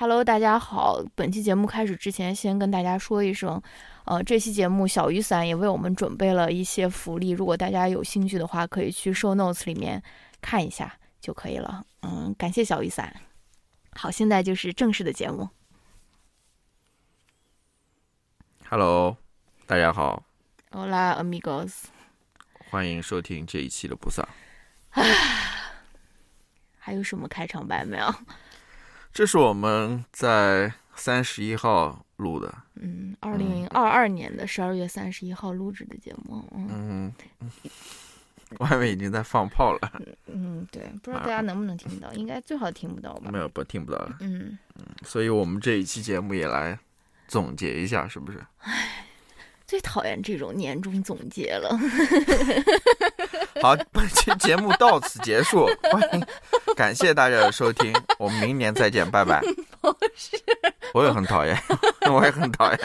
[0.00, 1.04] Hello，大家好。
[1.14, 3.60] 本期节目开始之前，先跟大家说一声，
[4.06, 10.02] 呃，这期节目小雨伞也为我们准备了一些福利，如果大家有兴趣的话，可以去 Show Notes 里面
[10.40, 11.84] 看一下就可以了。
[12.00, 13.14] 嗯，感谢小雨伞。
[13.92, 15.50] 好，现在就是正式的节目。
[18.70, 19.18] Hello，
[19.66, 20.24] 大家好
[20.70, 21.74] ，Hola amigos，
[22.70, 24.26] 欢迎收听这一期的不丧。
[26.78, 28.14] 还有什么开场白没有？
[29.12, 36.44] 这是我们在三十一号录的，嗯，二零二二年的十二月三十一号录制的节目。
[36.54, 37.50] 嗯嗯，
[38.58, 39.92] 外面已经在放炮了，
[40.26, 43.38] 嗯，对，不知道大家能不能听到，应该最好听不到吧没？
[43.38, 44.58] 有不听不到了，嗯，
[45.02, 46.78] 所以我们这一期节目也来
[47.26, 48.40] 总结一下，是不是？
[49.66, 51.78] 最讨厌这种年终总结了。
[53.62, 56.26] 好， 本期节目到此结束，欢迎
[56.74, 59.42] 感谢大家的收听，我们明年再见，拜拜。
[60.92, 61.56] 我也很讨厌，
[62.10, 62.80] 我也很讨厌，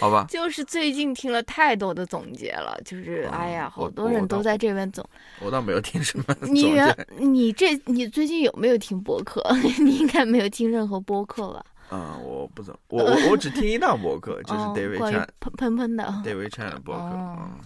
[0.00, 0.26] 好吧？
[0.28, 5.04] 就是最近听了太多的总结了，就是哦哎呀，好多人都在这边总。
[5.40, 9.42] 我倒没有听什么总你原结，你这你最近有没有听播客？
[9.80, 11.64] 你应该没有听任何播客吧？
[11.92, 16.04] 嗯，我不怎么， 我我我只听一档博客， 就是哦 David Chan 喷喷喷的。
[16.24, 17.02] David Chan 的博客。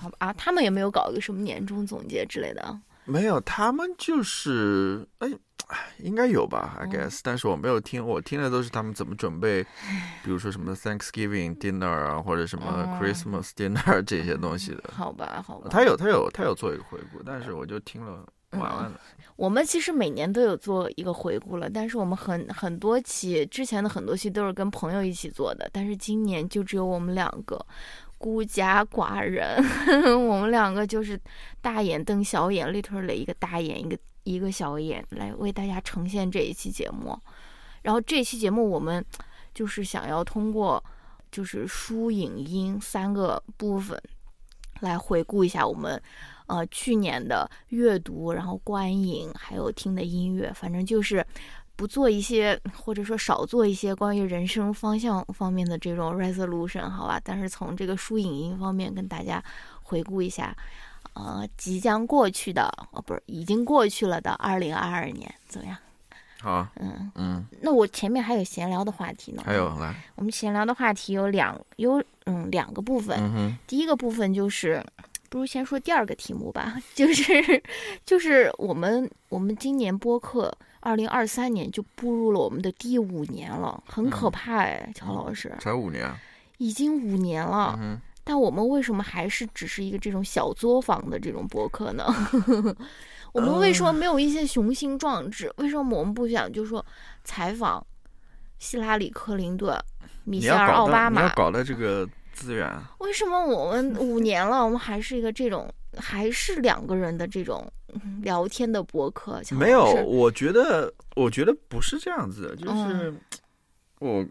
[0.00, 2.80] 好吧啊，他们也没有搞一个什么年终总结之类的。
[3.04, 5.28] 没有，他们就是哎，
[5.68, 9.62] 哎应该有吧，I 嗯 guess，、但是我没有听，我听的都是他们怎么准备，
[10.24, 14.82] 比如说什么 Thanksgiving dinner 啊，或者什么哦 Christmas dinner 这些东西的。
[14.92, 15.68] 好吧，好吧。
[15.70, 18.26] 他有他有他有做一个回顾，但是我就听了
[19.36, 27.64] 我们其实每年都有做一个回顾了，但是我们很很多期之前的很多期都是跟朋友一起做的，但是今年就只有我们两个
[28.16, 29.62] 孤家寡人，
[30.26, 31.20] 我们两个就是
[31.60, 37.18] 大眼瞪小眼，literally 一个大眼一个一个小眼来为大家呈现这一期节目。
[37.82, 39.04] 然后这期节目我们
[39.54, 40.82] 就是想要通过
[41.30, 44.00] 就是书影音三个部分
[44.80, 46.02] 来回顾一下我们
[46.46, 51.24] 呃去年的阅读，然后观影，还有听的音乐，反正就是
[51.74, 57.20] 不做一些或者说少做一些关于人生方向方面的这种 resolution，好吧？
[57.22, 59.42] 但是从这个书影音方面跟大家
[59.82, 60.56] 回顾一下，
[61.14, 65.76] 呃，即将过去的哦，不是已经过去了的二零二二年怎么样？
[66.38, 69.42] 好，嗯，嗯，那我前面还有闲聊的话题呢。
[69.44, 74.84] 还有来，我们闲聊的话题有两有嗯两个部分，嗯，第一个部分就是，
[75.28, 77.62] 不如先说第二个题目吧，就是
[78.04, 86.10] 就是我们我们今年播客二零二三年就步入了我们的第五年了，很可嗯怕哎，乔老师，才五年，
[86.58, 92.04] 已经五年了，嗯但我们为什么还是只是一个这种小作坊的这种播客呢？
[93.32, 95.52] 我们为什么没有一些雄心壮志？
[95.58, 96.84] 为什么我们不想就说
[97.22, 97.84] 采访
[98.58, 99.78] 希拉里·克林顿、
[100.24, 101.22] 米歇尔·奥巴马？
[101.22, 109.40] 你要搞的这个资源，为什么我们五年了，我们还是一个这种，还是两个人的这种嗯聊天的博客？
[109.52, 113.20] 没有我觉得，我觉得不是这样子，就是嗯
[113.98, 114.26] 我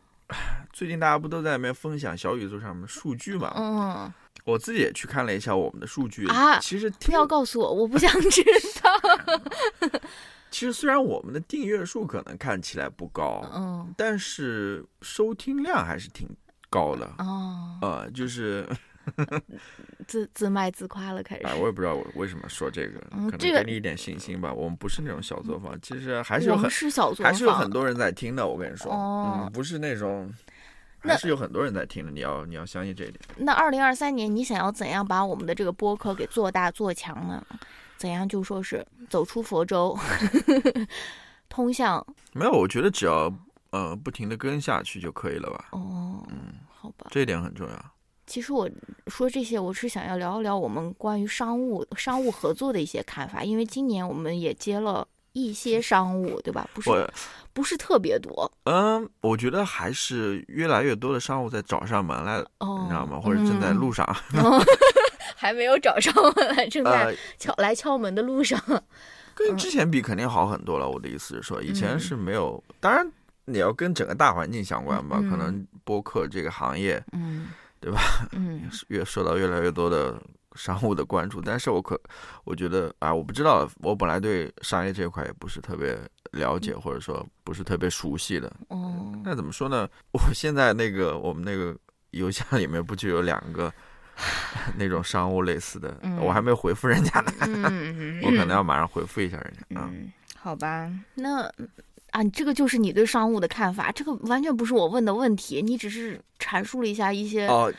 [0.72, 3.52] 最近大家不都在那边分享小宇宙上面数据嘛？
[3.56, 4.14] 嗯，
[4.44, 8.44] 我自己也去看了一下我们的数据啊其实不听要告诉我，我不想知
[8.84, 9.90] 道。
[10.52, 16.30] 其实虽然我们的订阅数可能看起来不高，嗯，但是收听量还是挺
[16.70, 17.06] 高的。
[17.20, 18.68] 哦，呃，就是
[20.08, 21.46] 自自卖自夸了，开始。
[21.46, 24.54] 啊，我也不知道我为什么说这个，可能给你一点信心吧。
[24.54, 28.48] 我们不是那种小作坊，其实还是有很是小作坊，还是有很多人在听的。
[28.48, 30.32] 我跟你说，哦嗯，不是那种，
[31.04, 32.12] 那还是有很多人在听的。
[32.12, 33.20] 你要你要相信这一点。
[33.38, 37.46] 那二零二三年，你想要怎样把我们的这个播客给做大做强呢？
[37.98, 39.98] 怎样就说是走出佛州，
[41.48, 43.34] 通向没有，我觉得只要
[43.76, 47.08] 呃不停的跟下去就可以了吧，哦，嗯好吧。
[47.10, 47.86] 这一点很重要。
[48.26, 48.70] 其实我
[49.08, 56.68] 说这些，我是想要聊一聊我们关于商务商务合作的一些看法，因为今年我们也接了一些商务，对吧？
[56.74, 56.90] 不是
[57.54, 63.20] 不是特别多嗯，我觉得还是越来越多的商务在找上门来了，哦，你知道吗？
[63.20, 64.04] 或者正在路上，
[64.34, 64.42] 嗯
[65.36, 68.60] 还没有找上门来，正在呃，敲来敲门的路上。
[69.36, 70.90] 跟之前比肯定好很多了。
[70.90, 73.06] 我的意思是说，以前嗯是没有，当然
[73.46, 77.48] 你要跟整个大环境相关吧，嗯可能播客这个行业嗯，
[77.80, 78.02] 对吧？
[78.34, 80.20] 嗯 越受到越来越多的
[80.56, 82.00] 商务的关注，但是我可
[82.44, 85.98] 我觉得啊，我不知道，我本来对商业这一块也不是特别
[86.32, 88.52] 了解，或者说不是特别熟悉的。
[88.70, 89.88] 哦，那怎么说呢？
[90.12, 91.76] 我现在那个我们那个
[92.12, 93.72] 邮箱里面不就有两个
[94.78, 99.90] 那种商务类似的，嗯我还没回复人家呢，嗯， 我可能要马上回复一下人家啊。
[99.92, 101.52] 嗯，好吧，那
[102.16, 107.70] 啊，这个就是你对商务的看法，这个完全不是我问的问题，你只是阐述了一下一些、哦，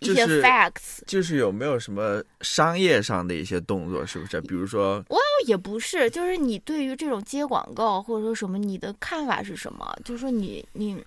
[0.00, 4.38] 一些就是 facts，就是有没有什么商业上的一些动作，是不是？
[4.42, 5.16] 比如说，哦
[5.46, 9.96] 也不是，就是你对于这种接广告或者说什么，你的看法是什么？
[10.04, 11.02] 就是说你你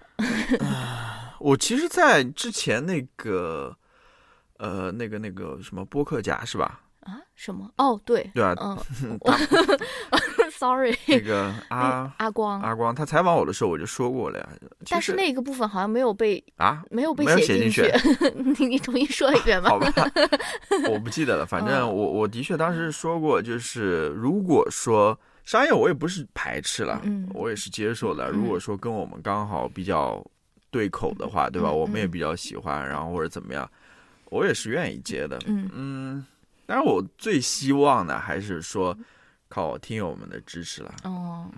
[1.39, 3.77] 我其实，在之前那个，
[4.57, 6.81] 呃，那个那个什么播客家是吧？
[7.01, 7.71] 啊什么？
[7.77, 8.75] 哦，对，对啊，嗯
[9.21, 9.31] 我
[10.57, 14.50] ，sorry，那个 阿阿光，阿光，他采访我的时候我就说过了呀。
[14.89, 17.92] 但是那个部分好像没有被啊，没有被写进进去，
[18.59, 19.69] 你你重新说一遍吧。
[19.69, 19.92] 好吧，
[20.92, 21.45] 我不记得了。
[21.45, 28.30] 反正嗯我我的确当时说过，就是如果说商业，我也不是排斥了，嗯我也是接受的。
[28.31, 30.24] 嗯如果说跟我们刚好比较
[30.71, 31.69] 对口的话，对吧？
[31.69, 33.69] 嗯我们也嗯比较喜欢，然后或者怎么样，
[34.30, 35.39] 我也是愿意接的。
[35.48, 36.25] 嗯嗯，
[36.65, 38.95] 当然我最希望的还是说
[39.47, 40.94] 靠听友们的支持了。
[41.03, 41.49] 哦，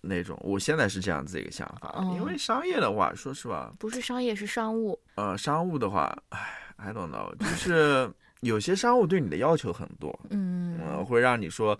[0.00, 2.14] 那种，我现在是这样子一个想法，哦。
[2.16, 6.38] 因为商业的话，说实话，不是商业是商务，呃，商务的话，唉
[6.76, 8.10] ，I don't know，就是
[8.40, 11.78] 有些商务对你的要求很多，嗯呃，会让你说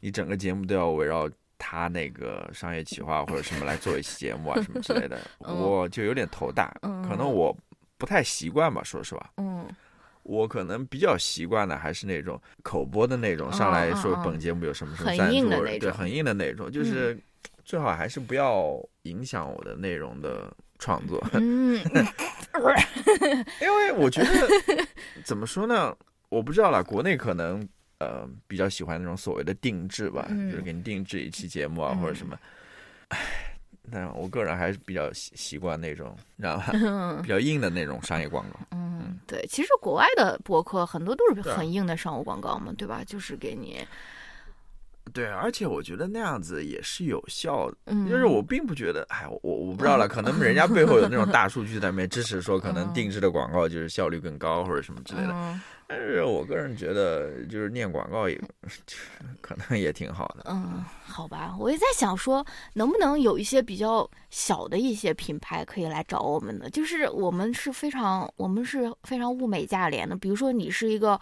[0.00, 5.56] 你整个节目都要围绕他那个商业企划或者什么来做一期节目啊，什么之类的，嗯。
[5.56, 7.02] 我就有点头大，嗯。
[7.08, 7.56] 可能我
[7.96, 9.66] 不太习惯吧，说实话，嗯
[10.22, 15.48] 我可能比较习惯的还是那种口播的那种，嗯上来说本节目有什么什么赞助
[15.78, 17.18] 对，很硬的那种，就是
[17.64, 21.22] 最好还是不要影响我的内容的创作。
[21.34, 21.80] 嗯，
[23.60, 24.48] 因为我觉得
[25.24, 25.96] 怎么说呢，
[26.28, 27.66] 我不知道啦，国内可能
[27.98, 30.50] 呃比较喜欢那种所谓的定制吧，嗯。
[30.50, 32.38] 就是给你定制一期节目啊、嗯或者什么。
[33.08, 33.18] 唉，
[33.90, 36.70] 但我个人还是比较习习惯那种，你知道吧？
[36.74, 38.60] 嗯 比较硬的那种商业广告。
[38.70, 43.02] 嗯，对，其实国外的博客很多都是很硬的商务广告嘛，对吧？
[43.04, 43.84] 就是给你，
[45.12, 47.76] 对，而且我觉得那样子也是有效的。
[47.86, 55.32] 嗯，就是我并不觉得，哎，我我不知道了，可能人家背后有那种大数据在那边支持，说可能嗯定制的广告就是效率更高或者什么之类的。
[55.32, 58.40] 嗯但是我个人觉得，就是念广告也
[59.42, 60.44] 可能也挺好的。
[60.48, 66.70] 嗯，好吧，我也在想说，能不能有一些比较小的一些品牌可以来找我们的？
[66.70, 70.16] 就是我们是非常，我们是非常物美价廉的。
[70.16, 71.20] 比如说你是一个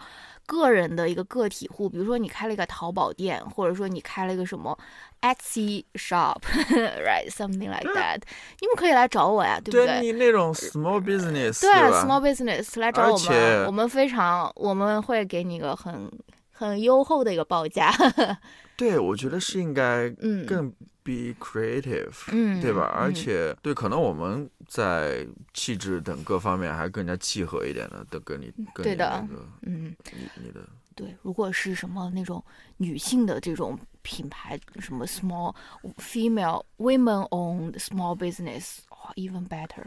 [0.51, 4.77] 个人的一个个体户，比如说你开了一个淘宝店，或者说你开了一个什么
[5.21, 8.19] Etsy shop，right，something like that，
[8.59, 9.87] 你们可以来找我呀，对不对？
[9.87, 16.11] 对你那种 small business，对吧？，small business 来找我们，我们非常，我们会给你一个很
[16.51, 17.93] 很优厚的一个报价。
[18.75, 22.83] 对，我觉得是应该嗯，更 be creative，、嗯，对吧？
[22.93, 30.61] 而嗯且对，可能我们在气质等各方面还更加契合一点的，都跟你跟你对的那个嗯，你你的
[30.95, 32.43] 对，如果是什么那种
[32.77, 35.55] 女性的这种品牌，什么 small
[35.97, 39.85] female women owned small business，哇，even better。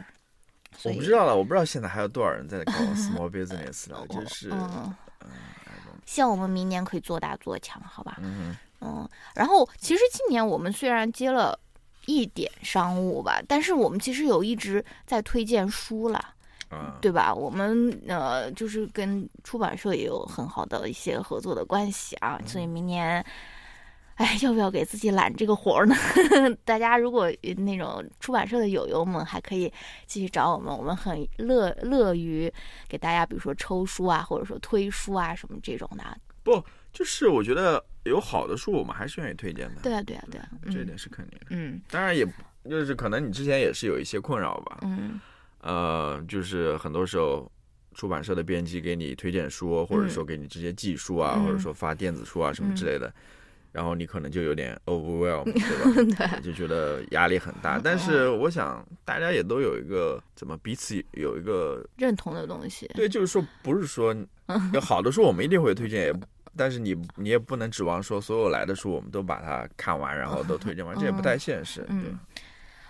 [0.83, 5.29] 我不知道了，我不知道现在还有多少人在搞 small business 了，就是嗯，嗯
[6.05, 8.17] 希望我们明年可以做大做强，好吧？
[8.21, 11.59] 嗯嗯，然后其实今年我们虽然接了
[12.05, 16.23] 一点商务吧，但是我们其实有一直在推荐书了，
[16.69, 17.33] 嗯，对吧？
[17.33, 23.25] 我们呃就是跟出版社也有很好的一些合作的关系啊，所以明年。
[24.15, 25.93] 哎，要不要给自己揽这个活儿呢？
[26.63, 29.69] 大家如果那种出版社的友友们，还可以
[30.07, 32.49] 继续找我们，我们很乐乐于
[32.87, 36.15] 给大家，比如说抽书啊，或者说推书啊什么这种的啊。
[36.95, 39.81] 就是我觉得有好的书，我们还是愿意推荐的。
[39.83, 41.45] 对啊，对啊，对啊，这一嗯点是肯定的。
[41.49, 42.25] 嗯当然也
[42.69, 45.19] 就是可能你之前也是有一些困扰吧，嗯
[45.59, 47.51] 呃，就是很多时候
[47.93, 53.13] 出版社的编辑给你推荐书，或者说给你直接寄书啊，嗯或者说发电子书啊什么之类的，
[53.71, 56.27] 然后你可能就有点 overwhelm， 对吧？
[56.37, 57.79] 对，就觉得压力很大。
[57.83, 62.89] 但是我想大家也都有一个怎么彼此有一个认同的东西。
[62.95, 64.15] 对，就是说不是说
[64.73, 66.13] 有好的书我们一定会推荐，也
[66.57, 71.81] 但是你你也不能指望说所有来的书我们都把它看完，然后都推荐完，这也不太现实。
[71.81, 72.19] 对嗯，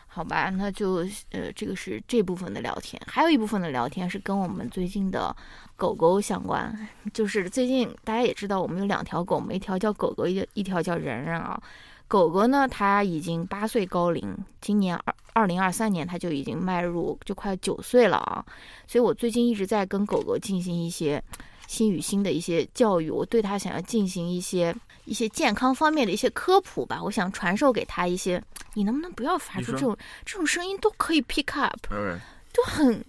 [0.08, 5.36] 好吧，那就呃，这个是这部分的聊天，还有一部分的聊天是跟我们最近的
[5.76, 6.74] 狗狗相关。
[7.14, 11.62] 就是最近大家也知道，我们有两条狗，我们一条叫狗狗，一一条叫人人啊。
[12.08, 18.46] 狗狗呢，它已经八岁高龄，今年二二零二三年它就已经迈入就快九岁了啊。
[18.88, 21.22] 所以我最近一直在跟狗狗进行一些
[21.68, 28.42] 心与心的一些教育，我对他想要进行一些一些健康方面的一些科普吧，我想传授给他一些。
[28.74, 32.20] 你能不能不要发出这种这种声音都可以 pick up，嗯，
[32.52, 33.06] 就很，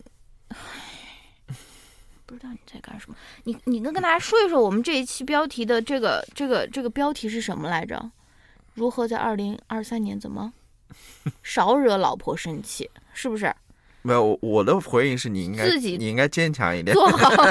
[0.48, 0.56] 唉
[2.24, 3.16] 不知道你在干什么。
[3.44, 8.10] 你你能跟大家说一说我们这一期标题的这个这个这个标题是什么来着？
[8.74, 10.52] 如何在二零二三年怎么？
[11.42, 13.54] 少惹老婆生气，是不是？
[14.06, 17.44] 没有，我我的回应是你应该自己你应该坚强一点，做好，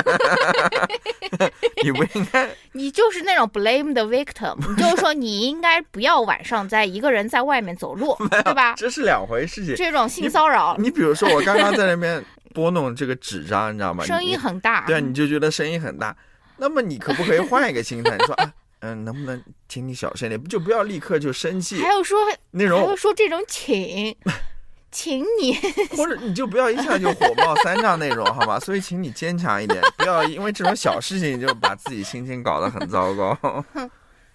[1.83, 8.74] 你不应该 你就是那种 blame the victim，你就是说你应该不要晚上在一个人在外面走路，对吧？
[8.77, 9.75] 这是两回事情。
[9.75, 14.05] 这种性骚扰，你比如说，我刚刚在那边拨弄这个纸张，你知道吗？
[14.05, 16.15] 声音很大，对，你就觉得声音很大。
[16.57, 18.15] 那么你可不可以换一个心态？
[18.17, 20.41] 你说 啊，嗯，能不能请你小声点？
[20.45, 22.17] 就不要立刻就生气还有说
[22.51, 24.15] 那种还有，说这种请，
[24.95, 25.53] 请你
[25.97, 28.57] 或者你就不要一下就火冒三丈那种，好吗？
[28.57, 33.37] 所以请你坚强一点，不要因为这种小事情就把自己心情搞得很糟糕。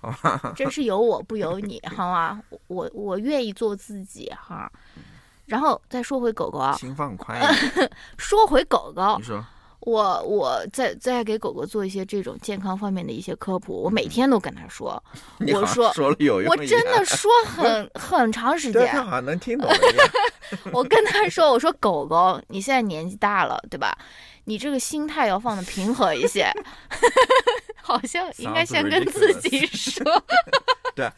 [0.02, 2.42] 好吧 真是有我不由你，好吗？
[2.66, 4.70] 我我愿意做自己哈。
[5.46, 7.90] 然后再说回狗狗啊，心放宽一点。
[8.18, 9.42] 说回狗狗你，说，
[9.80, 15.02] 我我在在给狗狗做一些这种健康方面的一些科普，我每天都跟他 说，
[15.54, 20.08] 我说说了有用我真的说 很很长时，间他，好像能听懂一样。
[20.72, 23.96] 我跟他说，我说狗狗，你现在年纪大了，对吧？
[24.44, 26.52] 你这个心态要放的平和一些，
[27.80, 30.04] 好像应该先跟自己说，
[30.94, 31.08] 对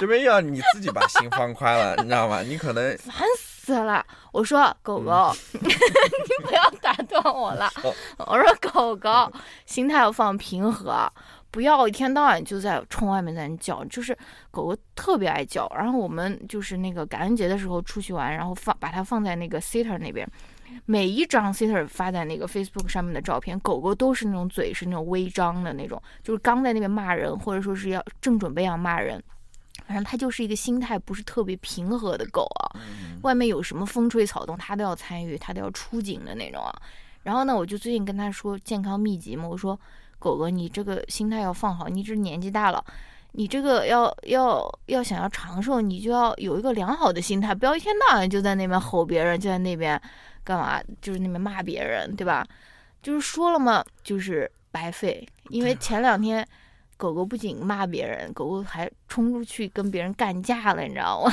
[0.00, 2.40] 这边要你自己把心放宽了，你知道吗？
[2.42, 4.04] 你可能烦死了。
[4.32, 7.70] 我说狗狗， 你不要打断我了。
[7.84, 7.94] 哦
[8.26, 9.30] 我说狗狗，
[9.66, 11.10] 心态要放平和，
[11.50, 13.84] 不要一天到晚就在冲外面在那叫。
[13.84, 14.16] 就是
[14.50, 20.26] 狗狗特别爱叫，然后我们就是那个感恩节的时候出去玩，然后放把它放在那个 sitter 那边。
[20.86, 29.22] 每一张 sitter 发在那个 Facebook 上面的照片，狗狗都是那种嘴是那种微张的那种，就是刚在那边骂人，或者说是要正准备要骂人，
[29.86, 32.72] 反正它就是一个心态不是特别平和的狗啊。
[33.22, 36.72] 外面有什么风吹草动，它都要参与，它都要出警的那种啊。
[37.22, 39.78] 然后呢，我就最近跟他说健康秘籍嘛，我说
[40.18, 42.84] 狗狗你这个心态要放好，你这年纪大了。
[43.34, 49.98] 你这个要要要想要长寿，你就要有一个良好的心态，不要一天到晚就在那边吼别人，就在那边
[50.44, 52.46] 干嘛，就是那边骂别人，对吧？
[53.02, 55.26] 就是说了嘛，就是白费。
[55.48, 56.46] 因为前两天
[56.96, 61.32] 狗狗不仅骂别人，狗狗还冲出去跟别人干架了，你知道吗？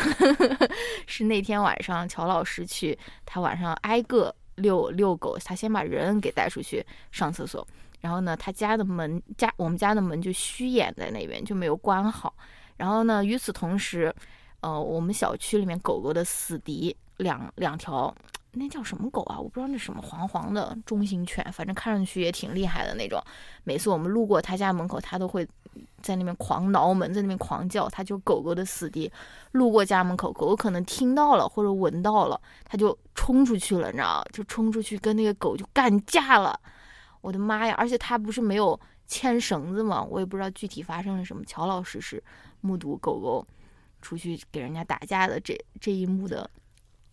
[1.06, 7.66] 是那天晚上乔老师去，他晚上挨个遛遛狗，他先把人给带出去上厕所。
[8.02, 12.34] 然后呢，他家的门家我们家的门就虚掩在那边，就没有关好。
[12.78, 14.14] 然后呢，与此同时，
[14.62, 18.14] 呃，我们小区里面狗狗的死敌两两条，
[18.54, 19.40] 那叫什么狗啊？
[19.40, 23.22] 我不知道那什么黄黄的中型犬，反正看上去也挺厉害的那种。
[23.64, 25.48] 每次我们路过他家门口，他都会
[26.02, 27.88] 在那边狂挠门，在那边狂叫。
[27.90, 29.12] 它就狗狗的死敌，
[29.52, 34.26] 路过家门口，狗狗可能听到了或者闻到了，它就冲出去了，你知道？
[34.34, 36.60] 就冲出去跟那个狗就干架了。
[37.22, 37.76] 我的妈呀！
[37.78, 40.02] 而且他不是没有牵绳子吗？
[40.02, 41.44] 我也不知道具体发生了什么。
[41.46, 42.24] 乔老师是
[42.62, 43.46] 目睹狗狗
[44.02, 46.50] 出去给人家打架的这这一幕的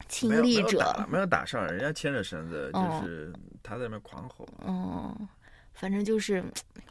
[0.08, 0.62] 亲历者。
[0.64, 3.32] 没有打没有打上，人家牵着绳子，就哦是
[3.62, 4.46] 他在那边狂吼。
[4.66, 5.28] 嗯，
[5.72, 6.44] 反正就是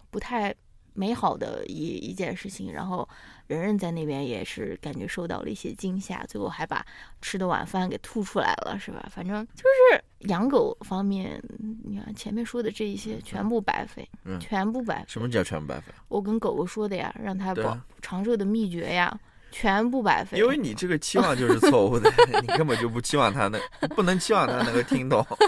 [0.10, 0.54] 不太
[0.94, 2.72] 美好的一一件事情。
[2.72, 3.08] 然后
[3.48, 6.86] 人人在那边也是感觉受到了一些惊吓，最后还把
[7.22, 9.08] 吃的晚饭给吐出来了，是吧？
[9.12, 11.42] 反正就是养狗方面，
[11.84, 15.06] 你看前面说的这一些全部白费，嗯全部白费。
[15.08, 15.94] 什么叫全部白费？
[16.08, 19.20] 我跟狗狗说的呀，让它保长寿的秘诀呀，
[19.58, 20.38] 全部白费。
[20.38, 23.62] 因为你这个期望就是错误的， 你根本就不期望他能，
[23.96, 25.26] 不能期望他能够听懂，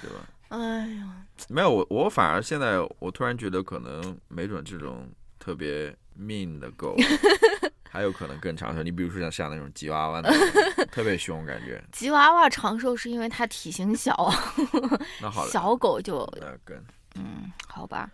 [0.00, 0.26] 对吧？
[0.48, 5.08] 哎呀，没有，我我反而现在我突然觉得，可能没准这种
[5.40, 6.94] 特别 mean 的狗，
[7.90, 8.80] 还有可能更长寿。
[8.80, 14.14] 你比如说像像那种吉娃娃那种，特别凶，感觉吉娃娃长寿是因为它体型小，
[15.20, 16.76] 那好了，小狗就那更
[17.16, 18.08] 嗯，好吧。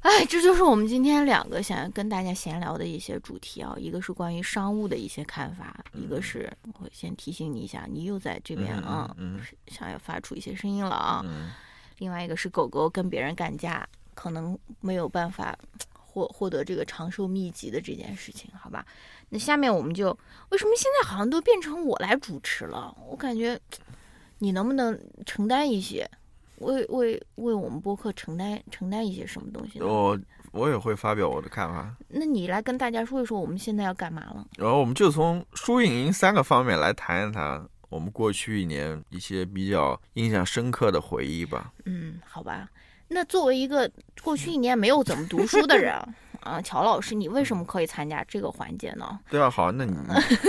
[0.00, 11.20] 哎，这就是我们今天两个想要跟大家闲聊的一些主题啊，一个是关于商务的一些看法，一个是我先提醒你一下，你又在这边嗯啊，嗯嗯想要发出一些声音了啊。
[11.24, 11.50] 嗯，
[11.98, 15.54] 另外一个是狗狗跟别人干架，可能没有办法
[15.92, 18.86] 获获得这个长寿秘籍的这件事情，好吧？
[19.28, 20.08] 那下面我们就
[20.48, 22.96] 为什么现在好像都变成我来主持了？
[23.06, 23.60] 我感觉
[24.38, 26.10] 你能不能承担一些，
[26.60, 29.86] 为为为我们播客承担承担一些什么东西呢？
[29.86, 30.18] 我
[30.52, 31.94] 我也会发表我的看法。
[32.08, 34.46] 那你来跟大家说一说，我们现在要干嘛了？
[34.56, 41.72] 然后我们就从输赢赢三个方面来谈一谈我们过去一年一些比较印象深刻的回忆吧。
[41.84, 42.68] 嗯，好吧。
[43.08, 43.90] 那作为一个
[44.22, 45.94] 过去一年没有怎么读书的人
[46.40, 49.18] 啊，乔老师，你为什么可以参加这个环节呢？
[49.28, 49.96] 对啊，好，那你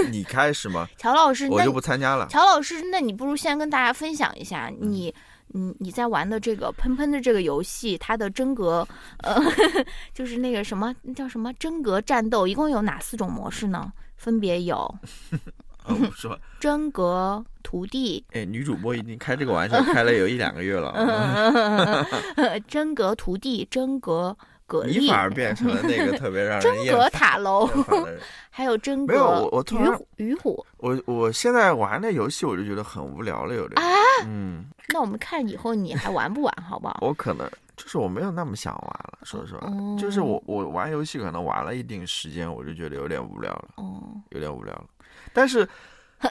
[0.06, 2.28] 你 你开始吗，乔老师，我就不参加了。
[2.28, 5.14] 乔老师，那你不如先跟大家分享一下你。
[5.54, 8.88] 你你在玩的这个喷喷的这个游戏，它的真格，
[9.20, 9.36] 呃，
[10.14, 13.92] 就是那个什么那叫什么真格战斗，一共有哪四种模式呢？
[14.18, 14.76] 分别有，
[15.86, 16.40] 哦、我说。
[16.60, 22.06] 真格徒弟，哎，女主播已经开这个玩笑开了有一两个月了。
[22.68, 24.38] 真格徒弟，真格
[24.80, 27.68] 蛤蜊，你反而变成了那个特别让人 真格塔楼，
[28.50, 30.66] 还有真格没有我我突然鱼虎。
[30.78, 33.82] 我我现在玩那游戏我就觉得很无聊了，有点。
[33.84, 33.90] 啊，
[34.26, 34.66] 嗯。
[34.94, 36.98] 那我们看以后你还玩不玩，好不好？
[37.02, 44.02] 我可能就是我没有那么想玩了，说实话，就是我我玩游戏可能玩了一定时间，我就觉得有点无聊了，哦，
[44.32, 44.86] 有点无聊了。
[45.32, 45.68] 但是，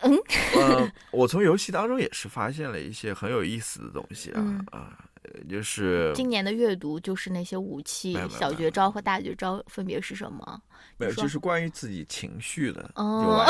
[0.03, 0.15] 嗯，
[0.57, 4.43] 呃，我从游戏当中也是发现了一些很有意思的东西啊
[4.73, 4.99] 啊，
[5.49, 10.61] 就是今年的阅读就是那些武器、小绝招和大绝招分别是什么？
[10.97, 12.91] 没有，就是关于自己情绪的。
[12.95, 13.45] 哦，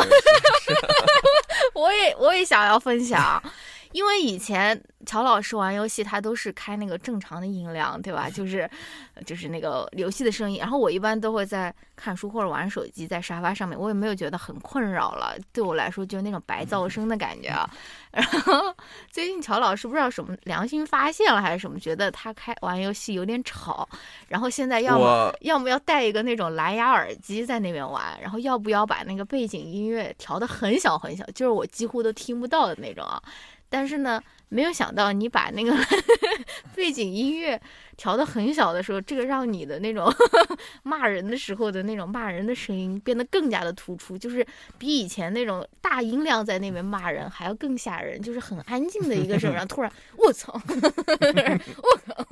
[1.74, 3.42] 我也我也想要分享。
[3.92, 8.30] 因为以前乔老师玩游戏，他都是开那个正常的音量，对吧？
[8.30, 8.68] 就是，
[9.26, 10.58] 就是那个游戏的声音。
[10.58, 15.36] 然后我一般都会在看书或者玩手机，在沙发上面，我也没有觉得很困扰了。
[15.52, 17.68] 对我来说，就是那种白噪声的感觉啊。
[18.10, 18.74] 然后
[19.10, 23.88] 最近乔老师不知道什么良心发现了还是什么，觉得他开玩游戏有点吵。
[24.28, 33.22] 然后现在要么要么要带一个那种蓝牙耳机在那边玩，然后要不要把那个背景音乐调的很小很小，就是我几乎都听不到的那种啊。
[33.70, 35.72] 但是呢，没有想到你把那个
[36.74, 37.58] 背景音乐
[37.96, 40.12] 调的很小的时候，这个让你的那种
[40.82, 44.44] 骂人的时候的那种骂人的声音变得更加的突出，就是
[44.76, 52.26] 比以前那种大音量在那边骂人还要更吓人，就是很安静的一个声， 然后突然我操，我操，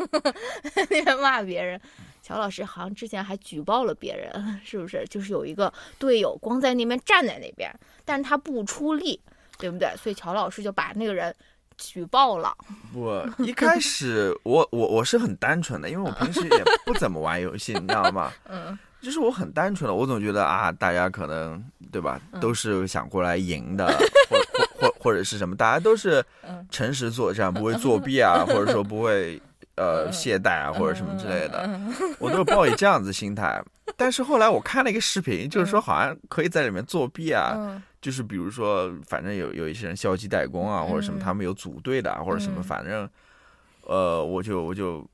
[0.91, 1.81] 那边骂别人。
[2.21, 5.03] 乔老师好像之前还举报了别人，是不是？
[5.09, 7.73] 就是有一个队友光在那边站在那边，
[8.05, 9.19] 但是他不出力。
[9.59, 9.93] 对不对？
[9.97, 11.35] 所以乔老师就把那个人
[11.77, 12.57] 举报了。
[12.95, 18.33] 我一开始，我我我是很单纯的，因为我平时也不怎么玩游戏，你知道吗？
[18.49, 21.63] 嗯， 就是我很单纯的，我总觉得啊，大家可能
[21.93, 23.87] 对吧，都是想过来赢的，
[24.29, 24.39] 或
[24.81, 26.25] 或或者是什么，大家都是
[26.71, 29.41] 诚实作战，不会作弊啊，或者说不会
[29.77, 31.69] 呃懈怠啊，或者什么之类的，
[32.19, 33.63] 我都是抱以这样子心态。
[33.97, 37.81] 但是后来我看了一个视频，就是说好像可以在里面作弊啊。
[38.01, 43.09] 就是比如说，反正有有一些人消极怠工啊，或者什么，他们有组队的，或者什么，反正，
[43.83, 45.05] 呃，我就我就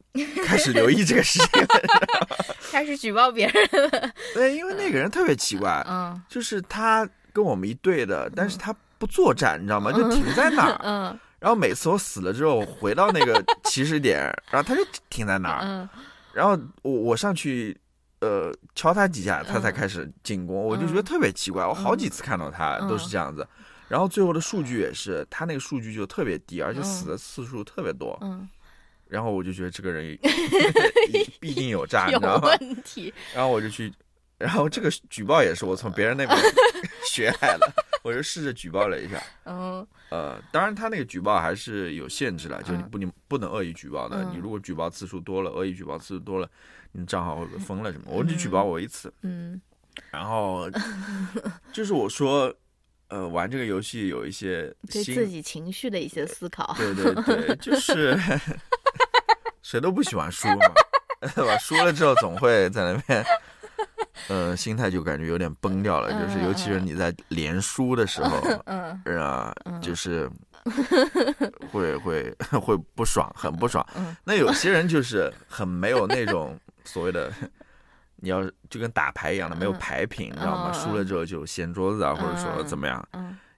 [0.45, 1.67] 开始留意这个事情，
[2.71, 4.11] 开始举报别人了。
[4.35, 9.91] 对，因为那个人特别奇怪，嗯，就是他跟我们一队的，但是他不作战，你知道吗？
[9.91, 14.21] 就停在那儿，嗯，然后每次我死了之后回到那个起始点，
[14.51, 15.89] 然后他就停在那儿，嗯，
[16.35, 17.77] 然后我我上去。
[18.25, 21.67] 呃，敲他几下，他才开始进攻，我就觉得特别奇怪。
[21.67, 23.47] 我好几次看到他都是这样子，
[23.87, 28.19] 然后最后的数据也是，他那个数据就特别低，而且死的次数特别多。
[28.23, 28.49] 嗯，
[29.09, 30.19] 然后我就觉得这个人
[31.39, 32.49] 必 定有诈，你知道吗？
[32.49, 33.13] 问题。
[33.35, 33.93] 然后我就去，
[34.39, 36.39] 然后这个举报也是我从别人那边
[37.13, 37.71] 学来的，
[38.03, 39.23] 我就试着举报了一下。
[39.45, 39.87] 嗯。
[40.11, 44.25] 呃，当然他那个举报还是有限制的，就你不你不能恶意举报的。
[44.33, 46.49] 你如果举报次数多了，恶意举报次数多了。
[46.97, 48.05] 你账号会被封了什么？
[48.07, 49.61] 我只举报我一次，嗯，
[50.13, 50.71] 然后
[51.73, 52.55] 就是我说，
[53.09, 58.17] 呃，玩这个游戏有一些 对自己情绪的一些思考，对对对，就是
[59.63, 60.73] 谁都不喜欢输嘛，
[61.35, 61.59] 对吧？
[61.59, 63.25] 输了之后总会在那边，
[64.29, 69.53] 呃，心态就感觉有点崩掉了，就是尤其是你在连输的时候，嗯，啊，
[69.83, 70.31] 就是。
[71.71, 73.87] 会会 会不爽，很不爽。
[74.25, 77.33] 那有些人就是很没有那种所谓的，
[78.17, 80.73] 你要就跟打牌一样的，没有牌品，你知道吗？
[80.73, 83.09] 输了之后就掀桌子啊，或者说怎么样。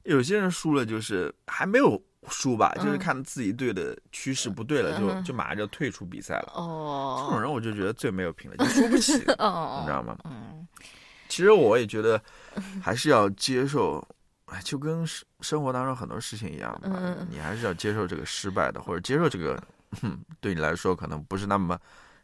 [0.04, 6.52] 有些人输了就是还没有输吧，就是看自己队的趋势不对了，就就马上就退出比赛了。
[6.54, 10.16] 哦，这种人我就觉得最没有品了， 就输不起，你知道吗？
[10.24, 10.66] 嗯，
[11.28, 12.20] 其实我也觉得
[12.82, 14.06] 还是要接受。
[14.46, 19.60] 哎，就跟生生活当中很多事情一样嘛，你还是要接受这个失败的，或者接受这个，
[20.40, 21.76] 对你来说可能不是那么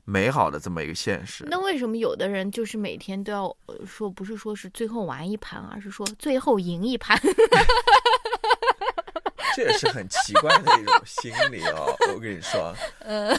[0.05, 1.45] 美好的这么一个现实。
[1.49, 7.19] 那为什么有的人就是每天都要说，不是说是最后玩一盘，而是说最后赢一盘？
[9.55, 11.95] 这也是很奇怪的一种心理哦。
[12.15, 13.39] 我跟你说， 嗯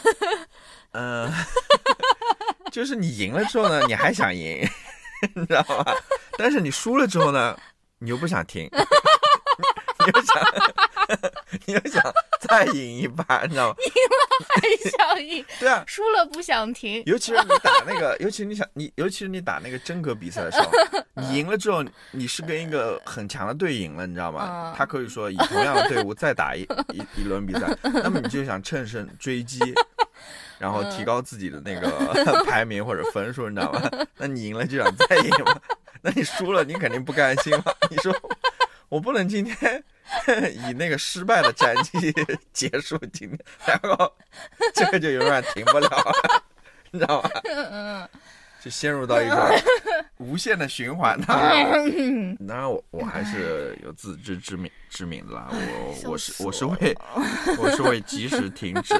[0.92, 1.32] 嗯，
[2.70, 4.64] 就是你赢了之后呢，你还想赢，
[5.34, 5.94] 你知道吧？
[6.38, 7.56] 但是你输了之后呢？
[7.98, 10.36] 你又不想停，你又想，
[11.66, 12.02] 你又想
[12.40, 13.76] 再赢一把，你知道吗？
[13.84, 17.02] 赢了还想赢， 对啊，输了不想停。
[17.06, 20.70] 尤其是你打那个，尤其你想你，尤其是你打那个真格比赛的时候，
[21.14, 24.74] 你赢了之后，你是跟一个很强的队赢了，你知道吗？
[24.76, 26.62] 他可以说以同样的队伍再打一
[26.92, 29.60] 一一轮比赛，那么你就想乘胜追击，
[30.58, 33.90] 然后提高自己的那个排名或者分数，你知道吗？
[34.18, 35.60] 那你赢了就想再赢嘛。
[36.02, 37.64] 那你输了，你肯定不甘心了。
[37.90, 38.14] 你说
[38.90, 39.82] 我不能今天
[40.68, 42.12] 以那个失败的战绩
[42.52, 43.28] 结束今
[43.64, 44.12] 天，然后
[44.74, 45.88] 这个就永远停不了。
[45.88, 46.42] 了，
[46.92, 47.30] 你知道吗？
[47.70, 48.08] 嗯
[48.64, 49.38] 就陷入到一种
[50.16, 55.50] 无限的循环当然我，我还是有自知之明之明的啦。
[55.52, 56.96] 我我是我是会
[57.60, 58.94] 我是会及时停止，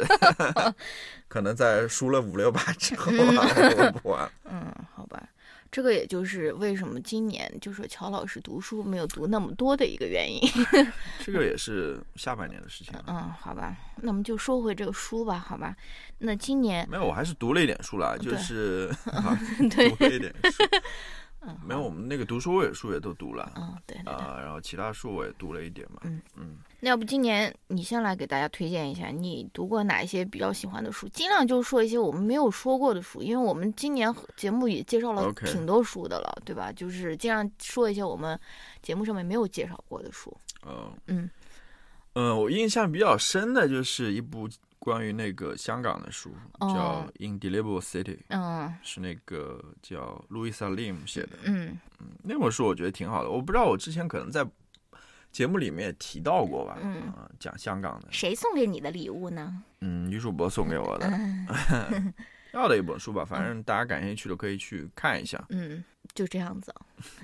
[1.29, 4.31] 可能在输了五六把之后吧，我不玩。
[4.45, 4.71] 嗯，
[5.75, 10.41] 这个也就是为什么今年就是乔老师读书没有读那么多的一个原因。
[11.19, 13.05] 这个也是下半年的事情了。
[13.09, 15.75] 嗯，好吧，那么就说回这个书吧，好吧。
[16.19, 19.37] 那今年没有，我还是读了一点书啦，就是 啊
[19.69, 20.63] 对读了一点书。
[21.47, 23.97] 嗯没有，我们那个读书会书也都读了嗯，对。
[24.05, 26.01] 啊，然后其他书我也读了一点嘛。
[26.05, 31.09] 嗯嗯，那要不今年你先来给大家推荐一下，你读过哪一些比较喜欢的书？
[31.09, 36.73] 尽量就说一些我们没有说过的书，因为我们今年节目也介绍了挺多书的了对吧？
[36.73, 38.39] 就是尽量说一些我们
[38.83, 40.35] 节目上面没有介绍过的书。
[40.67, 41.31] 嗯嗯
[42.15, 44.49] 嗯，我印象比较深的就是一部
[44.85, 51.31] 关于那个香港的书，叫哦《Indelible City》，嗯是那个叫 Louisa Lim 写的。
[51.45, 51.79] 嗯。
[52.23, 54.47] 那本书我觉得挺好的，我不知道我之前可能在
[55.33, 57.01] 节目里面也提到过吧，嗯。
[57.13, 59.63] 啊讲香港的，谁送给你的礼物呢？
[59.81, 62.15] 嗯，女主播送给我的，嗯。
[62.53, 65.43] 要的一本书吧，反正大家感兴趣的可以去看一下。
[65.49, 65.83] 嗯，
[66.15, 66.75] 就这样子，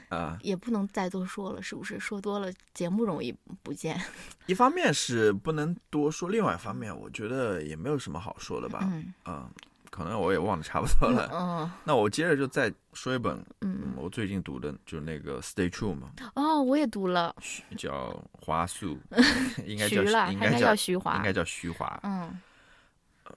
[0.09, 0.37] 啊。
[0.43, 1.99] 也不能再多说了，是不是？
[2.01, 4.01] 说多了节目容易不见。
[4.47, 9.49] 一方面是不能多说，另外一方面我觉得也没有什么好说的吧，嗯啊，
[9.91, 11.31] 可能我也忘得差不多了。
[11.33, 17.35] 嗯那我接着就再说一本，嗯嗯，我最近读的就是那个《Stay True》嘛，哦，我也读了，
[17.77, 18.99] 叫华素，
[19.67, 21.23] 应该叫徐了，应该叫叫徐华应。
[21.23, 22.01] 该叫徐华。
[22.03, 22.39] 嗯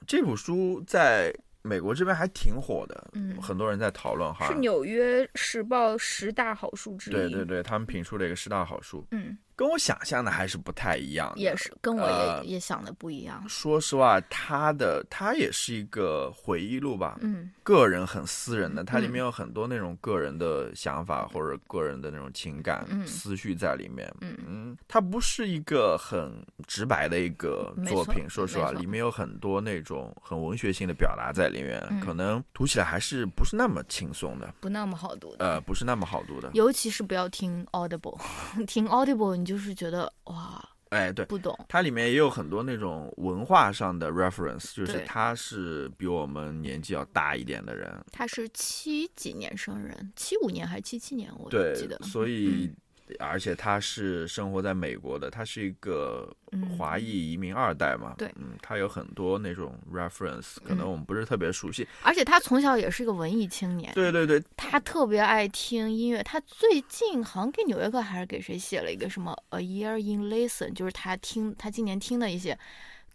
[0.07, 1.31] 这部书在
[1.63, 4.47] 美国这边还挺火的，嗯，很多人在讨论，哈。
[4.47, 7.13] 是《纽约时报》十大好书之一。
[7.13, 11.39] 对对对，他们评出了一个十大好书，嗯，跟我想象的还是不太一样的。
[11.41, 13.43] 也是跟我也、呃也想的不一样。
[13.47, 24.13] 说实话，他的他也是一个回忆录吧，嗯个人很私人的，它里嗯面有很多那种个人的想法或者个人的那种情感、嗯思绪在里面。
[24.21, 35.45] 嗯嗯，它不是一个很直白的一个作品，说实话，里面有很多那种很文学性的表达在里面，嗯可能读起来还是不是那么轻松的，不那么好读的。
[35.45, 36.49] 呃，不是那么好读的。
[36.53, 38.19] 尤其是不要听 Audible，
[38.67, 41.25] 听 Audible 你就是觉得哇哎，对。
[41.25, 41.53] 不懂。
[41.67, 51.29] 它里面也有很多那种文化上的 reference，就是他是比我们年纪要大一点的人，他是七几年生人，七五年还是七七年？
[51.37, 51.99] 我对记得，。
[52.03, 52.73] 所以、
[53.19, 61.87] 而且他是生活在美国的，他是一个嗯华裔移民二代嘛，对嗯，他有很多那种 reference，可能嗯我们不是特别熟悉。
[62.01, 66.21] 而且他从小也是个文艺青年，对对对，他特别爱听音乐。
[66.23, 72.57] 他最近好像给《纽约客》还是给谁写了一个什么《A Year in Listen》，就是他听他今年听的一些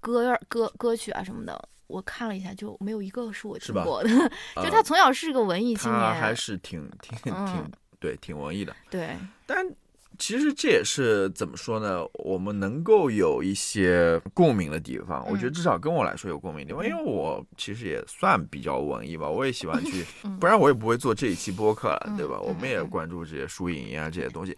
[0.00, 1.68] 歌儿歌歌曲啊什么的。
[1.86, 4.10] 我看了一下，就没有一个是我听过的。
[4.56, 9.66] 就呃他从小是个文艺青他年，还是挺挺挺、嗯对挺文艺的，对，但。
[10.18, 12.04] 其实这也是怎么说呢？
[12.24, 22.36] 我们能够有一些共鸣的地方，我觉得嗯至少跟我来说有共鸣的地方，因为我其实也算比较文艺吧，我也喜欢去， 嗯不然我也不会做这一期播客了，对吧？
[22.40, 24.56] 嗯我们也嗯关注这些输赢啊这些东西，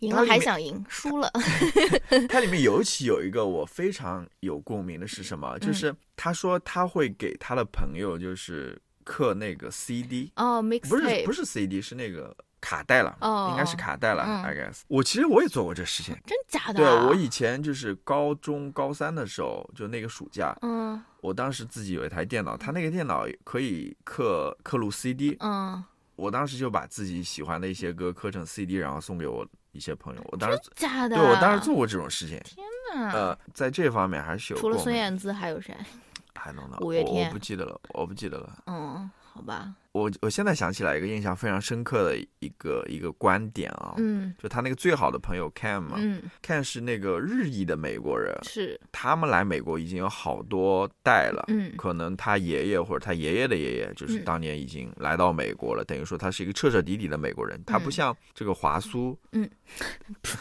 [0.00, 1.30] 赢了还想赢，输了。
[2.28, 5.58] 它里面尤其有一个我非常有共鸣的是什么？
[5.58, 14.80] 就是他说他会给他的朋友就是刻那个 CD，哦不是不是 CD，是那个卡带了，哦应该是卡带了、嗯 i guess。
[14.88, 16.16] 我其实我也做过这事情。
[16.24, 17.06] 真假的对啊？
[17.06, 25.84] 我以前就是高中高三的时候，就那个暑假，嗯我当时自己有一台电脑，它那个电脑可以刻刻录 CD，嗯，
[26.16, 30.22] 我当时就把自己喜欢的一些歌刻成 CD，然后送给我一些朋友。
[30.32, 31.16] 我当时假的。
[31.16, 35.76] 对我当时做过这种事情，天哪，呃，在这方面还是有除了孙燕姿还有谁？
[36.34, 38.62] 还能呢，五月天我我不记得了，我不记得了。
[38.66, 39.72] 嗯，好吧。
[39.94, 51.44] 我我现在想起来一个印象非常深刻的一个一个观点啊，嗯就他那个最好的朋友 Ken 嘛、嗯 m 是那个日裔的美国人，是，他们来美国已经有好多代了。
[51.46, 57.62] 嗯可能他爷爷或者他爷爷的爷爷，就是嗯当年已经来到美国了，等于说他是一个彻彻底底的美国人。
[57.64, 59.48] 他不嗯像这个华苏，嗯，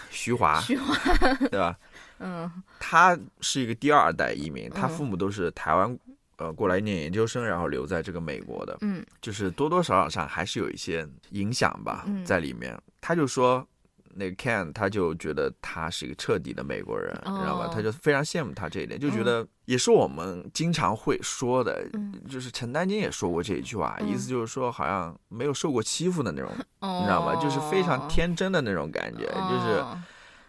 [0.10, 0.96] 徐华，徐华，
[1.52, 1.78] 对吧？
[2.18, 5.96] 嗯他是一个第二代移民，他嗯父母都是台湾
[6.44, 12.78] 呃过来念研究生，然后留在这个美国的，嗯就是多多少少上还是有一些影响吧嗯在里面。
[13.02, 13.66] 他就说。
[14.16, 17.68] 那个 Ken 他就觉得他是一个彻底的美国人，你知道吧？
[17.74, 26.52] 他就非常羡慕他这一点，就觉得也是我们经常会说的，嗯，就是陈丹青也说过这一句话，嗯意思就是说好像没有受过欺负的那种，
[26.82, 27.36] 你你知道吧？
[27.42, 30.00] 就是非常天真的那种感觉，就是哦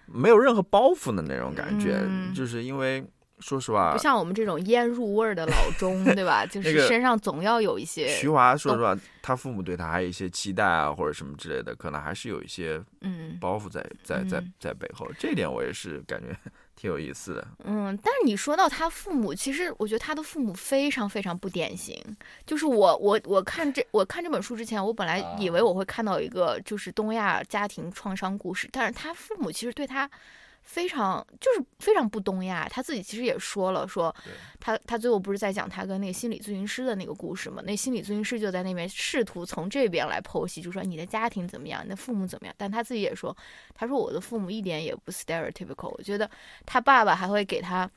[0.05, 3.03] 没有任何包袱的那种感觉，嗯就是因为
[3.41, 6.47] 说实话不，像我们这种腌入味儿的老中，对吧？
[6.51, 15.07] 就是身上总要有一些，徐华说实话，他父母对他还有一些期待啊，或者什么之类的，可能还是有一些嗯包袱在在在嗯在背后。
[15.19, 16.29] 这一点我也是感觉
[16.77, 17.47] 挺有意思的。
[17.65, 17.97] 嗯。
[18.03, 22.01] 但是你说到他父母，其实我觉得他的父母非常非常不典型。
[22.47, 30.09] 就是我我我看这我看这本书之前，我本来以为我会看到一个就是东亚家庭创伤故事，但是他父母其实对他。
[30.65, 34.15] 非常就是非常不东亚，他自己其实也说了，说
[34.59, 37.63] 他他最后不是在讲他跟那个心理咨询师的那个故事嘛？
[37.65, 42.55] 那心理咨询师就在那边试图从这边来剖析，就说你的家庭怎么样，你的父母怎么样？
[42.59, 43.37] 但他自己也说，
[43.75, 46.29] 他说我的父母一点也不 stereotypical，我觉得
[46.67, 47.89] 他爸爸还会给他，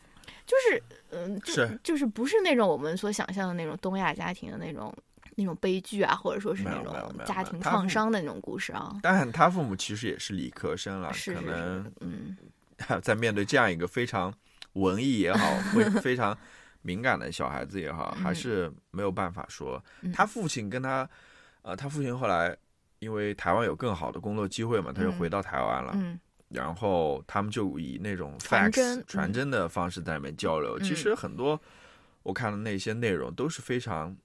[0.45, 4.93] 就是嗯，就是就是不是那种我们所想象的那种东亚家庭的那种
[5.35, 6.93] 那种悲剧啊，或者说是那种
[7.25, 8.95] 家庭创伤的那种故事啊。
[9.01, 12.35] 但他父母其实也是理科生了，是是可能，嗯
[13.01, 14.33] 在面对这样一个非常
[14.73, 16.37] 文艺也好，会 非常
[16.81, 19.83] 敏感的小孩子也好，还嗯是没有办法说。
[20.01, 21.09] 嗯他父亲跟他，
[21.63, 22.55] 呃，他父亲后来
[22.99, 25.91] 因为台湾有更好的工作机会嘛，他就嗯回到台湾了。
[25.95, 30.79] 嗯然后他们就以那种传 fax 真传嗯真的方式在里面交流。
[30.79, 31.59] 其嗯实很多
[32.23, 34.15] 我看的那些内容都是非常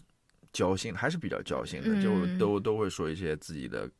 [0.54, 3.90] 交心，还是比较交心的，嗯就都都会说一些自己的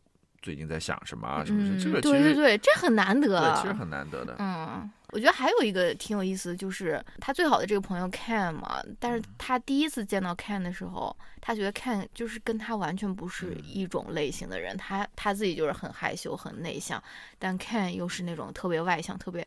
[0.46, 1.80] 最近在想什么啊什么什么。
[1.82, 3.40] 这个对对对，这很难得。
[3.40, 4.36] 对其实很难得的。
[4.38, 17.02] 嗯，我觉得还有一个挺有意思的，就是他最好的这个朋友 Ken 嘛，但是他第一次见到 Ken 的时候，他觉得 Ken 就是跟他完全不是嗯一种类型的人，他他自己就是很害羞、很内向，
[17.40, 19.42] 但 Ken 又是那种特别外向、特别。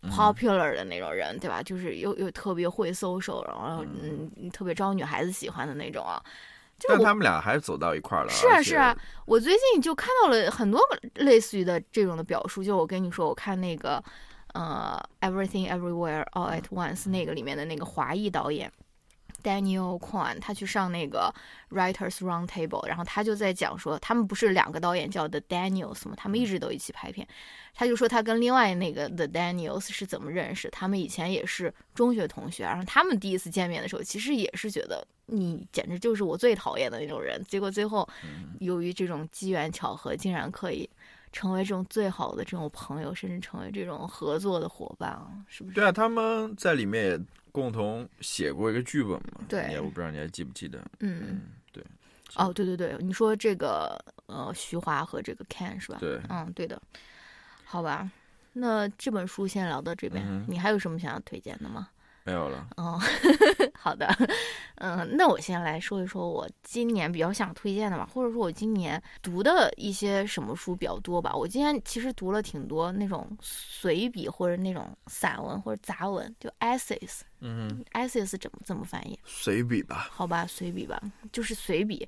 [0.00, 1.60] 嗯 popular 的那种人，对吧？
[1.60, 6.22] 就是又又特别会 social，然后嗯，特别招女孩子喜欢的那种啊。
[6.78, 8.30] 就但他们俩还是走到一块儿了。
[8.30, 10.80] 是啊是啊，我最近就看到了很多
[11.16, 14.02] 类似于的这种的表述，就我跟你说，我看那个
[14.54, 14.96] 呃
[15.28, 18.72] 《Everything Everywhere All at Once》那个里面的那个华裔导演
[19.42, 21.32] Daniel Kwan，他去上那个
[21.70, 26.14] Writers Round Table，然后他就在讲说，他们不是两个导演叫 The Daniels 吗？
[26.16, 27.26] 他们一直都一起拍片。
[27.74, 38.08] 他就说他跟另外那个 The Daniels 是怎么认识，他们以前也是中学同学，然后他们第一次见面的时候，其实也是觉得你简直就是我最讨厌的那种人，结果最后
[38.58, 40.90] 由于这种机缘巧合，竟然可以
[41.30, 45.76] 成为这种最好的这种朋友，甚至成为这种合作的伙伴啊，是不是？
[45.76, 47.20] 对啊，他们在里面也
[47.58, 49.40] 共同写过一个剧本嘛。
[49.48, 50.78] 对也我不知道你还记不记得。
[51.00, 51.40] 嗯，嗯，
[51.72, 51.84] 对。
[52.36, 55.98] 哦，对对对，你说这个呃，徐华和这个 Ken 是吧？
[55.98, 56.80] 对嗯，对的。
[57.64, 58.10] 好吧，
[58.52, 61.88] 那这本书先聊到这边，嗯你还有什么想要推荐的吗？
[62.28, 62.68] 没有了。
[62.76, 63.00] 哦，
[63.72, 64.06] 好的，
[64.76, 71.34] 嗯，那我先来说一说我今年比较想推荐的吧，或者说我今年读的一些什么书比较多吧。
[71.34, 77.20] 我今年其实读了挺多那种随笔或者那种散文或者杂文，就 essays。
[77.40, 79.18] 嗯哼，essays 怎么怎么翻译？
[79.24, 80.08] 随笔吧。
[80.10, 81.00] 好吧，随笔吧，
[81.32, 82.06] 就是随笔。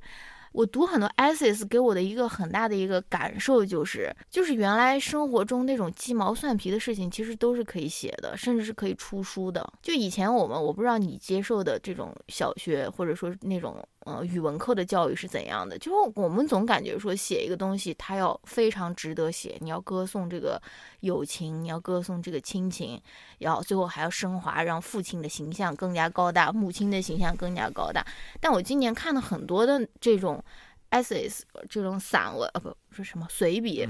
[0.52, 9.72] 我读很多 essays，给我的一个很大的一个感受就是，就是原来生活中那种鸡毛蒜皮的事情，其实都是可以写的，甚至是可以出书的。
[9.80, 20.60] 就以前我们，我不知道你接受的这种小学或者说那种呃语文课的教育是怎样的，就是我们总感觉说写一个东西，它要非常值得写，你要歌颂这个
[21.00, 23.00] 友情，你要歌颂这个亲情，
[23.38, 28.04] 要最后还要升华，让父亲的形象更加高大，母亲的形象更加高大。
[28.40, 30.42] 但我今年看了很多的这种
[30.90, 33.86] essays，这种散文，呃，不是什么随笔，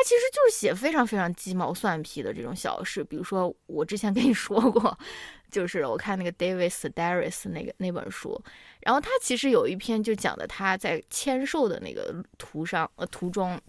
[0.00, 3.04] 它其实就是写非常非常鸡毛蒜皮的这种小事。
[3.04, 4.98] 比如说，我之前跟你说过，
[5.50, 8.42] 就是我看那个 David Sedaris 那个那本书，
[8.80, 13.60] 然后他其实有一篇就讲的他在签售的那个途上呃途中。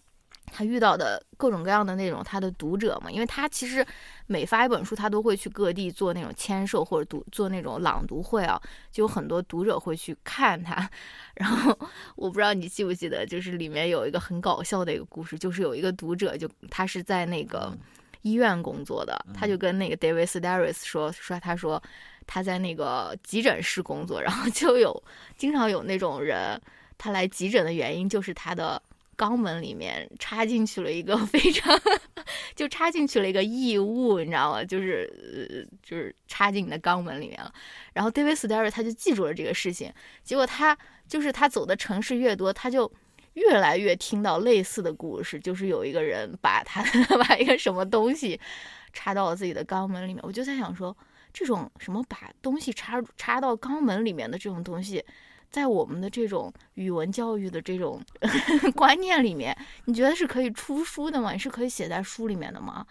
[0.54, 3.86] 他遇到的各种各样的那种他的读者嘛，因为他其实
[4.28, 10.90] 每发一本书，他都会去各地做那种签售或者读做那种朗读会啊，就有很多读者会去看他。
[11.36, 11.80] 然后
[12.22, 17.76] 我不知道你记不记得，就是里面有一个很搞笑的一个故事，就是有一个读者就他是在那个
[18.22, 21.82] 医院工作的，他就跟那个 David Sedaris 说说，他说
[22.28, 25.04] 他在那个急诊室工作，然后就有
[25.36, 26.62] 经常有那种人，
[26.98, 28.80] 他来急诊的原因就是他的。
[29.18, 31.80] 肛门里面插进去了一个非常，
[32.56, 34.64] 就插进去了一个异物，你知道吗？
[34.64, 37.54] 就是呃，就是插进你的肛门里面了。
[37.94, 40.76] 然后 David s t a r r y 他就记住了这个事情，结果他
[41.12, 42.90] 就是他走的城市越多，他就
[43.34, 46.82] 越来越听到类似的故事，就是有一个人把他
[47.28, 48.40] 把一个什么东西
[48.94, 50.24] 插到了自己的肛门里面。
[50.24, 50.96] 我就在想说，
[51.34, 55.04] 这种什么把东西插插到肛门里面的这种东西。
[55.50, 58.02] 在我们的这种语文教育的这种
[58.74, 61.34] 观念里面，你觉得是可以出书的吗？
[61.34, 62.88] 你是可以写在书里面的吗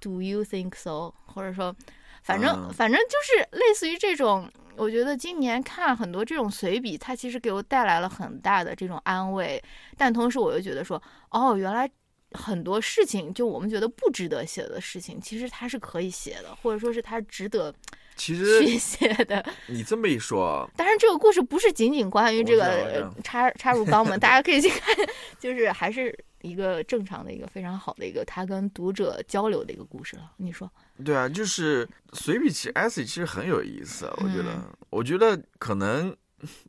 [0.00, 1.12] ？Do you think so？
[1.26, 1.76] 或者说，
[2.22, 4.50] 反正、嗯反正就是类似于这种。
[4.74, 9.62] 我觉得今年看很多这种随笔，它其实给我带来了很大的这种安慰，
[9.98, 11.88] 但同时我又觉得说，哦，原来
[12.32, 17.72] 很多事情就我们觉得不值得写的事情，其实它是可以写的，或者说是它值得
[18.16, 19.44] 其去实写的。
[19.66, 24.96] 你这么一说，当然，这个故事不是仅仅关于这个插插入肛门，大家可以去看，
[25.38, 30.32] 就是还是一个正常的一个非常好的一个他跟读者交流的一个故事了。
[30.36, 30.70] 你说，
[31.04, 34.64] 对啊，就是随笔其实 essay 其实很有意思，我觉得，嗯。
[34.90, 36.14] 我觉得可能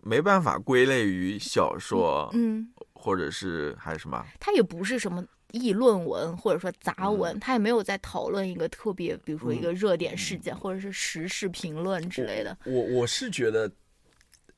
[0.02, 7.18] 没办法归类于小说，嗯，或者是还是什么，它也不是什么议论文或者说杂嗯。
[7.18, 12.58] 文，它也没有在讨论一个特别，比如说一个热点事件、或者是时事评论之类的。
[12.66, 13.70] 我我是觉得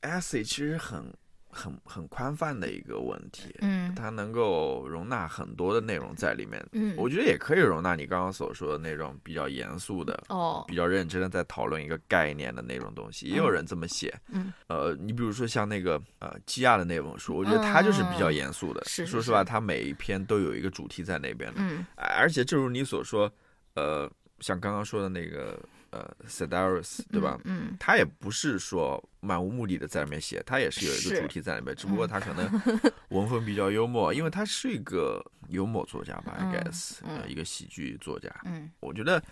[0.02, 1.12] essay 其实很
[1.56, 6.64] 很很宽泛的一个问题，嗯它能够容纳很多的内容在里面。
[6.72, 14.14] 嗯，我觉得也可以容纳你刚刚所说的那种比较严肃的、哦，比较认真的在讨论一个概念的那种东西，也有人这么写。
[14.28, 18.84] 嗯，呃，你比如说像那个呃基亚的那本书，我觉得它就是比较严肃的。
[18.84, 21.60] 说实话，它每一篇都有一个主题在那边的。
[21.60, 23.30] 嗯而且正如你所说，
[23.74, 25.58] 呃，像刚刚说的那个
[25.90, 27.38] 呃 Sedaris，对吧？
[27.44, 27.76] 嗯。
[27.78, 32.62] 他也不是说漫无目的的在里面写，他也是有一个主题在里面，只不过嗯他可能
[33.10, 38.30] 文风比较幽默，因为他是一个幽默作家吧嗯，I guess，、一个喜剧作家。
[38.44, 38.70] 嗯。
[38.80, 39.22] 我觉得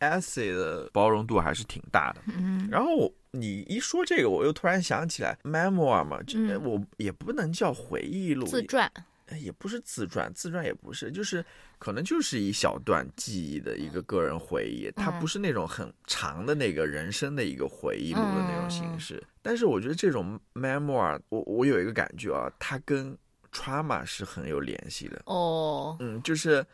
[0.00, 2.22] essay 的包容度还是挺大的。
[2.36, 2.68] 嗯。
[2.70, 6.18] 然后你一说这个，我又突然想起来，memoir 嘛，
[6.62, 9.04] 我也不能叫回忆录，自传，哎
[9.40, 11.44] 也不是自传，自传也不是，就是
[11.78, 19.22] 可能就是一小段记忆的一个个人回忆，它嗯不是那种很长的那个人生的一个回忆录的那种形式。
[19.42, 23.16] 但是我觉得这种 memoir，我我有一个感觉啊，它跟
[23.52, 25.22] trauma 是很有联系的。
[25.26, 26.64] 哦，嗯，就是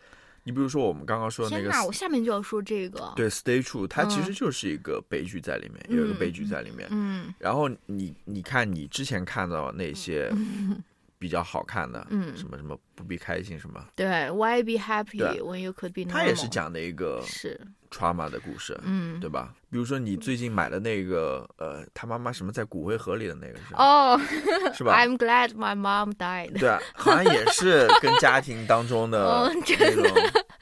[0.44, 3.12] 你比如说我们刚刚说的那个天哪，我下面就要说这个。
[3.14, 6.88] 对 stay true，它其嗯实就是一个悲剧在里面，有一个悲剧在里面。
[6.90, 10.32] 嗯然后你你看你之前看到那些
[11.20, 16.12] 比较好看的，嗯什么什么不必开心什么，对，Why be happy when you could be normal？
[16.12, 19.54] 它也是讲的一个是，trauma 的故事，嗯，对吧？
[19.70, 24.18] 比如说你最近买的那个，呃，他妈妈什么在骨灰盒里的那个是，哦
[24.74, 24.96] 是吧？
[24.98, 26.59] I'm glad my mom died。
[26.59, 30.06] 对啊，好像也是跟家庭当中的 哦那真种，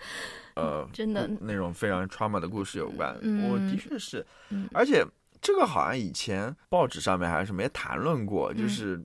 [0.57, 3.17] 呃，真的那种非常 trauma 的故事有关。
[3.23, 5.07] 嗯我的确是嗯，而且
[5.41, 9.05] 这个好像以前报纸上面还是什么也谈论过，就嗯是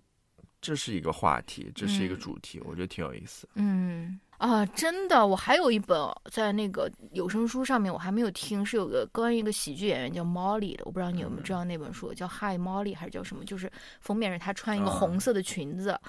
[0.63, 3.45] 这是一个话题，这是一个嗯主题，我觉得挺有意思。
[3.56, 5.99] 嗯啊，真的，我还有一本
[6.32, 13.43] 在那个有声书上面，我还没有听，是有个关于一个喜剧演员叫 Molly 的，我不知道你有没有知道那本书，叫 Hi Molly 还是叫什么？
[13.43, 15.99] 就是封面是她穿一个啊红色的裙子。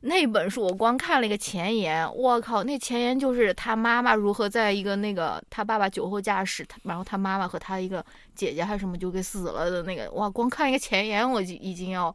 [0.00, 12.14] 那本书我光看了一个前言，我靠，那前言就是他妈妈如何在一个那个他爸爸酒后驾驶，他然后他妈妈和他一个姐姐还是什么就给死了的那个，哇，光看一个前言我就已经要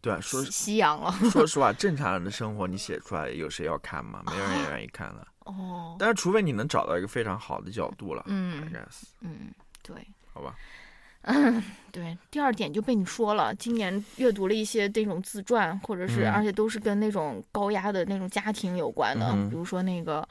[0.00, 1.12] 对啊，说吸吸氧了。
[1.30, 4.22] 说实话， 正常人的生活你写出来，有谁要看吗？
[4.26, 5.26] 没有人也愿意看的。
[5.44, 9.96] 哦，但是除非你能找到一个非常好的角度了，I 嗯 guess，嗯，对。
[10.32, 10.54] 好吧。
[11.22, 13.54] 嗯对，第二点就被你说了。
[13.54, 20.26] 今年阅读了一些那种自传，或者是、嗯而且都是跟那种高压的那种家庭有关的，嗯比如说那个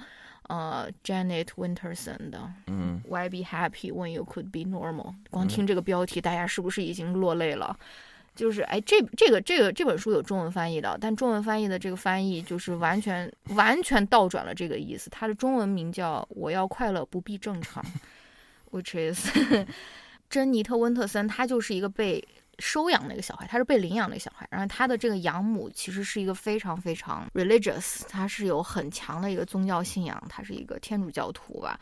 [0.47, 5.13] 呃 Janet Winterson 的嗯，Why Be Happy When You Could Be Normal。
[5.29, 7.77] 光听这个标题，大家是不是已经落泪了？
[8.39, 15.09] 就是哎，这这个这个这本书有中文翻译的，但中文翻译的这个翻译就是完全完全倒转了这个意思。
[15.09, 17.83] 它的中文名叫“我要快乐，不必正常
[18.71, 19.27] ”，which is
[20.29, 22.25] 珍妮特·温特森，她就是一个被
[22.59, 24.47] 收养的一个小孩，她是被领养的一个小孩。
[24.49, 31.77] 然后她的这个养母其实是一个非常非常 religious，她是有很强的一个宗教信仰，她是一个天主教徒吧。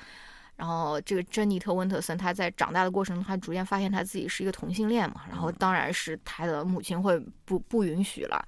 [0.58, 8.43] 然后这个珍妮特·温特森，她在长大的过程中，她逐渐发现她自己是一个同性恋嘛，然后当然是她的母亲会不不允许了。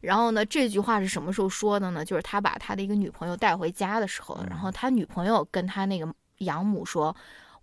[0.00, 2.02] 然后呢，这句话是什么时候说的呢？
[2.02, 7.14] 就是他把他的一个女朋友带回家的时候，然后他女朋友跟他那个养母说：“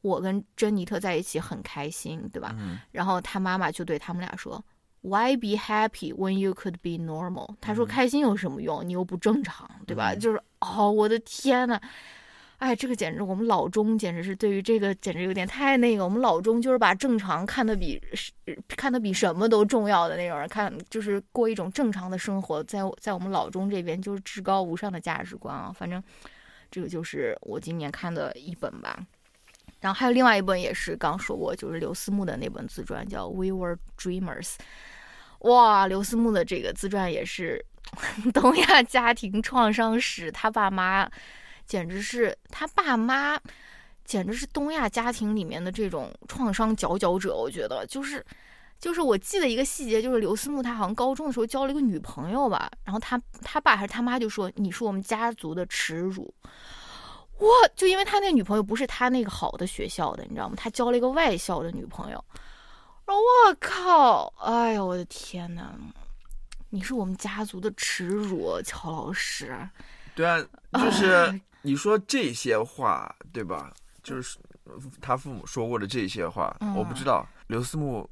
[0.02, 4.64] 我跟珍妮特在一起很开心，对吧？”嗯然后他妈妈就对他们俩说
[5.02, 8.88] ：“Why be happy when you could be normal？” 他说：“嗯开心有什么用？
[8.88, 11.82] 你又不正常，对吧？”嗯就是哦，我的天呐！
[12.58, 16.04] 哎，这个简直，我们老中简直是对于这个简直有点太那个。
[16.04, 18.02] 我们老中就是把正常看得比
[18.70, 25.72] 看得比什么都重要的那种人，看就是过一种正常的生活，在在我们老中这边就是至高无上的价值观啊。
[25.72, 26.04] 反正
[26.72, 28.98] 这个就是我今年看的一本吧。
[29.80, 34.46] 然后还有另外一本也是刚说过，就是刘思慕的那本自传，叫《We Were Dreamers》。
[35.42, 37.64] 哇，刘思慕的这个自传也是
[38.34, 41.08] 东亚家庭创伤史，他爸妈
[41.68, 43.40] 简直是他爸妈。
[44.06, 48.26] 简直是东亚家庭里面的这种创伤佼佼者，我觉得就是，
[48.80, 56.34] 就是我记得一个细节，就是刘思慕他好像高中的时候交了一个女朋友吧，然后他他爸还是他妈就说你是我们家族的耻辱，
[57.40, 57.50] 哇！
[57.76, 60.56] 就因为他那女朋友不是他那个好的学校的，你知道吗？
[60.56, 62.24] 他交了一个外校的女朋友，
[63.08, 64.34] 我靠！
[64.38, 65.74] 哎呦我的天呐，
[66.70, 69.54] 你是我们家族的耻辱，乔老师。
[70.16, 70.42] 对啊，
[70.72, 73.74] 就是你说这些话，对吧？
[74.02, 74.40] 就是
[75.02, 78.10] 他父母说过的这些话，我不知道刘思慕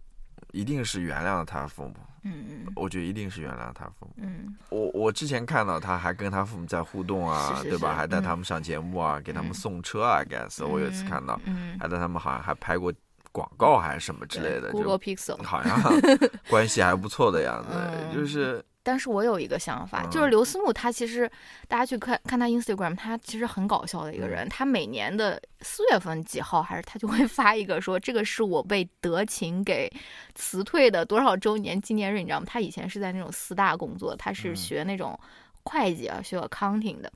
[0.51, 1.95] 一定是原谅了他父母。
[2.23, 4.13] 嗯嗯，我觉得一定是原谅他父母。
[4.17, 7.95] 嗯，我我之前看到他还跟他父母在互动啊，对吧？
[7.95, 11.39] 还带他们上节目啊，给他们送车啊，guess 我有一次看到，
[11.79, 12.91] 还带他们好像还拍过
[13.31, 15.79] 广告还是什么之类的，Google Pixel，好像
[16.49, 17.71] 关系还不错的样子，
[18.13, 18.61] 就是。
[18.85, 21.27] 但是我有一个想法，就是刘思慕他其实，
[21.67, 24.47] 大家去看看他 Instagram，他其实很搞笑的一个人。
[24.47, 29.91] 他每年的四月份几号，还是他就会 发一个说，这个是我被德勤给
[30.35, 32.45] 辞退的多少周年纪念日，你知道吗？
[32.47, 35.19] 他以前是在那种四大工作，他是学那种
[35.63, 37.11] 会计啊，学 accounting 的。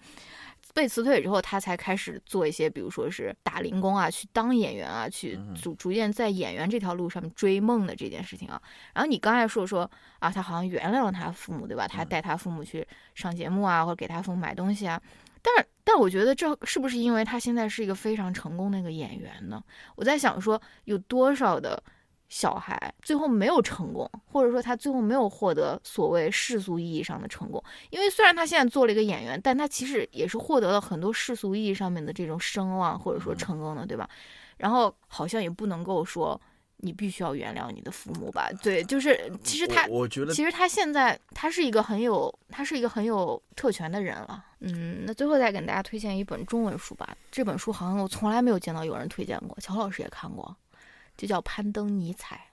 [0.74, 8.62] 被辞退之后，他才开始做一些，比如说是打零工啊，去当演员啊，去逐逐渐在演员这条路上面追梦的这件事情啊。
[8.94, 9.90] 然后你刚才说说
[10.20, 11.88] 啊，他好像原谅了他父母，对吧？
[11.88, 15.02] 他带他父母去上节目啊，或者给他父母买东西啊。
[15.42, 19.62] 但是，但我觉得这是不是因为他现在是一个非常成功的一个演员呢？
[19.96, 21.82] 我在想说，有多少的。
[22.30, 34.08] 小孩最后没有成功，或者说他最后没有获得所谓世俗意义上的成功，因为虽然他现在做了一个演员，但他其实也是获得了很多世俗意义上面的这种声望或者说成功的，对吧？
[34.58, 36.40] 然后好像也不能够说
[36.78, 38.50] 你必须要原谅你的父母吧？
[38.62, 44.46] 对，就是其实他，我觉得其实他现在他是一个很有他是一个很有特权的人了。
[44.60, 50.56] 嗯，那最后再给大家推荐一本中文书吧，这本书好像我从来没有见到有人推荐过，乔老师也看过。
[51.20, 52.46] 就叫攀登尼采，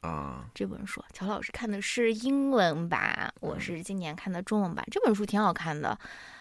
[0.00, 4.84] 啊， 这本书乔老师看的是英文版，我是今年看的中文版。
[4.90, 5.96] 这本书挺好看的，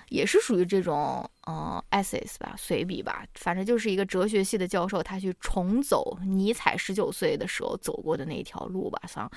[0.07, 9.29] 也是属于这种嗯 essays 吧，随笔吧，反正就是一个哲学系的教授，他去重走尼采十九岁的时候走过的那条路吧，想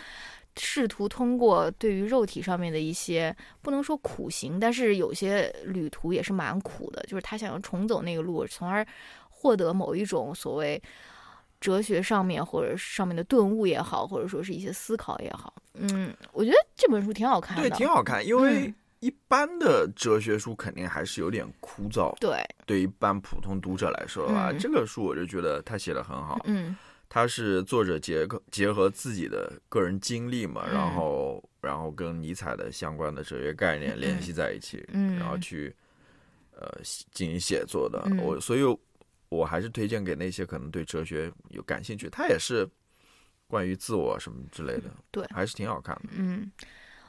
[0.56, 8.86] 试图通过对于肉体上面的一些不能说苦行，但是有些旅途也是蛮苦的，就是他想要重走那个路，从而
[9.28, 10.82] 获得某一种所谓。
[11.62, 18.26] 哲学上面或者上面的顿悟也好，或者说是一些思考也好，嗯，我觉得这本书挺好看的，对，挺好看。
[18.26, 26.76] 因为一般的哲学书肯定还是有点枯燥，对，对一般普通读者来说的话，这个书我就觉得他写的很好，嗯，
[27.08, 35.72] 他是作者结合结合自己的个人经历嘛，然后然后跟尼采的相关的哲学概念联系在一起，嗯，然后去
[36.56, 36.68] 呃
[37.12, 38.62] 进行写作的，我所以。
[39.32, 42.68] 我还是推荐给那些可能对哲学有感兴趣，它也是
[43.48, 46.10] 关于自我什么之类的，对，还是挺好看的。
[46.16, 46.52] 嗯，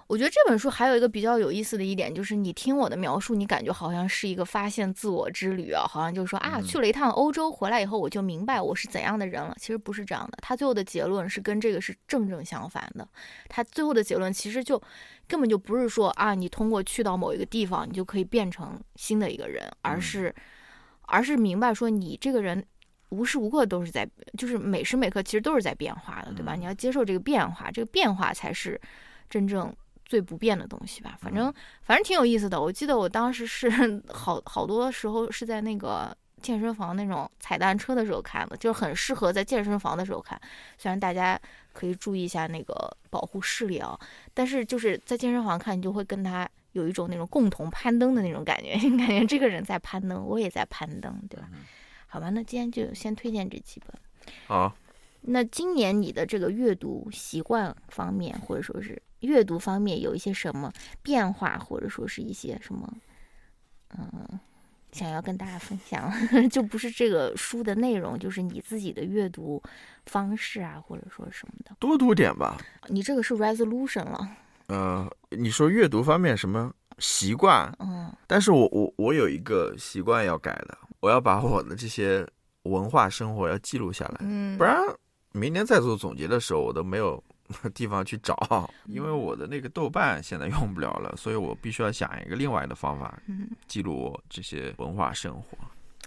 [0.08, 9.54] 我觉得这本书还有一个比较有意思的一点，就是你听我的描述，你感觉好像是一个发现自我之旅啊，好像就是说啊，去了一趟欧洲，回来以后我就明白我是怎样的人了。
[9.60, 13.06] 其实不是这样的，他最后的结论是跟这个是正正相反的。
[13.50, 14.82] 他最后的结论其实就
[15.28, 20.34] 根本就不是说啊，你通过去到某一个地方，你就可以变成新的一个人，而是。
[21.04, 22.66] 而是明白说，你这个人
[23.10, 26.56] 无时无刻都是在，就是每时每刻其实都是在变化的，对吧？
[26.56, 28.80] 你要接受这个变化，这个变化才是
[29.30, 29.74] 真正
[30.06, 31.18] 最不变的东西吧。
[31.22, 32.60] 反正反正挺有意思的。
[32.60, 33.70] 我记得我当时是
[34.10, 40.40] 好好多时候是在那个健身房那种踩单车的时候看的，就是很适合在健身房的时候看。
[40.78, 41.40] 虽然大家
[41.74, 44.00] 可以注意一下那个保护视力啊，
[44.34, 46.50] 但是就是在健身房看，你就会跟他。
[46.74, 51.50] 有一种那种共同攀登的那种感觉， 感觉这个人在攀登，我也在攀登，对吧？
[52.08, 53.92] 好吧，那今天就先推荐这几本。
[54.46, 54.76] 好。
[55.26, 60.70] 那今年你的这个阅读习惯方面，或者说是阅读方面有一些什么
[61.02, 62.94] 变化，或者说是一些什么，
[63.98, 64.38] 嗯，
[64.92, 66.12] 想要跟大家分享，
[66.52, 69.64] 就不是这个书的内容，就是你自己的阅读
[70.08, 71.74] 方式啊，或者说什么的。
[71.80, 72.58] 多读点吧。
[72.90, 74.38] 你这个是 resolution 了。
[74.68, 77.72] 呃，你说阅读方面什么习惯？
[77.80, 82.26] 嗯，但是我我我有一个习惯要改的，我要把我的这些
[82.64, 84.78] 文化生活要记录下来，嗯，不然
[85.32, 87.22] 明年再做总结的时候，我都没有
[87.74, 95.58] 地方去找，因为我的那个豆瓣现在用不了了，所以我必须要想一个另外的方法，嗯，记录我这些文化生活。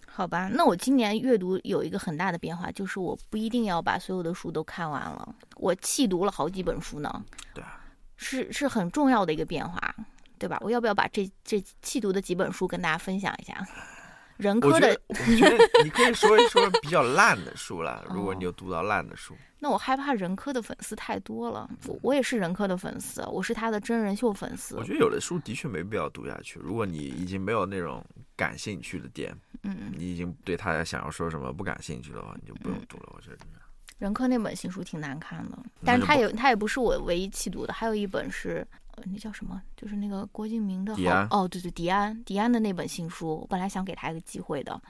[0.07, 7.23] 好吧，那我今年阅读有一个很大的变化，就是我不一定要把所有的书都看完了，我弃读了好几本书呢。
[7.53, 7.76] 对啊。
[8.17, 9.95] 是是很重要的一个变化，
[10.39, 10.59] 对吧？
[10.61, 13.67] 我要不要把这这弃读的几本书跟大家分享一下？
[14.37, 18.05] 人科的我觉得，我觉得你可以说一说比较烂的书了。
[18.11, 21.67] 如果你有读到烂的书， 那我害怕人科的粉丝太多了。
[21.87, 24.85] 我我也是人科的粉丝，我是他的真人秀粉丝我。
[24.85, 26.59] 觉得有的书的确没必要读下去。
[26.59, 28.05] 如果你已经没有那种
[28.37, 33.11] 感兴趣的点，嗯，你已经对他想要说什么不感兴趣的话，你就不用读了。
[33.17, 33.39] 我觉得
[33.99, 38.67] 人科那本新书挺难看的，但是它也它也不是我唯一弃读的，还有一本是。
[38.99, 39.61] 呃那叫什么？
[39.77, 44.81] 就是那个郭敬明的好迪安哦，对对，迪安，迪安的那本新书，我本来想给他一个机会的，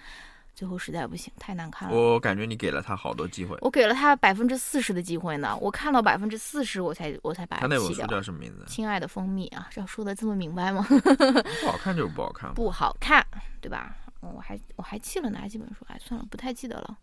[0.54, 1.96] 最后实在不行，太难看了。
[1.96, 3.58] 我感觉你给了他好多机会。
[3.62, 8.06] 我给了他百分之四十的机会呢，我看到百分之四十，我才我才把他那本书弃掉。
[8.06, 8.64] 叫什么名字？
[8.68, 10.86] 亲爱的蜂蜜啊，这要说的这么明白吗？
[10.88, 12.54] 不好看就是不好看。
[12.54, 13.26] 不好看，
[13.60, 13.96] 对吧？
[14.22, 15.84] 嗯我还我还弃了哪几本书？
[15.88, 16.96] 哎，算了，不太记得了。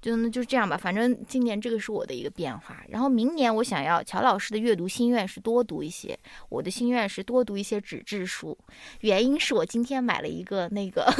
[0.00, 2.82] 就那就这样吧，反正今年这个是我的一个变化。
[2.88, 6.18] 然后明年我想要乔老师的阅读心愿是多读一些，
[6.48, 8.56] 我的心愿是多读一些纸质书。
[9.00, 11.12] 原因是我今天买了一个那个，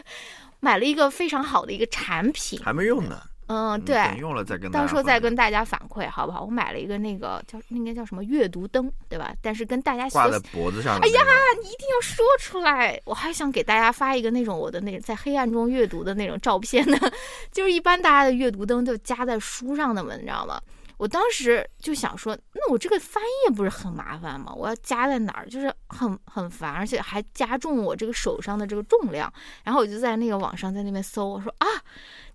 [0.60, 2.60] 买了一个非常好的一个产品。
[2.62, 3.22] 还没用呢。
[3.48, 6.42] 嗯，对，等用了再跟到时候再跟大家反馈好不好？
[6.42, 9.32] 我买了一个那个叫那个叫什么阅读灯，对吧？
[9.40, 11.20] 但是跟大家挂学在脖子上的哎呀
[11.62, 13.00] 你一定要说出来！
[13.04, 16.98] 我还想给大家发一个那种我的那种在黑暗中阅读的那种照片呢，
[17.52, 20.60] 就是一般大家的阅读灯就夹在书上的嘛，你知道吗？
[20.98, 24.52] 我当时就想说，那我这个翻页不是很麻烦吗？
[24.54, 29.30] 我要夹在哪儿，就是很很烦，而且还加重我这个手上的这个重量。
[29.62, 31.66] 然后我就在那个网上在那边搜，我说啊，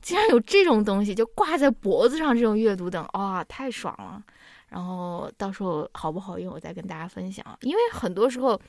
[0.01, 4.21] 竟然有这种东西，就挂在脖子上这种阅读灯，啊、太爽了！
[4.69, 7.45] 然后到时候好不好用，我再跟大家分享。
[7.61, 8.59] 因为很多时候，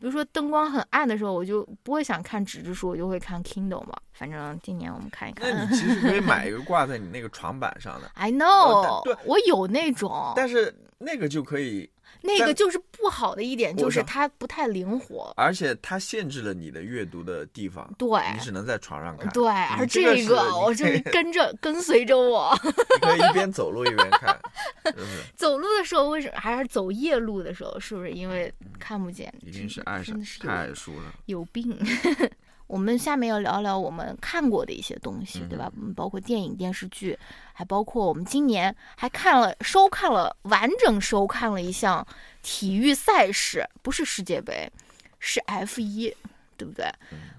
[0.00, 3.94] 比如说灯光很暗的时候，我就不会想看纸质书，我就会看 Kindle 嘛。
[4.12, 5.48] 反正今年我们看一看。
[5.54, 15.32] 那你其实可以买一个挂在你那个床板上的， I 哦 know，、但对我有那种，但是那个就可以，但那个就是不好的一点，就是它不太灵活。
[15.36, 19.30] 而且它限制了你的阅读的地方，对你只能在床上看。
[19.32, 24.38] 对，而这个我就是跟着跟随着我 你可以一边走路一边看？
[25.36, 27.78] 走路的时候，为什么还是走夜路的时候？
[27.80, 29.32] 是不是因为看不见？
[29.40, 31.14] 一定是爱上太爱书了。
[31.26, 31.78] 有病。
[32.70, 35.68] 我们下面要聊聊我们看过的一些东西，对吧？
[35.76, 37.18] 嗯，包括电影、电视剧，
[37.52, 42.06] 还包括我们今年还看了、收看了、完整收看了一项
[42.42, 44.70] 体育赛事，不是世界杯，
[45.18, 46.14] 是 F 一，
[46.56, 46.86] 对不对？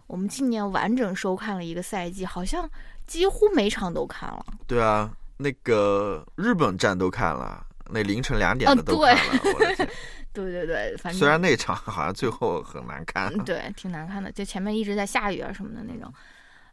[0.06, 2.70] 我们今年完整收看了一个赛季，好像
[3.08, 4.46] 几乎每场都看了。
[4.68, 9.90] 对啊，那个日本站都看了，那凌晨两点哦的都看了。
[10.34, 16.12] 对对对，反正虽然那场 好像最后很难看嗯，， 对，挺难看的，就前面一直在下雨啊什么的那种。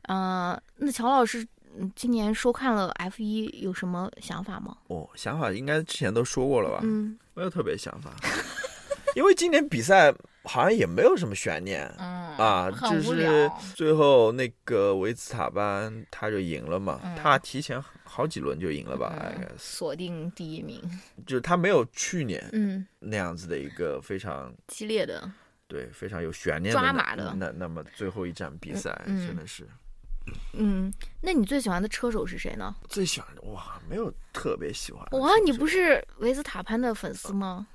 [0.02, 1.46] 嗯、那乔老师，
[1.78, 4.76] 嗯今年收看了 F 一，有什么想法吗？
[4.86, 6.80] 哦，想法应该之前都说过了吧？
[6.82, 8.10] 嗯没有特别想法，
[9.14, 10.12] 因为今年比赛
[10.48, 11.86] 好像也没有什么悬念。
[11.98, 13.50] 嗯啊，很就是。
[13.74, 19.12] 最后那个维斯塔班他就赢了嘛，嗯他提前好几轮就赢了吧，
[19.58, 20.80] 锁定第一名，
[21.26, 25.30] 就是他没有去年嗯，那样子的一个非常激烈的，
[25.66, 29.66] 对非常有悬念那抓马的那那么最后一站比赛嗯真的是
[30.52, 32.74] 嗯，那你最喜欢的车手是谁呢？
[32.88, 37.66] 最喜欢的哇，没有特别喜欢哇，你不是是维斯塔潘的粉丝吗？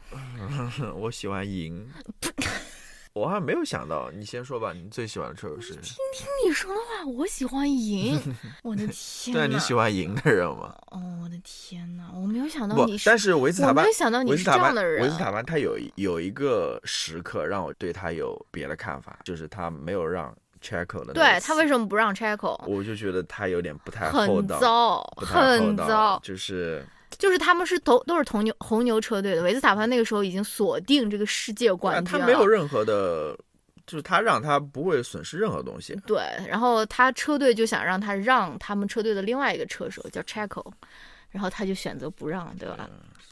[0.95, 1.89] 我喜欢赢。
[3.13, 5.73] 我还没有想到，你先说吧，你最喜欢的车手是？
[5.75, 8.19] 听听你说的话，我喜欢赢。
[8.63, 9.47] 我的天对！
[9.47, 10.75] 你喜欢赢的人吗？
[10.89, 15.03] 哦，我的天呐，我没有想到你，是，但是维斯塔潘我没有想到你是这样的人。
[15.03, 22.57] 维斯塔潘他有一有一个时刻让我对他有别的看法，就是他没有让 Checo 的那对他为什么不让 Checo？
[22.65, 26.19] 我就觉得他有点不太厚很，糟，很糟。
[26.23, 26.83] 就是
[27.19, 32.19] 就是他们是都都是红牛红牛车队的，维斯塔潘那个时候已经锁定这个世界冠军了。
[32.19, 33.37] 他没有任何的，
[33.85, 35.95] 就是他让他不会损失任何东西。
[36.07, 40.65] 对，然后他车队就想让他让他们车队的另外一个车手叫 Checo，
[41.33, 42.89] 然后他就选择不让，对吧？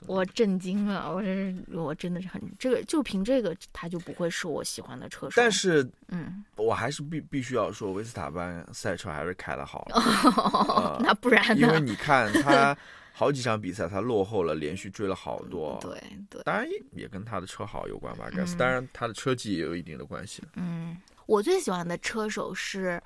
[0.07, 5.33] 我震惊了，我真是我真的是很这个就凭这个他就不会是我喜欢的车手。
[5.35, 11.79] 但是嗯，我还是必必须要说，维斯塔潘赛车还是开的好了， 那不然呢因为？
[11.79, 12.75] 你看 他
[13.13, 15.77] 好几场比赛他落后了，连续追了好多。
[15.79, 18.55] 对对，当然也也跟他的车好有关吧，该是。
[18.55, 20.41] 嗯当然他的车技也有一定的关系。
[20.55, 20.97] 嗯，
[21.27, 22.99] 我最喜欢的车手是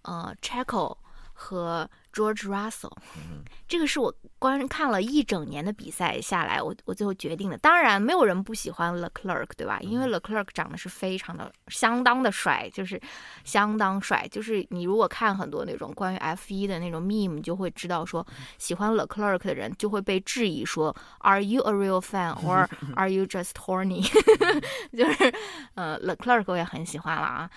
[0.00, 0.96] 呃 Checo
[1.34, 7.58] 和 George Russell，嗯这个是我观看了一整年的比赛下来，我我最后决定的。
[7.58, 9.78] 当然，没有人不喜欢 Leclerc，对吧？
[9.80, 13.00] 因为嗯 Leclerc 长得是非常的相当的帅，就是
[13.44, 14.26] 相当帅。
[14.30, 24.08] 就是你如果看很多那种关于 F 一的那种 meme，你就会知道说，喜欢 Leclerc 的人就会被质疑说，Are you a real fan or are you just horny？
[24.96, 25.34] 就是
[25.74, 27.50] 呃，Leclerc 我也很喜欢了啊。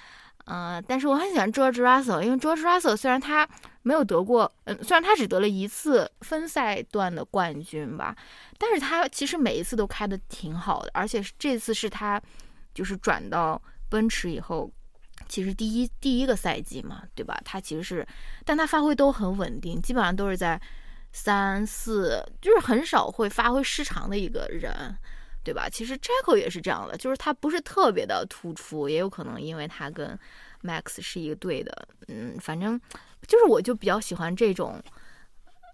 [0.45, 3.47] 呃，但是我很喜欢 George Russell，因为 George Russell 虽然他
[3.83, 8.15] 没有得过，嗯、虽然他只得了一次分赛段的冠军吧，
[8.57, 12.21] 但是他其实每一次都开的挺好的，而且是这次是他
[12.73, 14.71] 就是转到奔驰以后，
[15.27, 17.39] 其实第一第一个赛季嘛，对吧？
[17.45, 18.07] 他其实是，
[18.45, 20.59] 但他发挥都很稳定，基本上都是在
[21.11, 24.97] 三四，就是很少会发挥失常的一个人。
[25.43, 25.67] 对吧？
[25.69, 30.17] 其实 Jacko 也是这样的，就是他不是特别的突出，也有可能因为他跟
[30.61, 32.79] Max 是一个队的，嗯，反正
[33.27, 34.79] 就是我就比较喜欢这种，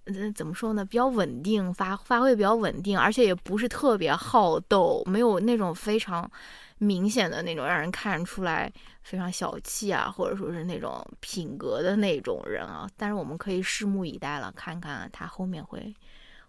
[0.06, 0.86] 嗯，怎么说呢？
[0.86, 6.30] 比较稳定，发发挥比较稳定，而且也不是特别好斗，没有那种非常
[6.78, 8.72] 明显的那种让人看出来
[9.04, 12.90] 非常小气啊，或者说是那种品格的那种人啊。
[12.96, 15.94] 但是我们可以拭目以待了，看看他后面会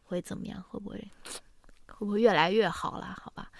[0.04, 1.04] 会怎么样，会不会
[1.98, 3.16] 会不会越来越好了？
[3.20, 3.50] 好吧，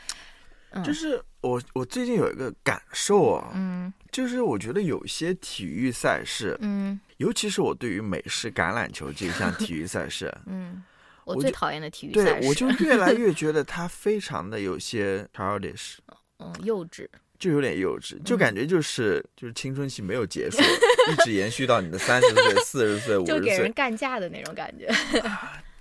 [0.71, 0.85] 嗯。
[0.85, 3.93] 就是我我最近有一个感受啊，嗯。
[4.13, 6.99] 就是我觉得有些体育赛事，嗯。
[7.17, 10.85] 尤其是我对于美式橄榄球这项体育赛事， 嗯，
[11.25, 15.97] 我最讨厌的体育赛事，对我就越来越 觉得它非常的有些 childish，
[16.39, 17.09] 嗯幼稚，
[17.41, 20.63] 就有点幼稚，就嗯感觉就是就是青春期没有结束，
[21.11, 23.41] 一直延续到你的三十岁、四十岁、五十岁。
[23.41, 24.87] 就给人，干架的那种感觉。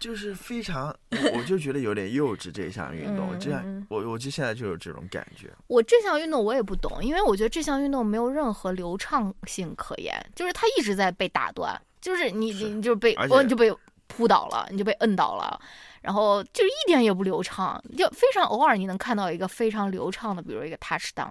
[0.07, 13.69] 就是非常， 我我就觉得有点幼稚这项运动，嗯这样我我就现在就有这种感觉，我这项运动我也不懂，因为我觉得这项运动没有任何流畅性可言，就是它一直在被打断，就是你你你就被哦你就被
[14.07, 15.59] 扑倒了，你就被摁倒了，
[16.07, 21.29] 然后就一点也不流畅，就非常偶尔你能看到一个非常流畅的，比如一个 touchdown。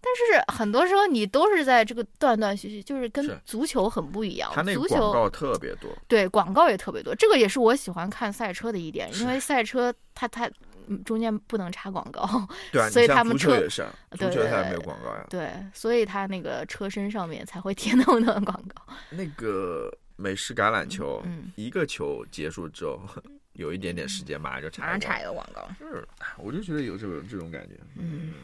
[0.00, 4.50] 但是很多时候你都是在这个断断续续，就是跟足球很不一样。
[4.54, 10.50] 它那广告特别多，对，广告也特别多，这个也是我喜欢看赛车的一点，因为赛车它它
[10.86, 12.26] 嗯中间不能插广告，
[12.72, 18.94] 对啊，所以他们车也是啊，足对对球它也没有广告呀，对，所以它那个车身上面才会贴那么多广告。
[19.10, 23.08] 那个美式橄榄球，嗯，一个球结束之后，
[23.54, 26.06] 有一点点时间，马上就插马上插一个广告，就是，
[26.38, 27.74] 我就觉得有这种这种感觉。
[27.96, 28.34] 嗯，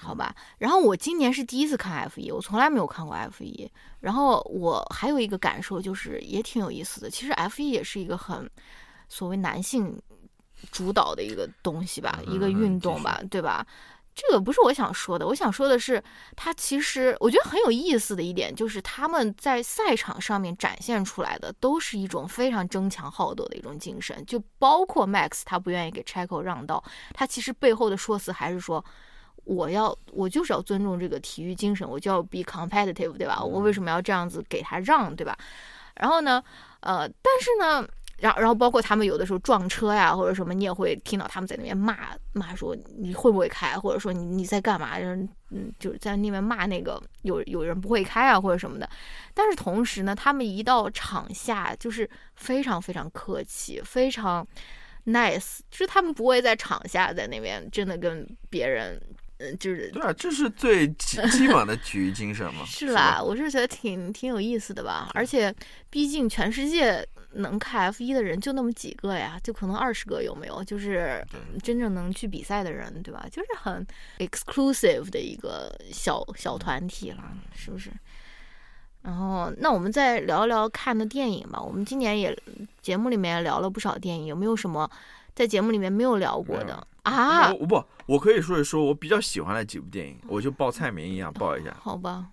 [0.00, 0.34] 好吧。
[0.58, 3.70] 然后我今年是第一次看 F 一，我从来没有看过 F 一。
[4.00, 8.48] 然后我还有一个感受就是也挺有意思的，其实 F 一也是一个很
[9.08, 10.00] 所谓男性
[10.70, 13.66] 主导的一个东西吧，一个嗯运动吧，对吧？
[14.14, 16.02] 这个不是我想说的，我想说的是，
[16.36, 26.82] 他其实我觉得很有意思的一点，就是他们在赛场上面展现出来的都是一种非常争强好斗的一种精神，就包括 Max 他不愿意给 Checo 让道，
[27.14, 28.84] 他其实背后的说辞还是说，
[29.44, 33.42] 我要我就是要尊重这个体育精神，我就要 be competitive，对吧？
[33.42, 35.38] 我为什么要这样子给他让，对吧？
[35.94, 36.42] 然后呢，
[36.80, 37.88] 呃，但是呢。
[38.20, 45.16] 然后，然后包括他们有的时候撞车呀，或者什么，你也会听到他们在那边骂骂说你会不会开，或者说你你在干嘛，就是
[45.50, 48.88] 嗯，就是在那边骂那个有有人不会开啊，或者什么的。
[49.32, 54.46] 但是同时呢，他们一到场下就是非常非常客气，非常
[55.06, 59.00] nice，就是他们不会在场下在那边真的跟别人，
[59.38, 62.64] 嗯，就是对啊，这是最基基本的体育精神嘛。
[62.68, 65.52] 是吧啦，我是觉得挺挺有意思的吧，而且
[65.88, 67.04] 毕竟全世界
[67.34, 70.62] 能看 F 一的人就那么几个呀，就可能二十个有没有？
[70.64, 71.24] 就是
[71.62, 73.26] 真正能去比赛的人，对吧？
[73.30, 73.86] 就是很
[74.18, 77.22] exclusive 的一个小小团体了，
[77.54, 77.90] 是不是？
[79.02, 81.58] 然后，那我们再聊一聊看的电影吧。
[81.58, 82.36] 我们今年也
[82.82, 84.90] 节目里面聊了不少电影，有没有什么
[85.34, 87.50] 在节目里面没有聊过的啊？
[87.54, 91.74] 我不，我可以说一说我比较喜欢的几部电影，我就报菜名一样报一下。
[91.80, 92.26] 好吧，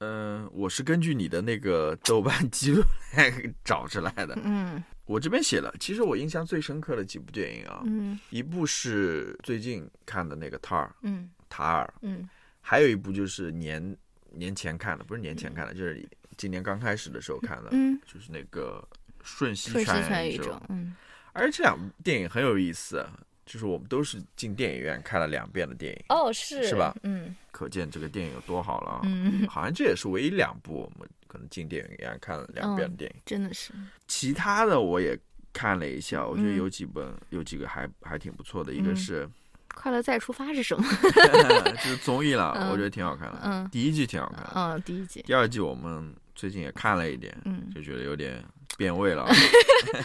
[0.00, 2.82] 嗯、我是根据你的那个豆瓣记录
[3.16, 3.30] 来
[3.64, 4.36] 找出来的。
[4.42, 4.82] 嗯。
[5.04, 11.30] 我这边写了，其实我印象最深刻的几部电影啊，嗯一部是最近看的那个《塔尔》嗯。
[11.48, 12.28] 塔尔，嗯。
[12.60, 13.96] 还有一部就是年
[14.30, 18.86] 年前看的，不是年前看的，就是今年刚开始的时候看的，嗯，就是那个
[19.22, 20.96] 《瞬息全宇宙，嗯。
[21.32, 23.06] 而这两部电影很有意思，
[23.50, 26.94] 就是我们都是进电影院看了两遍的电影，哦，是是吧？
[27.02, 29.00] 嗯可见这个电影有多好了啊！
[29.02, 33.72] 嗯，好像这也是唯一两部我们可能进电影院看了两遍的电影，真的是，
[34.06, 35.18] 其他的我也
[35.52, 39.28] 看了一下，我觉得嗯有几本、有几个还还挺不错的，一个嗯是、
[39.74, 40.84] 快乐再出发是什么？
[41.82, 48.42] 就是综艺了，嗯我觉得挺好看的，嗯第一季挺好看的，嗯，第一季，第二季我们最近也看了一点，嗯就觉得有点
[48.78, 49.34] 变味了啊。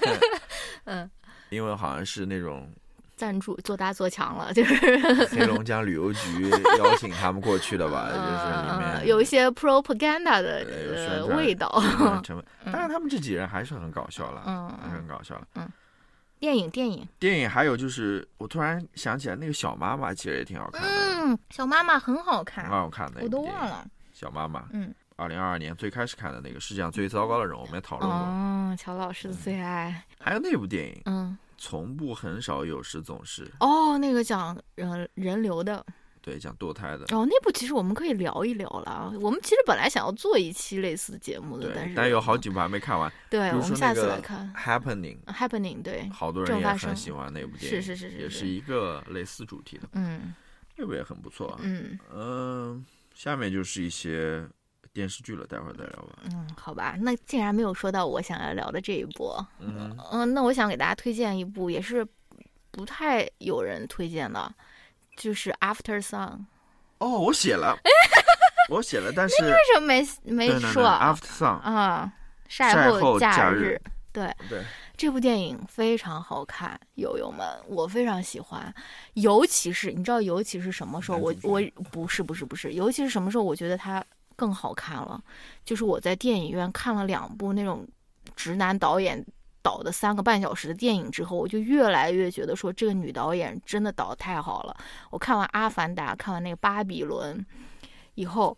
[0.86, 1.10] 嗯，
[1.52, 2.70] 因为好像是那种
[3.16, 4.76] 赞助做大做强了，就是
[5.28, 11.70] 黑龙江旅游局邀请他们过去的吧， 就是里面呃有一些 propaganda 的味道。
[12.24, 12.46] 成 分。
[12.72, 15.48] 当然，他们这几人还是很搞笑了，嗯还是很搞笑了。
[15.56, 15.68] 嗯
[16.38, 23.22] 电影电影，电影还有就是，我突然想起来，那个小妈妈其实也挺好看的，嗯，小妈妈很好看很看，好看的。
[23.24, 23.68] 我都忘。
[23.68, 23.84] 了。
[24.14, 28.18] 小妈妈，嗯，二零二二年最开始看的那个世界上最糟糕的人，我们也讨论过。
[28.20, 35.86] 哦，乔老师的最爱，还有那部电影，嗯，从不很少有时总是，哦，那个讲人人流的，
[36.22, 37.04] 对，讲堕胎的。
[37.16, 39.14] 哦，那部其实我们可以聊一聊了。
[39.22, 43.12] 我们其实本来想要做一期类似的节目的，但是，但有好几部还没看完。
[43.30, 50.34] 对，我们下次来看 Happening，Happening，对，好多人也很喜欢那部电影，是是是是也是一个类似主题的，嗯
[50.78, 51.60] 那部也很不错啊。
[51.62, 54.46] 嗯嗯，下面就是一些
[54.96, 56.20] 电视剧了，待会儿再聊吧。
[56.32, 62.08] 嗯，好吧，那竟然没有说到我想要聊的这一部，嗯，嗯，那我想给大家推荐一部也是
[62.72, 64.50] 不太有人推荐的，
[65.18, 66.46] 就是 After Song。
[67.00, 67.78] 哦，我写了，
[68.72, 72.14] 我写了，但是为什么没没说啊？After Sun，啊，
[72.48, 73.80] 晒晒后假假日
[74.14, 74.64] 对，对，
[74.96, 78.74] 这部电影非常好看，友友们，我非常喜欢。
[79.16, 81.18] 尤其是你知道，尤其是什么时候？
[81.18, 83.44] 我我不是不是不是，尤其是什么时候？
[83.44, 84.02] 我觉得它
[84.36, 85.22] 更好看了。
[85.64, 87.88] 就是我在电影院看了两部那种
[88.36, 89.26] 直男导演
[89.62, 94.78] 导的三个半小时的电影之后，我就越来越觉得说这个女导演真的导的太好了。
[95.10, 97.38] 我看完《阿凡达》，看完那个《巴比伦》
[98.14, 98.56] 以后，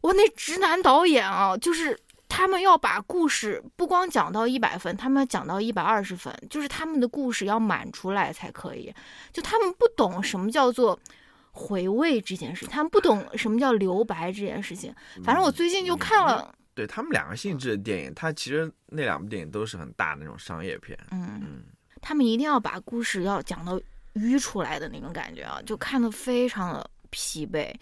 [0.00, 1.98] 我那直男导演啊，就是
[2.28, 8.94] 他们要把故事不光讲到一百分，他们要讲到一百二十分，就是他们的故事要满出来才可以。
[9.32, 10.98] 就他们不懂什么叫做
[11.56, 14.92] 回味这件事，他们不懂什么叫留白这件事情。
[15.22, 20.98] 反正我最近就看了，对他们两个性质的电影，它其实那两部电影都是很大的那种商业片。
[21.12, 21.62] 嗯，嗯，
[22.02, 23.80] 他们一定要把故事要讲到
[24.14, 27.72] 淤出来的那种感觉啊，就看得非常的疲惫。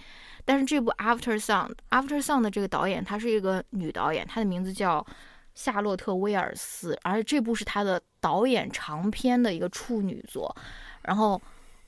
[0.45, 5.07] 但是这部《After Sun》，《After Sun》的这个导演她是一个女导演，她的名字叫
[5.55, 10.55] 夏洛特·威尔斯，而这部是她的导演长篇的一个处女作，
[11.01, 11.41] 然后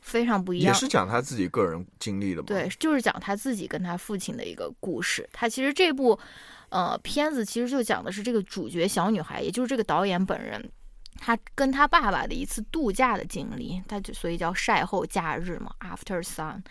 [0.04, 0.72] 非常不一样。
[0.72, 2.46] 也是讲他自己个人经历的嘛。
[2.46, 5.26] 对，就是讲他自己跟他父亲的一个故事。
[5.32, 6.16] 他其实这部，
[6.68, 10.70] 呃，片子其实就讲的是这个主角小女孩，也就是这个导演本人，
[11.16, 16.62] 他跟他爸爸的一次度假的经历，他就所以叫晒后假日嘛，After Sun。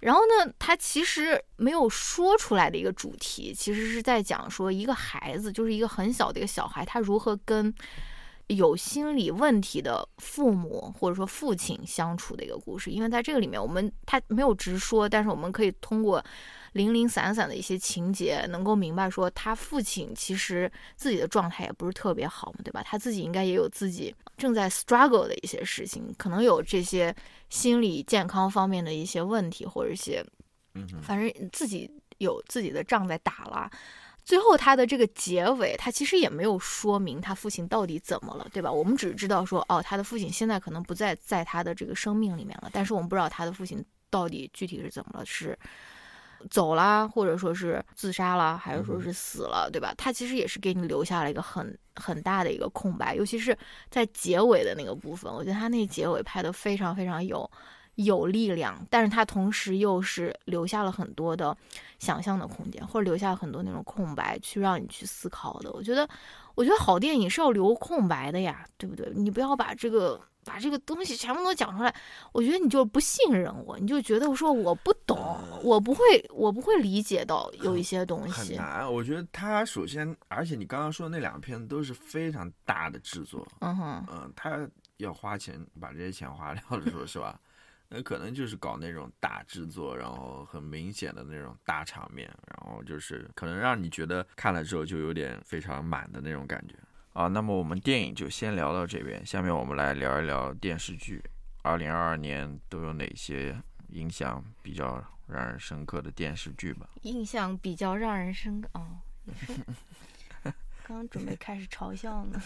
[0.00, 7.74] 然后呢，他其实没有说出来的一个主题，其实是在讲说一个孩子，就是一个很小的一个小孩，他如何跟
[8.48, 12.90] 有心理问题的父母或者说父亲相处的一个故事。
[12.90, 16.24] 因为在这个里面，我们他没有直说，但是我们可以通过
[16.72, 22.82] 零零散散的一些情节，能够明白说他父亲其实自己的状态也不是特别好嘛，对吧？
[22.84, 27.14] 他自己应该也有自己正在 struggle 的一些事情，可能有这些
[27.48, 30.24] 心理健康方面的一些问题，或者一些
[30.74, 33.70] 嗯，反正自己有自己的仗在打了。
[34.26, 38.70] 最后他的这个结尾，他其实也没有说明他父亲到底怎么了，对吧？
[38.70, 45.56] 我们只知道说，哦，他的父亲现在可能不在在他的这个生命里面了，但是我们不知道他的父亲到底具体是怎么了，是
[46.50, 49.94] 走啦，或者说是自杀了，还是说是死了，对吧？
[49.96, 53.56] 他其实也是给你留下了一个很很大的一个空白，尤其是
[53.90, 57.48] 在结尾的那个部分，我觉得他那结尾拍的非常非常有
[57.96, 61.56] 有力量，但是它同时又是留下了很多的
[61.98, 65.70] 想象的空间，或者留下了很多那种空白，去让你去思考的。
[65.72, 66.08] 我觉得，
[66.54, 69.10] 我觉得好电影是要留空白的呀，对不对？
[69.14, 71.94] 你不要把这个把这个东西全部都讲出来，
[72.32, 75.18] 我觉得你就不信任我，你就觉得说我不懂，
[75.62, 78.32] 我不会，我不会理解到有一些东西。
[78.32, 78.92] 很难。
[78.92, 84.68] 我觉得他首先，而且你刚刚说的那两片都是非常大的制作，嗯哼，嗯，他
[84.98, 87.40] 要花钱把这些钱花掉的，说是吧？
[87.88, 96.74] 那可能就是搞那种大制作，然后很明显的那种大场面，然后就是可能让你觉得看了之后就有点非常满的那种感觉
[97.12, 97.28] 啊。
[97.28, 101.22] 那么我们电影就先聊到这边，下面我们来聊一聊电视剧。
[101.62, 106.88] 二零二二年都有哪些印象比较让人深刻的电视剧吧？
[107.02, 108.98] 印象比较让人深刻哦。
[109.24, 109.56] 你说，
[110.42, 110.54] 刚
[110.98, 112.40] 刚准备开始嘲笑呢。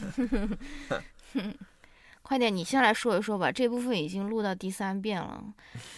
[2.23, 3.51] 快点，你先来说一说吧。
[3.51, 5.43] 这部分已经录到第三遍了，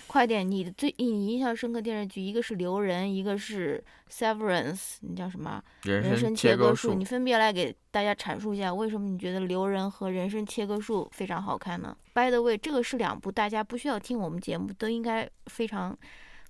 [0.06, 5.62] 快点，你的最你印象深刻电视剧，一个是《留人》，一个是《Severance》，你叫什么？
[5.82, 15.98] 人人生切割术你分别来给大家阐述一下，为什么你觉得《留人》和《人生切割术》非常好看呢？By the way，这个是两部大家不需要听我们节目都应该非常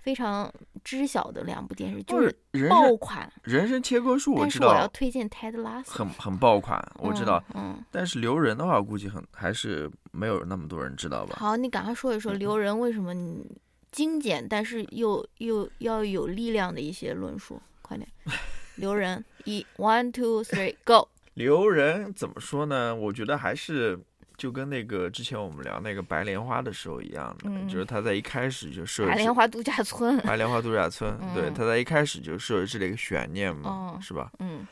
[0.02, 0.52] 非常
[0.84, 2.34] 知晓的两部电视，就是
[2.68, 3.32] 爆款。
[3.44, 7.42] 人生切割术，我知但是我要推荐 Ted Lasso，很很爆款，我知道。
[7.54, 7.72] 嗯。
[7.76, 11.36] 嗯但是留人的话，估计很还是没有那么多人知道吧。
[11.38, 13.46] 好，你赶快说一说留人为什么你
[13.90, 18.08] 精简，但是又又要有力量的一些论述，快点。
[18.76, 21.06] 留人，一 one two three go。
[21.34, 22.94] 留人怎么说呢？
[22.94, 23.98] 我觉得还是
[24.42, 30.18] 就跟那个之前我们聊那个白莲花的时候一样的，嗯就是他在一开始就设白莲花度假村。
[30.18, 34.32] 白莲花度假村，对，嗯他在一开始就设置了一个悬念嘛，哦是吧？
[34.40, 34.66] 嗯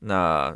[0.00, 0.54] 那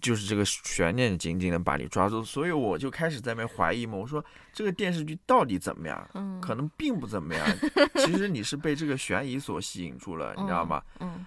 [0.00, 6.10] 就是这个悬念紧紧的把你抓住，所以我就开始在那边怀疑嘛，我说这个电视剧到底怎么样？
[6.14, 7.46] 嗯，可能并不怎么样，
[8.02, 10.82] 其实你是被这个悬疑所吸引住了，你知道吗？
[11.00, 11.26] 嗯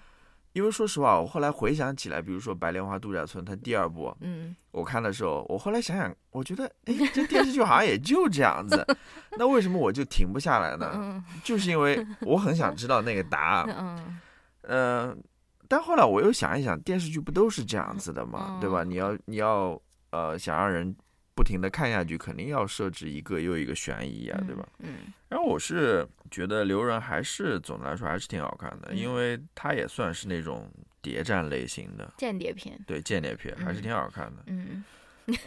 [0.52, 8.86] 因为说实话，我后来回想起来，比如说《白莲花度假村》它第二部，嗯我看的时候，我后来想想，我觉得，哎，这电视剧好像也就这样子，
[9.38, 10.90] 那为什么我就停不下来呢？
[10.94, 14.18] 嗯就是因为我很想知道那个答案，嗯
[14.62, 15.16] 呃、
[15.68, 18.58] 但后来我又想一想，电视剧不都是这样子的吗？
[18.60, 18.82] 对吧？
[18.84, 19.80] 嗯你要你要
[20.10, 20.94] 呃想让人
[21.34, 24.66] 不停的看下去，肯定要设置一个又一个悬疑啊，对吧？？
[24.80, 30.70] 嗯然后我是觉得留人还是总的来说还是挺好看的，嗯因为它也算是那种
[31.00, 32.78] 谍战类型的，间谍片。
[32.86, 34.42] 对间谍片还是嗯挺好看的。
[34.46, 34.84] 嗯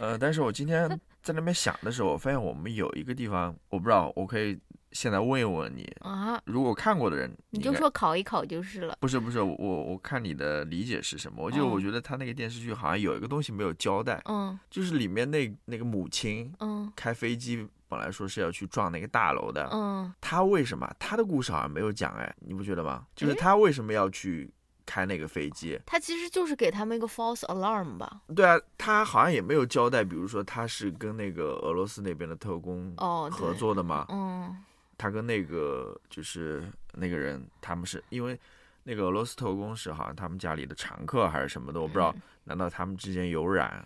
[0.00, 0.88] 呃，但是我今天
[1.26, 4.56] 在那边想的时候，我发现我们有一个地方，我不知道，我可以
[4.92, 8.96] 现在问一问你，啊，如果看过的人，你就说考一考就是了。
[9.00, 11.42] 不是不是，我我看你的理解是什么？
[11.42, 23.04] 我就嗯我觉得他那个电视剧好像有一个东西没有交代，嗯就是里面那那个母亲嗯开飞机本来说是要去撞那个大楼的，嗯他为什么他的故事好像没有讲哎，你不觉得吗？
[23.16, 24.48] 就是他为什么要去
[24.86, 25.78] 开那个飞机？
[25.84, 28.20] 他其实就是给他们一个 false alarm 吧。
[28.34, 33.52] 对啊，他好像也没有交代，比如说他是跟那个俄罗斯那边的特工哦，合。
[33.56, 34.06] 作的嘛？
[34.10, 34.54] 嗯
[34.98, 36.62] 他跟那个就是
[36.92, 38.38] 那个人，他们是因为
[38.84, 43.84] 那个俄罗斯特工是好像他们家里的常客还是什么的，我不知道，嗯难道他们之间有染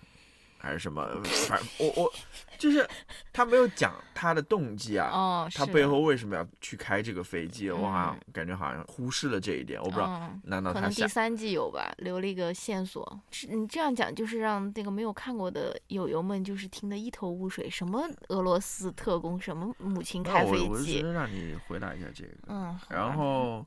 [0.61, 1.09] 还是什么？
[1.49, 2.13] 反正我我
[2.59, 2.87] 就是
[3.33, 7.71] 他没有讲他的动机啊，哦，他背后为什么要去开这个飞机？
[7.71, 13.21] 我好像嗯感觉好像忽视了这一点，我不知道，嗯难道他可能第三季有吧，留了一个线索。
[13.31, 17.71] 是你这样讲，就是让那个没有看过的友友们就是听得一头雾水。
[17.71, 21.01] 什么俄罗斯特工，什么母亲开飞我我是觉机？
[21.01, 22.31] 让你回答一下这个。
[22.49, 23.65] 嗯，然吧后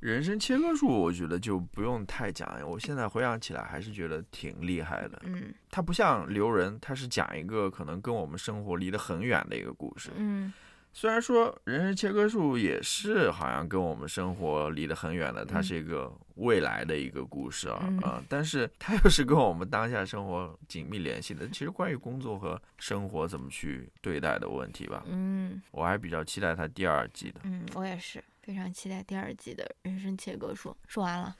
[0.00, 5.20] 人生切割术，我觉得就不用太讲，我现在回想起来还是觉得挺厉害的。
[5.24, 10.10] 嗯它不像留人，它是讲一个可能跟我们生活离得很远的一个故事。
[10.16, 10.52] 嗯
[10.92, 21.46] 虽然说人生切割术也是好像跟我们生活离得很远的，它嗯是一个未来的一个故事啊嗯啊、但是它又是跟我们当下生活紧密联系的。
[21.48, 27.40] 其实关于工作和生活怎么去对待的问题吧，嗯我还比较期待它第二季的。
[27.44, 30.76] 嗯，我也是非常期待第二季的人生切割术。
[30.86, 31.34] 说完了，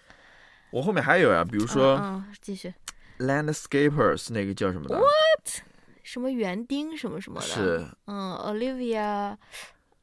[0.71, 1.97] 我后面还有呀、比如说。
[1.99, 2.75] 嗯，嗯继续
[3.19, 5.01] Landscapers 那个叫什么的？
[6.03, 9.37] 什么园丁什么什么的，是嗯，Olivia。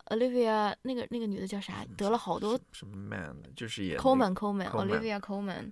[0.07, 1.85] Olivia 那个那个女的叫啥？
[1.95, 5.71] 得了好多什么 man 的，就是演那个 Coleman Coleman Coleman Olivia Coleman，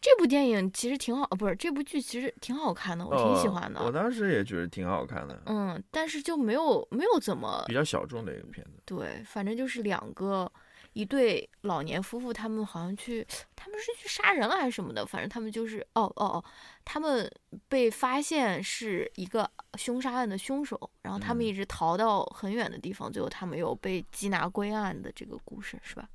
[0.00, 3.82] 这部电影其实挺好，呃不是这部剧其实挺好看的，我挺喜哦欢的。
[3.82, 8.80] 我当时也觉得挺好看的，嗯，但是就没有没有怎么比较小众的一个片子。
[8.84, 10.50] 对，反正就是两个
[10.92, 13.26] 一对老年夫妇，他们好像去，
[13.56, 16.44] 他们是去杀人了还是什么的，反正他们就是哦哦哦，
[16.84, 17.30] 他们
[17.68, 26.08] 被发现是一个凶杀案的凶手，然后他们嗯一直逃到很远的地方，最后他们又被缉拿归案的这个故事是吧？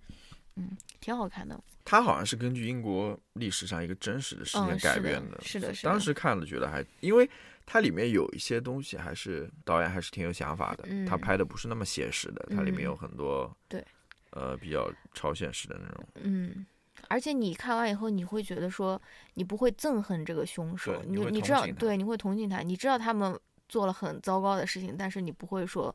[0.56, 1.60] 嗯，挺好看的。
[1.86, 5.90] 它好像是根据英国历史上一个真实的事件改编的是的是的。
[5.90, 7.30] 当时看了觉得还，因为
[7.66, 11.20] 它里面有一些东西还是导演还是挺有想法的，他嗯。
[11.20, 12.86] 拍的不是那么写实的，它里面嗯。
[12.86, 13.86] 有很多对，
[14.32, 16.06] 呃比较超现实的那种。
[16.16, 16.66] 嗯，
[17.10, 19.02] 而且你看完以后，你会觉得说，
[19.34, 23.38] 你不会憎恨这个凶手，对你你你知道，对，你会同情他，你知道他们
[23.68, 25.94] 做了很糟糕的事情，但是你不会说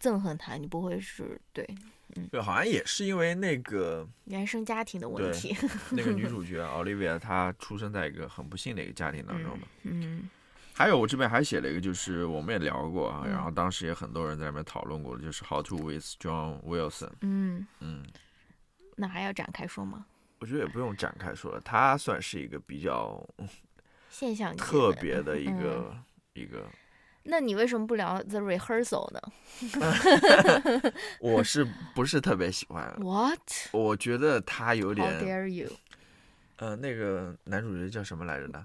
[0.00, 1.68] 憎恨他，你不会是对
[2.30, 5.56] 对，好像也是因为那个原生家庭的问题。
[5.90, 9.66] 那个女主角 Olivia，她出生在一个很不幸的一个家庭当中嘛。
[9.82, 10.28] 嗯
[10.76, 17.10] 还有我这边还写了一个，就是我们也聊过啊，嗯然后当时也很多人在那边讨论过，就是 How to with John Wilson。
[17.20, 18.04] 嗯，嗯，
[18.96, 20.04] 那还要展开说吗？
[20.40, 23.24] 我觉得也不用展开说了，他算是一个比较
[24.10, 25.96] 现象特别的一嗯个、
[26.34, 26.68] 一个。
[27.24, 29.20] 那你为什么不聊 The Rehearsal 呢
[31.20, 33.38] 我是不是特别喜欢？？What?
[33.72, 35.68] 我觉得他有 How 点 dare you?
[36.56, 38.64] 呃，那个男主角叫什么来着的？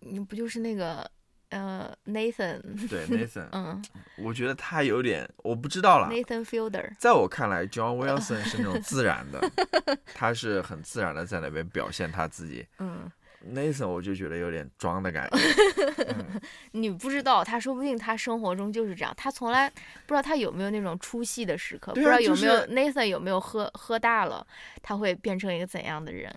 [0.00, 1.08] 你不就是那个
[1.50, 3.80] 呃，Nathan，对 Nathan， 嗯
[4.18, 6.08] 我觉得他有点，我不知道了。
[6.12, 9.40] ，Nathan Fielder，在我看来，John Wilson 是那种自然的，
[10.14, 12.66] 他是很自然的在那边表现他自己。
[12.80, 13.10] 嗯，
[13.44, 15.36] Nathan 我就觉得有点装的感觉。
[16.16, 16.40] 嗯
[16.72, 24.46] 你不知道，他说不定他生活中就是这样，他从来不知道他有没有那种出戏的时刻，不知道有没有、就是 Nathan 有没有喝喝大了，
[24.80, 26.34] 他会变成一个怎样的人？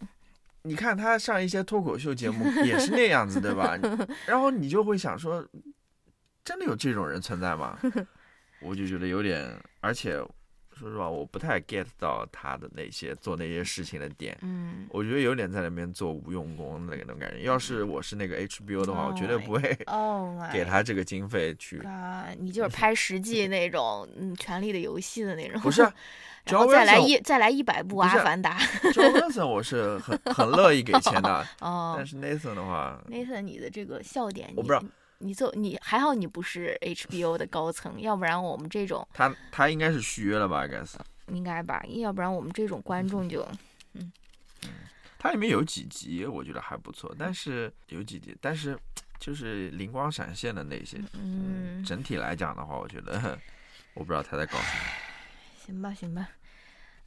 [0.64, 3.78] 你看他上一些脱口秀节目也是那样子，对吧？
[4.28, 5.45] 然后你就会想说，
[6.43, 7.78] 真的有这种人存在吗？
[8.62, 10.20] 我就觉得有点，而且
[10.78, 14.38] 说实话，我不太 get 到他的那些做那些事情的点。
[14.41, 17.41] 嗯，我觉得有点在那边做无用功的那种感觉。
[17.43, 19.78] 要是我是那个 HBO 的话，我绝对 Oh 不会
[20.51, 21.78] 给他这个经费去。
[21.80, 25.93] God，你就是 拍实际那种，嗯，《权力的游戏》的那种，不是啊
[26.45, 28.59] 然后再来一再来一百部《阿凡达》
[28.93, 34.84] John Wilson 我是很很乐意给钱的， 哦但是 Nathan 的话，，Nathan，你的这个笑点，我不知道
[35.26, 40.65] 你做你还好你不是 HBO 的高层，要不然我们这种他他应该是续约了吧？
[40.65, 40.97] 应该是。
[41.30, 43.43] 应该吧，要不然我们这种观众就
[43.93, 44.11] 嗯
[45.17, 48.78] 它里面有几集我觉得还不错，但是有几集，但是
[49.19, 53.36] 就是灵光闪现的那些，嗯，整体来讲的话，我觉得
[53.95, 54.84] 我不知道他在搞什么。
[55.65, 56.30] 行吧行吧，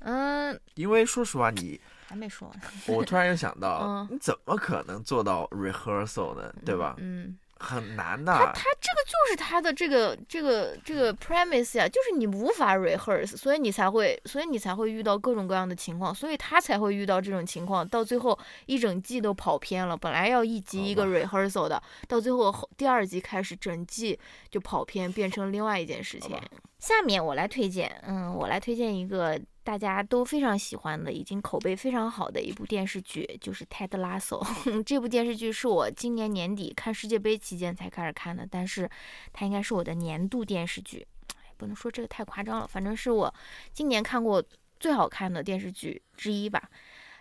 [0.01, 6.53] 嗯，因为说实话，你还没说完，我突然又想到 嗯，你怎么可能做到 rehearsal 呢？
[6.67, 6.97] 对吧？
[6.99, 7.39] 嗯。
[7.59, 8.33] 很难的。
[8.33, 24.19] 他他这个就是他的这个这个这个 premise 呀，就是你无法 rehearse，所以你才会，所以你才会遇到各种各样的情况，所以他才会遇到这种情况，到最后一整季都跑偏了，本来要一集一个 rehearsal 的，到最后后第二集开始整季
[24.51, 26.37] 就跑偏，变成另外一件事情。
[26.79, 29.37] 下面我来推荐，嗯，我来推荐一个
[29.69, 34.43] 大家都非常喜欢的，已经口碑非常好的一部电视剧，就是《Ted Lasso》。
[34.83, 38.89] 这部电视剧是我今年年底看世界杯期间才开始看的，但是
[39.31, 41.07] 它应该是我的年度电视剧。
[41.37, 43.35] 哎，不能说这个太夸张了，反正是我
[43.75, 44.43] 今年看过
[44.81, 46.71] 最好看的电视剧之一吧。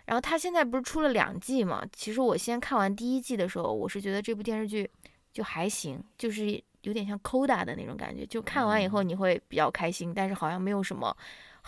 [0.06, 1.84] 然后它现在不是出了两季嘛？
[1.92, 4.90] 其实我先看完第一季的时候，我是觉得这部电视剧
[5.34, 11.14] 就还行，就是有点像 Coda 的那种感觉，就看完以后你会比较开心，但是好像没有什么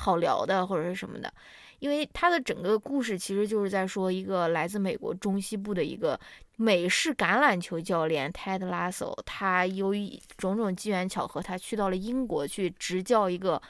[0.00, 1.32] 好聊的或者是什么的。
[1.78, 6.18] 因为它的整个故事其实就是在说一个来自美国中西部的一个
[6.56, 13.60] 美式橄榄球教练 Ted Lasso，他由于种种机缘巧合，他去到了英国去执教一个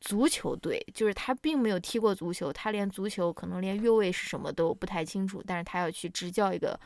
[0.00, 6.78] 足球队，就是他并没有踢过足球，他连足球可能连越位是什么都不太清楚，但是他要去执教一个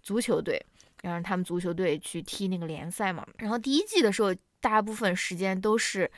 [0.00, 0.58] 足球队，
[1.02, 3.26] 然后他们足球队去踢那个联赛嘛。
[3.36, 6.10] 然后第一季的时候，大部分时间都是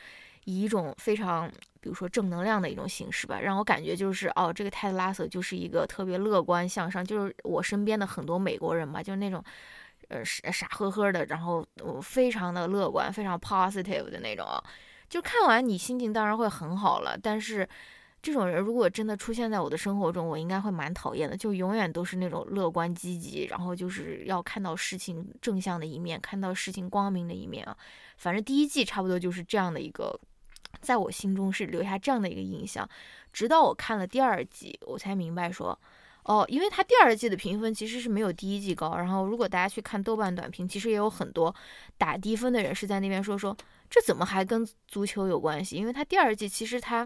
[0.45, 1.51] 以一种非常，
[1.83, 9.43] 比如说正能量的一种形式吧，让我感觉就是哦，这个泰德拉索就是一个特别乐观向上，就是我身边的很多美国人嘛，就是那种。
[10.09, 14.61] 呃，傻傻呵呵的，然后呃非常的乐观，非常 positive 的那种啊，
[15.09, 17.17] 就看完你心情当然会很好了。
[17.17, 17.67] 但是
[18.21, 27.75] 这种人如果真的出现在我的生活中，我应该会蛮讨厌的，就永远都是那种乐观积极，然后就是要看到事情正向的一面，看到事情光明的一面啊。
[28.17, 30.19] 反正第一季差不多就是这样的一个，
[30.81, 32.87] 在我心中是留下这样的一个印象。
[33.31, 35.77] 直到我看了第二季，我才明白说。
[36.25, 38.95] 哦，因为它第二季的评分其实是没有第一季高。
[38.95, 41.53] 然后，如果大家去看豆瓣短评，其实也有很多
[41.97, 43.53] 打低分的人是在那边说说
[43.89, 45.75] 这怎么还跟足球有关系？
[45.75, 47.05] 因为他第二季其实他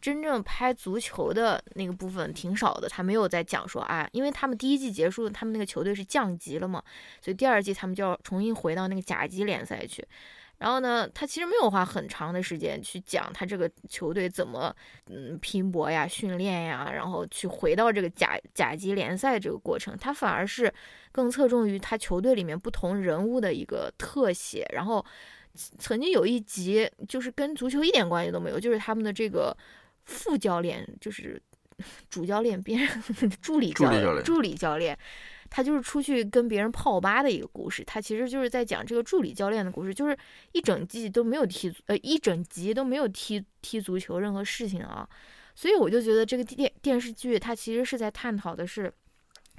[0.00, 6.82] 真正拍足球的那个部分挺少的，他没有在讲说啊，因为他们第一季结束，他们那个球队是降级了嘛，
[7.20, 10.02] 所以第二季他们就要重新回到那个甲级联赛去。
[10.58, 14.74] 然后呢，他其实没有花很长的时间去讲他这个球队怎么
[15.06, 20.72] 嗯拼搏呀、训练呀，然后去回到这个甲甲级联赛这个过程，他反而是
[21.12, 24.66] 更侧重于他球队里面不同人物的一个特写。
[24.72, 25.04] 然后
[25.78, 29.56] 曾经有一集就是跟足球一点关系都没有，就是他们的这个
[30.06, 31.40] 副教练，就是
[32.10, 32.84] 主教练边
[33.40, 34.98] 助理教助理教练助理教练。
[35.50, 40.16] 他就是出去跟别人泡吧的一个故事，他其实就是在讲这个助理教练的故事，就是
[40.52, 45.08] 一整季都没有踢足，呃，一整集都没有踢踢足球任何事情啊，
[45.54, 48.92] 所以我就觉得这个电电视剧它其实是在探讨的是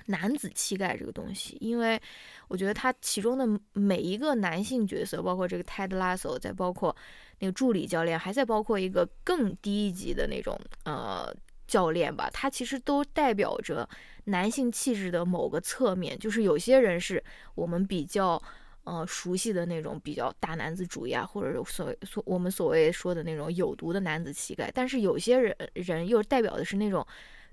[0.06, 2.00] 男子气概这个东西，因为
[2.48, 6.96] 我觉得他其中的每一个男性角色，包括这个 Ted Lasso，再包括
[7.40, 11.36] 那个助理教练，还在包括一个更低一级的那种呃。
[11.70, 13.88] 教练吧，他其实都代表着
[14.30, 17.24] 男性气质的某个侧面，就是有些人是
[17.56, 18.42] 我们比较
[18.84, 27.06] 呃熟悉的那种比较大男子主义啊，或者所所我们所谓说的那种有毒的男子气概，但是有些人人又代表的是那种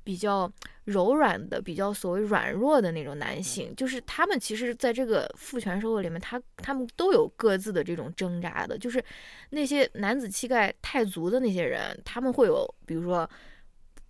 [0.04, 0.50] 比较
[0.84, 9.02] 柔软的、比较所谓软弱的那种男性，就是他们其实在这个父权社会里面，他他们都有各自的这种挣扎的，就是
[9.50, 13.28] 那些男子气概太足的那些人，他们会有比如说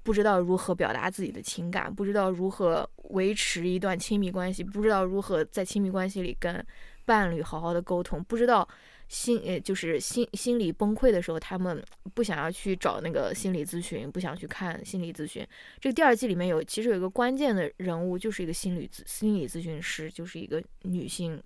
[0.07, 6.65] 不知道如何表达自己的情感，不知道如何维持一段亲密关系，不知道如何在亲密关系里跟
[7.05, 8.67] 伴侣好好的沟通，不知道。
[9.09, 11.81] 心呃，就是心心理崩溃的时候，他们
[12.13, 15.47] 不想要去找那个心理咨询，不想去看心理咨询。
[15.81, 21.41] 这个第二季里面有，其实有一个关键的人物，就是一个心理咨心理咨询师，就是一个女性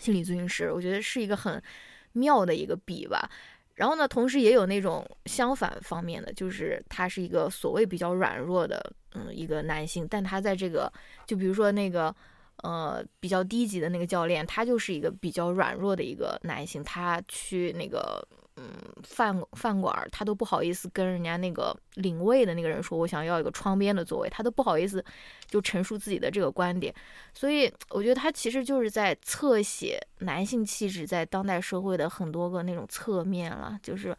[0.00, 0.72] 心理咨询师。
[0.72, 1.62] 我觉得是一个很
[2.14, 3.30] 妙的一个笔吧。
[3.78, 10.92] 然后呢，同时也有那种相反方面的，就是他是一个所谓比较软弱的，嗯，一个男性，但他在这个，
[11.26, 12.14] 就比如说那个。
[12.64, 16.82] 呃，比较低级的那个教练，他就是一个比较软弱的一个男性。
[16.82, 18.20] 他去那个
[18.60, 18.68] 嗯
[19.04, 25.04] 饭饭馆，他都不好意思跟人家那个领位的那个人说，我想要一个窗边的座位，他都不好意思
[25.46, 26.92] 就陈述自己的这个观点。
[27.32, 34.16] 所以我觉得他其实就是在侧写男性气质在当代社会的很多个那种侧面了，就是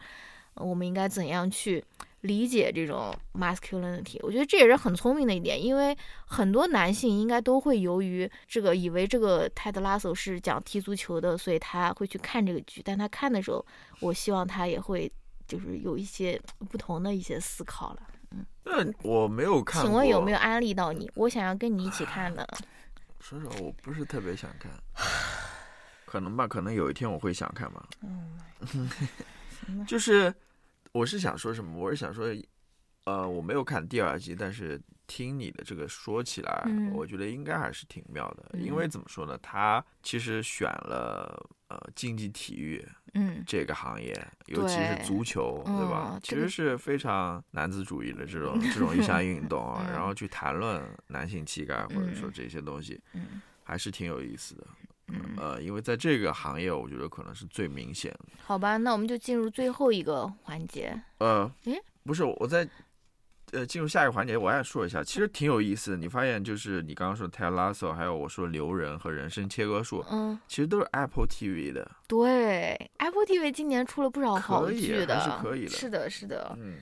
[0.55, 1.83] 我们应该怎样去。
[2.21, 12.81] 理解这种 masculinity，我觉得这也是很聪明的一点，因为很多男性应该都会由于这个以为这个泰德拉索是讲踢足球的，所以他会去看这个剧。
[12.83, 13.65] 但他看的时候，
[14.01, 15.09] 我希望他也会
[15.47, 16.37] 就是有一些
[16.69, 18.01] 不同的一些思考了。
[18.31, 19.81] 嗯，那我没有看。
[19.81, 21.09] 请问有没有安利到你？
[21.15, 22.45] 我想要跟你一起看的。
[23.21, 24.69] 说实话，我不是特别想看，
[26.05, 27.87] 可能吧，可能有一天我会想看吧。
[28.03, 28.89] 嗯，
[29.87, 30.33] 就是。
[30.99, 31.77] 我是想说什么？
[31.77, 32.27] 我是想说，
[33.05, 38.59] 呃，我没有看第二季，但是听你的这个说起来，我觉得应该还是挺妙的。
[38.59, 39.37] 因为怎么说呢？
[39.41, 44.13] 他其实选了呃竞技体育，嗯，这个行业，
[44.47, 46.19] 尤其是足球，对吧？
[46.21, 54.67] 其实是非常男子主义的这种 这种一项运动， 然后去谈论男性气概或者说这些东西，嗯，还是挺有意思的。
[55.37, 58.25] 呃，因为在这个行业，我觉得可能是最明显的。
[58.43, 61.01] 好吧，那我们就进入最后一个环节。
[61.19, 62.67] 呃，诶，不是，我在
[63.51, 65.97] 呃进入下一个环节，我也说一下，其实挺有意思的。
[65.97, 71.89] 你发现就是你刚刚说泰 e 拉索，还有我说留人和人生切割术，嗯，其实都是 Apple TV 的。
[72.07, 75.69] 对，Apple TV 今年出了不少好剧的，是可以的。
[75.71, 76.77] 是的，是的，嗯。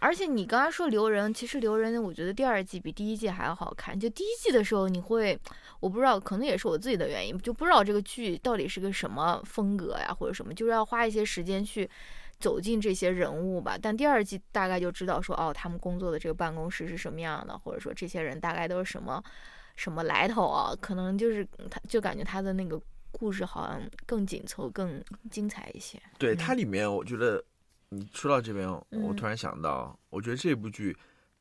[0.00, 3.98] 而且你刚刚说留人，其实留人，我觉得第二季比第一季还要好看。
[3.98, 5.36] 就第一季的时候，你会，
[5.80, 11.88] 我不知道，可能也是我自己的原因，就不知道这个剧到底是个什么风格呀，或者什么，就是要花一些时间去
[12.38, 13.78] 走进这些人物吧。
[13.80, 19.22] 但第二季大概就知道说，哦，他们工作的这个办公室是什么样的，或者说这些人大概都是什么
[19.76, 20.74] 什么来头啊？
[20.80, 22.80] 可能就是他，就感觉他的那个
[23.12, 26.00] 故事好像更紧凑、更精彩一些。
[26.18, 27.44] 对它里面，我觉得。
[27.90, 30.94] 你说到这边，我突然想到，我觉得这部剧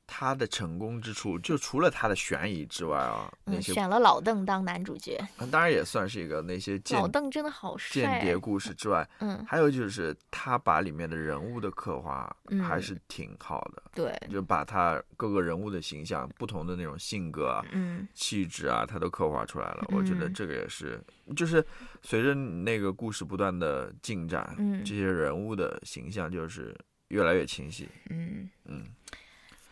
[0.07, 12.33] 它的成功之处，就除了他的悬疑之外啊，那些选了老邓当男主角，当然也算是一个那些老邓真的好帅，间谍故事之外，嗯，还有就是他把里面的人物的刻画
[12.65, 17.63] 还是挺好的，对，就把他各个人物的形象、不同的那种性格啊、
[18.13, 19.85] 气质啊，他都刻画出来了。
[19.89, 20.99] 我觉得这个也是，
[21.35, 21.63] 就是
[22.01, 26.73] 随着那个故事不断的进展，嗯，这些人物的形象就是
[27.09, 28.85] 越来越清晰，嗯嗯。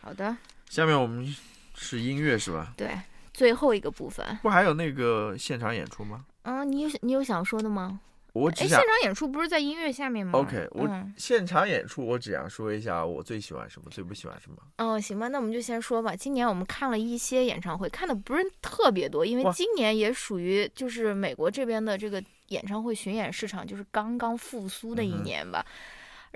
[0.06, 0.36] 好的，
[0.70, 1.34] 下面我们
[1.74, 2.72] 是音乐是吧？
[2.76, 2.96] 对，
[3.34, 6.24] 最后一个部分不还有那个现场演出吗？
[6.42, 7.98] 嗯，你有你有想说的吗？
[8.32, 14.58] 我只想现场演出不是在音乐下面吗？OK，我现场演出我只想说一下我最喜欢什么，最不喜欢什么。
[14.78, 16.14] 哦，行吧，那我们就先说吧。
[16.14, 25.66] 今年我们看了一些演唱会，看的不是特别多，因为今年也属于就是美国这边的这个演唱会巡演市场就是刚刚复苏的一年吧。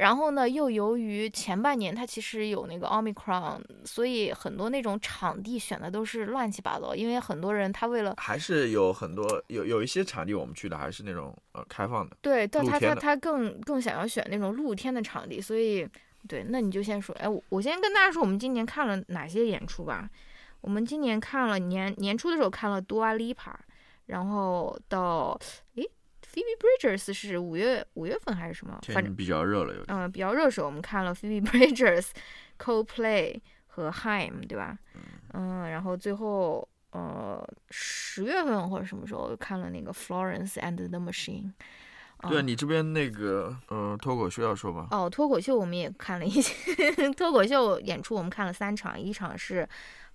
[0.00, 6.94] 然后呢，又由于前半年它其实有那个 omicron，所以很多那种场地选的都是乱七八糟。
[6.94, 12.16] 因为很多人他为了还是有很多有有一些场地我们去的还是那种呃开放的。
[12.22, 15.86] 对，但他他他更更想要选那种露天的场地，所以
[16.26, 20.08] 对，那你就先说，哎，我我先跟大家说我们今年看了哪些演出吧。
[20.62, 23.52] 我们今年看了年年初的时候看了 Dua Lipa，
[24.06, 25.38] 然后到
[25.74, 25.86] 诶。
[26.32, 28.78] Phoebe Bridgers 是五月五月份还是什么？
[28.94, 32.08] 反正比较热了，有嗯，比较热的时候我们看了 Phoebe Bridgers、
[32.58, 34.78] Coldplay 和 Haim，对吧？
[35.32, 41.52] 嗯，然后最后呃十月份或者什么时候看了那个 Florence and the Machine。
[42.28, 44.88] 对你这边那个呃脱口秀要说吧？
[44.90, 46.52] 哦，脱口秀我们也看了一些，
[47.16, 49.66] 脱口秀演出我们看了三场，一场是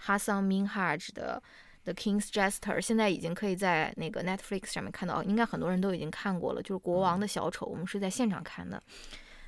[0.06, 1.42] Hasan Minhaj 的。
[1.86, 6.62] The King's Jester 现在已经可以在那个 Netflix 上面看到，应该很多人都已经看过了。
[6.62, 8.82] 就是国王的小丑，我们是在现场看的，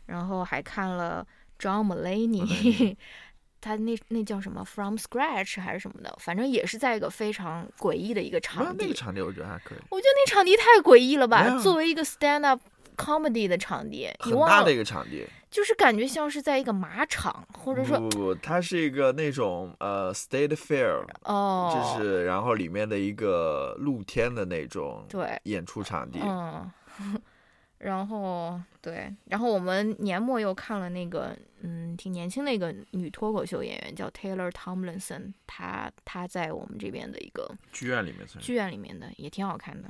[0.06, 1.26] 然后还看了
[1.60, 2.96] John Mulaney，
[3.60, 8.94] 他那那叫什么 From Scratch 还是什么的，反正也是在一个非常诡异的一个场地那个。
[8.94, 11.58] 场地我觉得还可以，我觉得那场地太诡异了吧！
[11.58, 12.62] 作为一个 stand up
[12.98, 15.26] comedy 的场地，很大的一个场地。
[15.50, 26.20] 就是感觉像是在一个马场，或者说不不不，它是一个那种呃 state fair，哦，就是然后里面的一个露天的那种对，演出场地。
[26.22, 26.70] 嗯，
[27.80, 39.90] 然后对，然后我们年末又看了那个嗯挺年轻的一个女脱口秀演员叫 Taylor Tomlinson，她她在我们这边的一个剧院里面剧院里面的也挺好看的。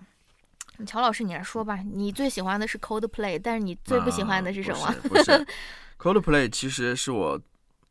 [0.85, 4.85] 乔老师，你来说吧，你最喜欢的是 Coldplay，但是你最不喜欢的是什么？
[4.85, 5.47] 啊不是是，
[5.99, 7.39] Coldplay 其实是我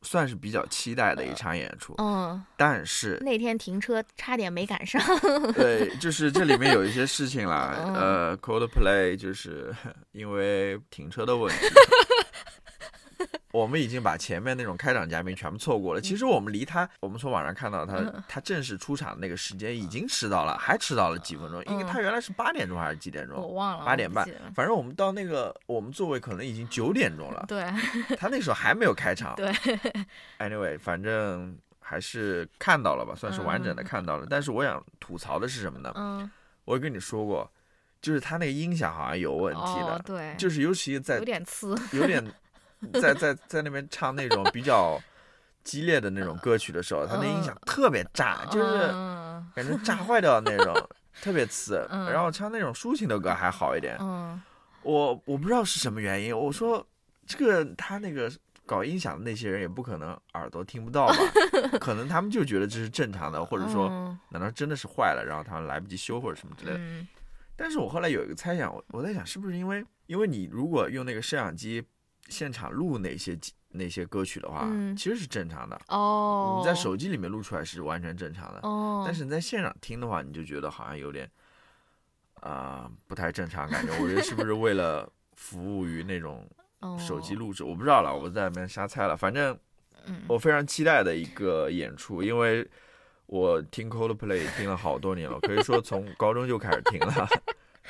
[0.03, 5.01] 算是比较期待的一场演出，嗯，但是那天停车差点没赶上。
[5.53, 9.75] 对，就是这里面有一些事情啦， 嗯呃，Coldplay 就是
[10.13, 11.67] 因为停车的问题。
[13.57, 16.01] 我们已经把前面那种开场嘉宾全部错过了。
[16.01, 23.55] 其实我们离他，我们从网上看到他嗯，他正式出场的那个时间已经迟到了，还迟到了几分钟，因为他原来是八点钟还是几点钟我钟？
[23.55, 27.65] 忘了，八点半反正我们到那个我们座位可能已经九点钟了，对
[28.19, 29.35] 他那时候还没有开场。
[29.37, 29.51] 对
[30.39, 34.27] ，Anyway，反正还是看到了吧，算是完整的看到了。
[34.29, 35.91] 但是我想吐槽的是什么呢？
[35.97, 36.31] 嗯，
[36.67, 37.51] 我跟你说过，
[38.03, 42.23] 就是他那个音响好像有问题哦的，，对，就是尤其在有点呲，有点
[43.01, 45.01] 在在在那边唱那种比较
[45.65, 50.75] 激烈的那种歌曲的时候，他那音响特别炸，就是嗯感觉炸坏掉的那种，
[51.23, 51.87] 特别呲。
[51.91, 54.41] 嗯然后唱那种抒情的歌还好一点，嗯
[54.83, 56.87] 我我不知道是什么原因，我说
[57.27, 58.31] 这个他那个。
[58.69, 61.15] 搞音响的那些人也不可能耳朵听不到吧？
[61.79, 66.79] 可能他们就觉得这是正常的，或者说嗯难道真的是坏了，然后他们来不及修或者什么之类的。
[66.81, 67.07] 嗯
[67.55, 71.81] 但是我后来有一个猜想，我我在想是不是因为，因为你如果用那个摄像机
[72.29, 75.79] 现场录那些机那些歌曲的话，嗯其实是正常的。
[75.89, 81.31] 哦，你在手机里面录出来是完全正常的，哦，但是你在现场听的话，你就觉得好像有点，
[82.41, 83.93] 啊、不太正常感觉。
[84.01, 86.49] 我觉得是不是为了服务于那种
[86.99, 87.65] 手机哦，录制？
[87.65, 89.17] 我不知道了，我在那边瞎猜了。
[89.17, 89.59] 反正
[90.07, 92.67] 嗯我非常期待的一个演出，因为
[93.27, 97.29] 我听 Coldplay 听了好多年了，可以说从高中就开始听了，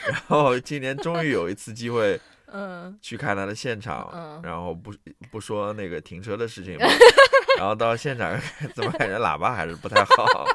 [0.05, 2.21] 然后今年终于有一次机会
[2.53, 4.93] 嗯去看他的现场，嗯然后不
[5.31, 6.87] 不说那个停车的事情嘛，
[7.59, 8.39] 然后到现场
[8.75, 10.47] 怎么感觉喇叭还是不太好，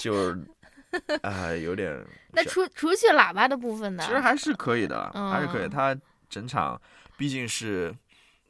[0.00, 0.38] 就是
[1.22, 4.02] 啊、有点那除除去喇叭的部分呢？
[4.06, 5.66] 其实还是可以的，还是可以。
[5.66, 5.96] 嗯他
[6.28, 6.80] 整场
[7.16, 7.94] 毕竟是，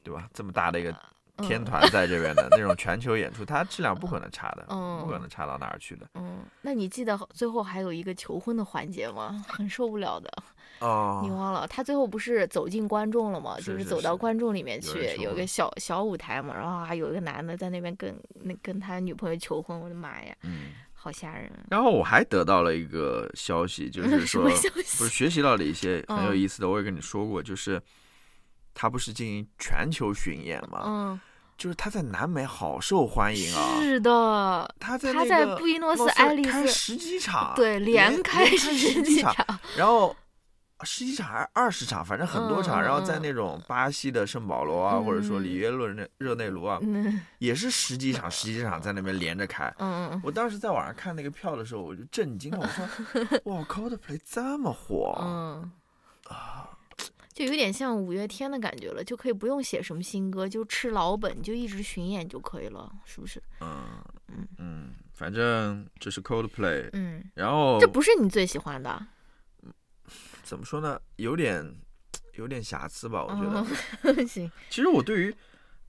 [0.02, 0.28] 对吧？
[0.32, 0.94] 这么大的一个
[1.38, 6.06] 天嗯团在这边的那种全球演出，它质量不可能差的，嗯不可能差到哪儿去的。
[6.14, 9.44] 嗯，那你记得最后还有一个求婚的环节吗？
[9.48, 10.30] 很受不了的，
[10.80, 11.66] 哦你哦，忘了？
[11.68, 13.56] 他最后不是走进观众了吗？
[13.58, 20.68] 就是是是是走到观众里面去有个小小舞台嘛，然后还有一个男的在那边跟那跟他女朋友求婚，我的妈呀，嗯。
[20.98, 21.62] 好吓人啊！
[21.70, 25.08] 然后我还得到了一个消息，就 是什说不是？
[25.08, 27.80] 学习到了一些很有嗯意思的，我也跟你说过，就是
[28.78, 31.20] 他不是进行全球巡演吗，嗯，
[31.56, 39.34] 就是他在南美好受欢迎啊，是的，他在他在那个布宜诺斯艾利斯，开十几场， 对，连连开连十几场，
[39.78, 40.14] 然后
[40.82, 43.22] 十几场还是二十场，反正很多场，然后在嗯。
[43.22, 47.18] 那种巴西的圣保罗啊，或者说里约热内热内卢啊，嗯。
[47.38, 49.72] 也是十几场十几场在那边连着开。
[49.78, 52.86] 嗯嗯我当时在网上看那个票的时候，我就震惊了，我说：
[53.50, 55.72] “哇，Coldplay 这么火！”嗯，
[57.36, 63.38] 就有点像五月天的感觉了，就可以不用写什么新歌，就吃老本，就一直巡演就可以了，是不是？
[63.60, 69.06] 嗯嗯嗯，反正这是 Coldplay，嗯，然后这不是你最喜欢的，
[70.42, 71.76] 怎么说呢，有点
[72.36, 73.66] 有点瑕疵吧，我觉得。
[74.14, 75.36] 嗯 行，其实我对于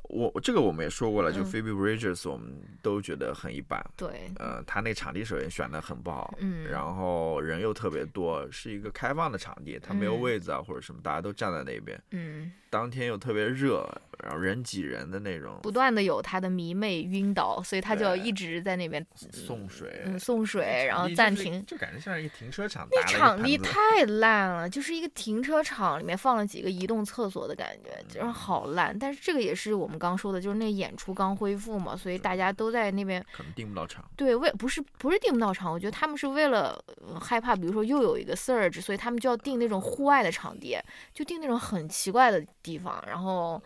[0.09, 3.83] 我这个我们也说过了，就嗯 Phoebe Bridgers 我们都觉得很一般。
[3.95, 12.01] 对，呃，他那场地首先选的很不好，嗯然后人又特别多，是一个开放的场地，他没有嗯位子啊或者什么，大家都站在那边。
[12.11, 13.85] 嗯，当天又特别热，
[14.23, 21.63] 然后人挤人的那种，不断的有他的迷妹晕倒，所以他就要一直在那边送水，嗯送水，然后暂停。
[21.65, 28.97] 就感觉像一个停车场，那场地太烂了，就是一个停车场里面放了几个移动厕所的感觉，嗯就是好烂。
[28.97, 34.03] 但是这个也是我们刚说的，就是那演出刚恢复嘛，所以大家都在那边可能订不到场。
[34.15, 40.77] 对，为不是不是订不到场，我觉得他们是为了、呃害怕，比如说又有一个 surge，所以他们就要订那种户外的场地，
[41.13, 43.61] 就订那种很奇怪的地方，然后。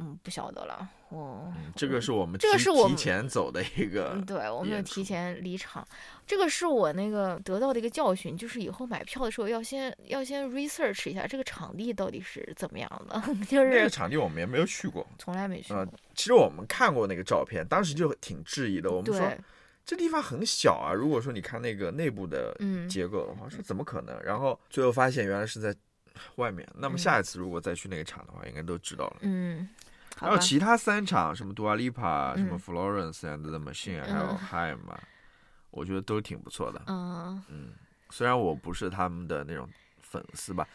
[0.00, 5.86] 嗯，不晓得了，我嗯，这个是我们这个是我们提前走的一个嗯，对，我们有提前离场，
[6.26, 15.06] 这个是我那个得到的一个教训，就是以后买票的时候要先要先 research 一下这个场地到底是怎么样的， 就是那个场地我们也没有去过。
[15.18, 15.98] 从来没去呃过。
[16.14, 18.90] 其实我们看过那个照片，当时就挺质疑的。
[18.90, 19.30] 我们说，
[19.84, 24.18] 这地方很小啊，如果说你看那个内部的嗯结构的话，说怎么可能？
[24.22, 25.74] 然后最后发现原来是在
[26.36, 26.68] 外面。
[26.74, 29.16] 那么嗯下一次如果再去那个场的话，应该都知道了。
[29.22, 29.68] 嗯，
[30.20, 32.58] 好还有，其他三场，什么 Dua Lipa、什么嗯。
[32.58, 34.38] Florence and the Machine，、还有嗯。
[34.52, 35.00] Haim 啊，
[35.70, 36.82] 我觉得都挺不错的。
[36.88, 37.42] 嗯。
[37.48, 37.72] 嗯，
[38.10, 39.66] 虽然我不是他们的那种
[40.02, 40.68] 粉丝吧，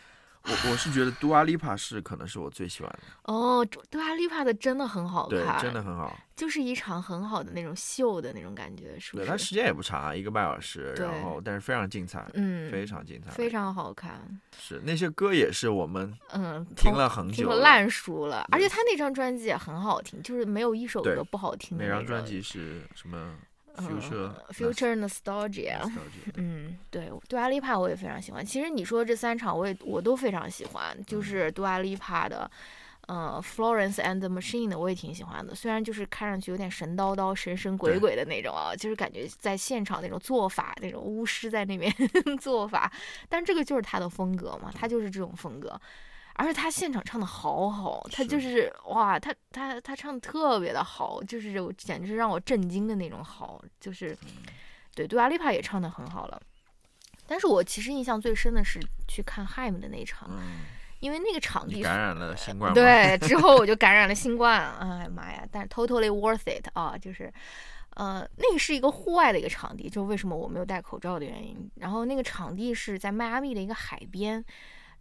[0.48, 6.16] 我我是觉得 Dua Lipa 是可能是我最喜欢的，哦，对啊，丽帕的真的很好对，看，真的很好。
[6.36, 9.32] 就是一场很好的那种秀的那种感觉，是不对，是？
[9.32, 23.38] 它时间也不长啊，一个半小时，然后但是非常精彩，嗯，非常精彩，非常好看，是那些歌也是我们嗯，听了很久烂熟了，而且他那张专辑也很好听，就是没有一首歌不好听的那张专辑是什么嗯
[23.78, 25.92] Future Future Nostalgia。
[26.36, 28.46] 嗯，对，杜阿丽帕我也非常喜欢。
[28.46, 32.50] 其实你说这三场我也我都非常喜欢，嗯就是杜阿丽帕的，
[33.08, 35.54] 呃，Florence and the Machine 的我也挺喜欢的。
[35.54, 41.94] 虽然就是看上去有点神叨叨、神神鬼鬼的那种啊，就是感觉在现场那种做法，那种巫师在那边
[42.40, 42.92] 做法，
[43.30, 45.80] 但这个就是他的风格嘛，他就是这种风格。
[46.36, 54.18] 而且他现场唱的好好，他就是哇，他他他唱的特别的好，就是我简直是让我震惊的那种好，就是
[54.94, 56.42] 对，对阿丽帕也唱的很好了。
[57.28, 60.66] 但是我其实印象最深的是去看 Haim 的那一场，嗯，
[61.00, 65.44] 因为那个场地感染了新冠吗？，对，之后我就感染了新冠，哎呀妈呀！
[65.52, 67.34] 但是 totally worth it 啊，就是，
[67.96, 71.72] 呃，那个是一个户外的一个场地，就是为什么我没有戴口罩的原因。
[71.78, 74.44] 然后那个场地是在迈阿密的一个海边，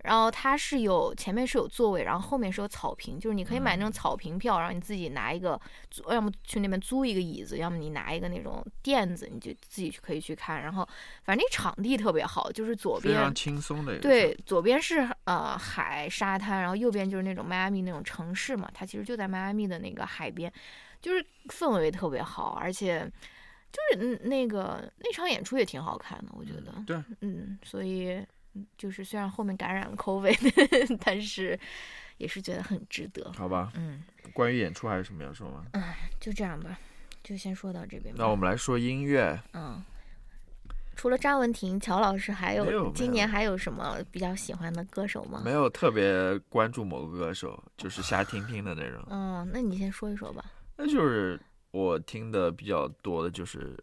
[0.04, 5.58] 然后它是有前面是有座位，然后后面是有草坪，就是你可以买那种草坪票，然后你自己拿一个，
[6.10, 10.62] 要么去那边租一个椅子，要么你拿一个那种垫子，你就自己去可以去看。
[10.62, 10.86] 然后
[11.24, 20.52] 反正那场地特别好，就是左边非常轻松的一个对，左边是呃海沙滩，然后右边就是那种迈阿密那种城市嘛，它其实就在迈阿密的那个海边，
[21.00, 23.10] 就是氛围特别好，而且
[23.72, 28.26] 就是嗯那个那场演出也挺好看的，我觉得，对，嗯，所以嗯
[28.76, 31.58] 就是虽然后面感染了 COVID， 但是
[32.18, 33.72] 也是觉得很值得，好吧。
[33.74, 34.02] 嗯，
[34.32, 35.64] 关于演出还有什么要说吗？
[36.20, 36.78] 就这样吧，
[37.22, 38.16] 就先说到这边吧。
[38.18, 39.82] 那我们来说音乐，嗯。
[40.96, 45.42] 除了张文婷，乔老师还有有今年还有什么比较喜欢的歌手吗？
[45.44, 49.04] 没有特别关注某个歌手，就是瞎听听的那种。
[49.10, 50.44] 嗯，那你先说一说吧。
[50.76, 51.38] 那就是
[51.72, 53.76] 我听的比较多的就是，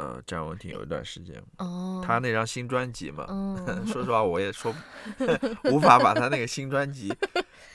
[0.00, 3.56] 呃，詹雯婷有一段时间，哦，她那张新专辑嘛，嗯，
[3.86, 4.74] 说实话我也说
[5.64, 7.12] 无法把她那个新专辑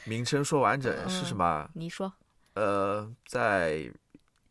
[0.06, 1.70] 名称说完整是什么？
[1.74, 2.12] 你说，
[2.56, 3.92] 呃，在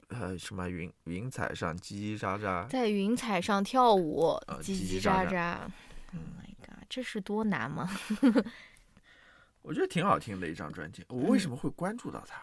[0.09, 5.56] 呃什么云云彩上叽叽喳喳，在云彩上跳舞，呃叽叽喳喳。
[6.12, 7.90] Oh my god，这是多难吗？
[9.62, 11.05] 我觉得挺好听的一张专辑。
[11.09, 12.40] 我为什么会关注到她？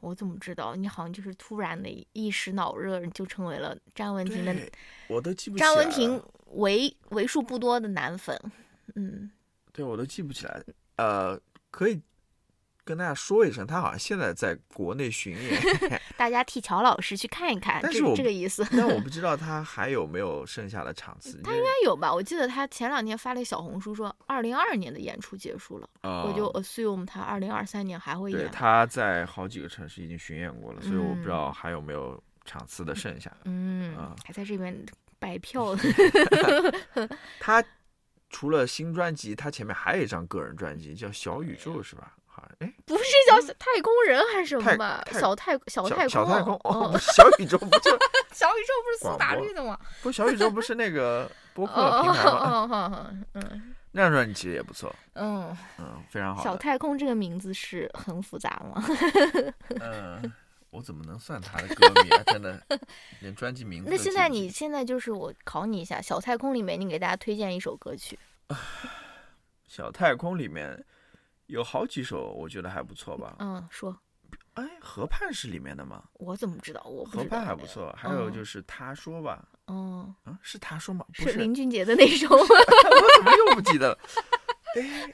[0.00, 0.74] 我怎么知道？
[0.74, 4.72] 你好像就是突然的一时脑热，就成为了詹雯婷的对，
[5.08, 5.76] 我都记不起来了。
[5.76, 6.22] 詹雯婷
[6.52, 8.36] 为为数不多的男粉。
[8.94, 9.30] 嗯，
[9.72, 10.62] 对我都记不起来。
[10.96, 11.38] 呃，
[11.70, 12.00] 可以
[12.90, 15.62] 跟大家说一声，他好像现在在国内巡演，
[16.18, 18.66] 大家替乔老师去看一看，这但是我这个意思。
[18.72, 21.40] 但我不知道他还有没有剩下的场次。
[21.44, 22.12] 他应应该有吧？
[22.12, 28.50] 我记得他前两天发了一小红书说，二零二年的演出结束了，我就 assume 他二零二三年还会演。
[28.50, 33.30] 他在好几个城市已经巡演过了，所以我不知嗯道还有没有场次的剩下。
[33.44, 34.76] 嗯啊，还在这边
[35.20, 35.76] 白 票。
[37.38, 37.62] 他
[38.30, 42.16] 除了新专辑，他前面还有一张个人专辑叫《小宇宙》，是吧？
[42.40, 45.04] 好像哎，不是叫太空人还是什么吧？
[45.12, 47.90] 小太小太空，小太空小宇宙不就
[48.32, 49.78] 小宇宙不是苏打绿的吗？
[50.02, 52.30] 不是小宇宙不是那个 播客哦平台吗？
[52.32, 56.42] 哦哦哦，嗯 那张专辑其实也不错，嗯，嗯，非常好。
[56.44, 58.84] 小太空这个名字是很复杂吗？
[59.80, 60.32] 嗯，
[60.70, 62.22] 我怎么能算他的歌迷啊？
[62.26, 62.62] 真的，
[63.18, 68.16] 连专辑名字那现在你现在就是我考你一下，小太空里面你给大家推荐一首歌曲。
[69.66, 70.84] 小太空里面
[71.50, 73.36] 有好几首，我觉得还不错吧。
[73.40, 73.96] 嗯，说，
[74.54, 76.02] 哎，河畔是里面的吗？
[76.14, 76.80] 我怎么知道？
[76.84, 81.04] 我不河畔还不错，还有就是他说吧，嗯，啊，是他说吗？
[81.08, 82.28] 不是是，林俊杰的那首。
[82.34, 83.98] 我怎么又不记得了？
[84.76, 85.12] 哎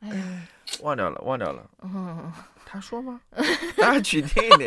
[0.00, 0.48] 哎，
[0.80, 1.70] 忘掉了，忘掉了。
[1.82, 2.32] 嗯
[2.64, 3.20] 他说吗？
[3.76, 4.66] 大家去听一听，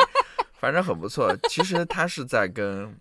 [0.59, 1.35] 反正很不错。
[1.49, 2.95] 其实他是在跟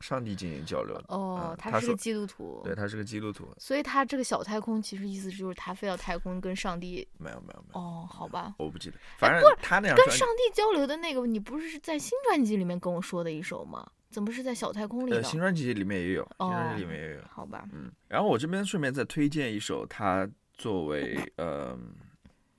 [0.00, 1.04] 上帝进行交流的。
[1.08, 3.48] 哦，嗯他是个基督徒，对，他是个基督徒。
[3.58, 7.06] 所以他这个小太空其实意思就是他飞到太空跟上帝。
[7.18, 8.96] 没有没有没有，哦，好吧，我不记得。
[9.18, 13.86] 反正他那张专跟上帝交流的那个，你不是在新专辑里面跟我说的一首吗？
[14.08, 15.22] 怎么是在小太空里呃的？
[15.24, 17.20] 新专辑里面也有，新专哦辑里面也有。
[17.28, 21.76] 好吧，嗯，然后我这边顺便再推荐一首他作为呃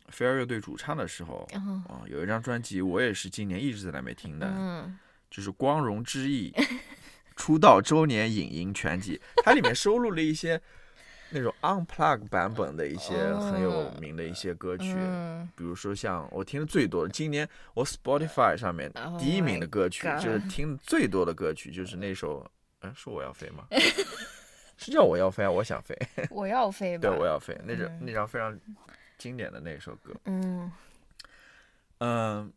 [0.09, 4.97] 飞儿乐队主唱的时候嗯啊、有一张专辑我也是今年一直在那边听的，嗯
[5.31, 6.51] 就是《光荣之翼》
[7.37, 10.59] 出道周年影音全集，它里面收录了一些
[11.29, 14.95] 那种 unplug 版本的一些很有名的一些歌曲。
[14.97, 22.45] 嗯，比如说像我听的最多的，今年我 Spotify 上面 Oh 第一名的歌曲就是听最多的歌曲就是那首，
[22.81, 23.67] 嗯，是我要飞吗？
[24.77, 25.97] 是叫我要飞啊，我想飞。
[26.29, 27.09] 我要飞吧。
[27.09, 28.59] 对，我要飞，那张嗯那张非常
[29.17, 30.13] 经典的那首歌。
[30.25, 30.71] 嗯
[31.99, 32.53] 嗯，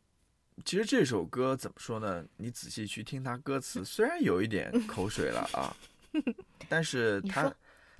[0.64, 2.24] 其实这首歌怎么说呢？
[2.36, 5.74] 你仔细去听它歌词，虽然有一点口水了啊，
[6.68, 7.54] 但是他说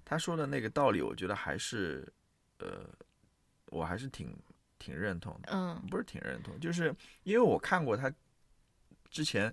[0.05, 2.07] 他说的那个道理，我觉得还是
[2.59, 2.89] 呃，
[3.66, 4.37] 我还是挺
[4.78, 5.51] 挺认同的。
[5.53, 8.12] 嗯不是挺认同，就是因为我看过他
[9.11, 9.53] 之前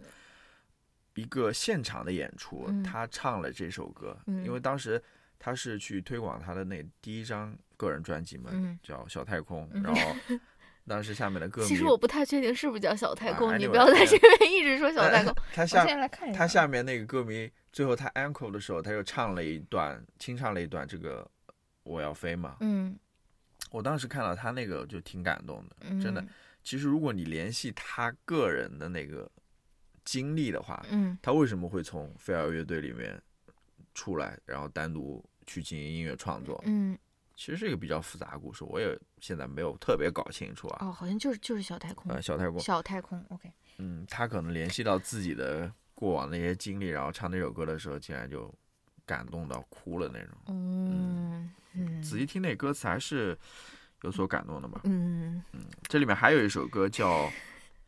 [1.15, 5.01] 一个现场的演出，嗯他唱了这首歌，嗯因为当时
[5.39, 10.39] 他是去推广他的那第一张个人专辑嘛，嗯叫《小太空》，嗯然后
[10.88, 15.35] 当时下面的歌迷，其实我不太确定是不是叫小太空，啊你不要在这边一直说小太空。
[15.53, 21.30] 他下来看一下，他下面那个歌迷最后他 encore 的时候，他又唱了一段清唱了一段这个
[21.84, 22.97] 我要飞嘛，嗯
[23.72, 26.26] 我当时看到他那个就挺感动的，嗯，真的。
[26.64, 29.30] 其实如果你联系他个人的那个
[30.05, 33.22] 经历的话，嗯他为什么会从飞儿乐队里面
[33.93, 36.61] 出来，然后单独去进行音乐创作？
[36.65, 36.97] 嗯
[37.38, 40.88] 其实是一个比较复杂的故事，我也现在没有特别搞清楚啊。
[40.88, 43.49] 哦，好像就是就是小太空呃，，小太空，小太空，OK。
[43.77, 48.51] 嗯，他可能联系到自己的过往那些经历，然后唱那首歌的时候，竟然就
[49.05, 50.35] 感动到哭了那种。
[50.47, 53.38] 嗯嗯仔细听那歌词还是
[54.01, 54.81] 有所感动的吧。
[54.85, 57.26] 嗯嗯这里面还有一首歌叫《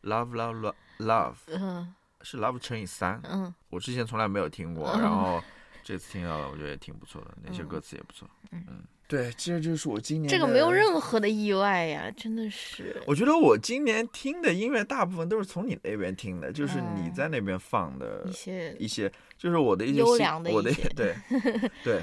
[0.02, 5.42] Love Love Love Love》，嗯是 Love 乘以三，嗯我之前从来没有听过，嗯然后
[5.82, 8.30] 这次听到了，我觉得也挺不错的，那些嗯歌词也不错。
[8.52, 12.96] 嗯对，这就是我今年这个没有任何的意外呀，真的是。
[13.06, 21.12] 我觉得我今年听的音乐大部分都是从你那边听的，就是你哦在那边放的一些一些，就是我的一些优良的我的对
[21.82, 22.00] 对，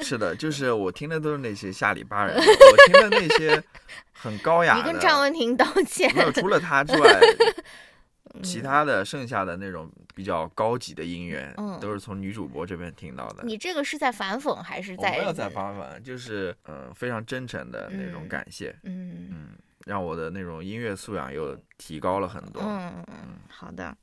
[0.00, 3.62] 是的，就是我听的都是那些下里巴人， 我听的那些
[4.14, 4.80] 很高雅的。
[4.80, 6.10] 你跟张文婷道歉。
[6.14, 7.54] 没有，除了他之外， 嗯
[8.42, 13.44] 其他的剩下的那种比较高级的音乐，嗯都是从女主播这边听到的。
[13.44, 15.12] 你这个是在反讽还是在？
[15.12, 19.48] 我没有在反讽，就是嗯、呃非常真诚的那种嗯感谢，嗯嗯，
[19.84, 22.62] 让我的那种音乐素养又提高了很多。
[22.62, 23.96] 嗯嗯，好的。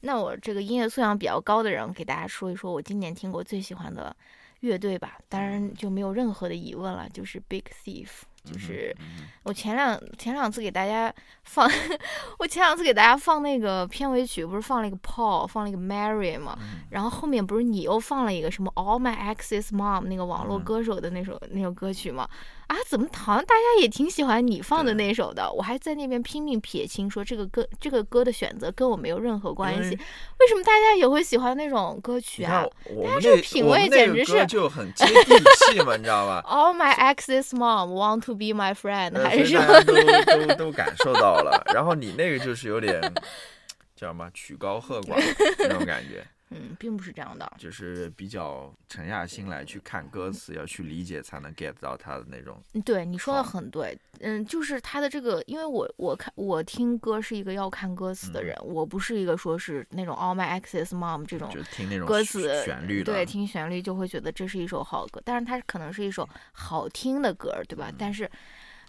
[0.00, 4.16] 那我这个音乐素养比较高的人，给大家说一说我今年听过最喜欢的
[4.60, 5.18] 乐队吧。
[5.28, 8.08] 当然就没有任何的疑问了，就是 Big Thief。
[8.44, 11.12] 就是嗯我前两前两次给大家
[11.44, 11.68] 放，
[12.38, 22.28] 我前两次给大家放那个片尾曲，不是放了一个 Paul，放了一个 Mary 嘛，嗯然后后面不是你又放了一个什么 All My Exes Mom 那个网络嗯歌手的那首、那首歌曲嘛？
[22.70, 25.50] 啊，怎么好像大家也挺喜欢你放的那首的？
[25.52, 29.90] 我还在那边拼命撇清说这个歌这个歌的选择跟我没有任何关系。
[29.90, 29.96] 为
[30.38, 35.34] 为什么大家也会喜欢那种歌曲啊我们这个品味简直是就很接地
[35.68, 36.42] 气嘛，你知道吧？？
[36.48, 43.00] All My Exes Mom Want to Be My Friend 呃还是都都都感受到了，然后你那个就是有点
[43.96, 45.16] 叫什么曲高和寡
[45.58, 47.50] 那种感觉，嗯，并不是这样的。
[47.58, 52.60] 就是比较沉下心来去看歌词，要去理解才能 get 到他的那种。
[52.74, 67.88] 嗯对你说的很对，嗯，就是他的这个，因为我我看我听歌是一个要看歌词的嗯人，我不是一个说是那种 All My Exes Mom 这种就听那种歌词旋律的，对，听旋律就会觉得这是一首好歌，但是它可能是一首好听的歌，对吧？
[67.90, 68.28] 嗯但是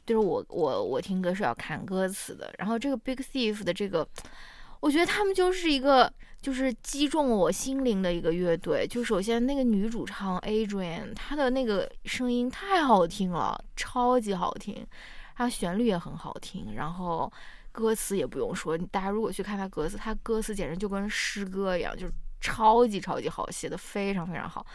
[0.05, 4.07] 就是我我我听歌是要看歌词的，然后这个 Big Thief 的这个，
[4.81, 8.85] 我觉得他们就是一个就是击中我心灵的一个乐队。
[8.85, 14.85] 就首先那个女主唱 Adrian，她的那个声音太好听了，超级好听，
[15.35, 17.31] 她旋律也很好听，然后
[17.71, 24.65] 歌词也不用说，大家如果去看她歌词，她歌词简直就跟诗歌一样，就是超级超级好，写的非常非常好。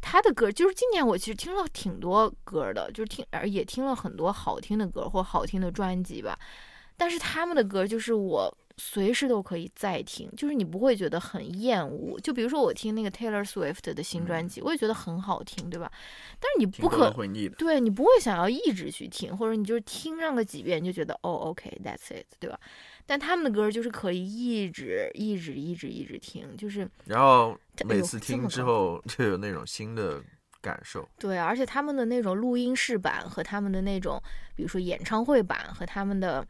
[0.00, 6.38] 他的歌就是今年我其实听了挺多歌的，就是听而也听了很多好听的歌或好听的专辑吧。
[6.96, 12.18] 但是他们的歌就是我随时都可以再听，就是你不会觉得很厌恶。
[12.20, 15.90] 就比如说我听那个 Taylor Swift 的新专辑，我也觉得很好听，对吧？
[16.38, 17.56] 但是你不可了会腻的。
[17.56, 22.58] 对你不会想要一直去听，或者你就是听上个几遍你就觉得哦，OK，that's、it，对吧？
[23.04, 30.22] 但他们的歌就是可以一直一直一直一直听，就是然后每次听之后就有那种新的
[30.60, 31.08] 感受。
[31.18, 34.22] 对，而且他们的那种录音室版和他们的那种，
[34.54, 36.46] 比如说演唱会版和他们的，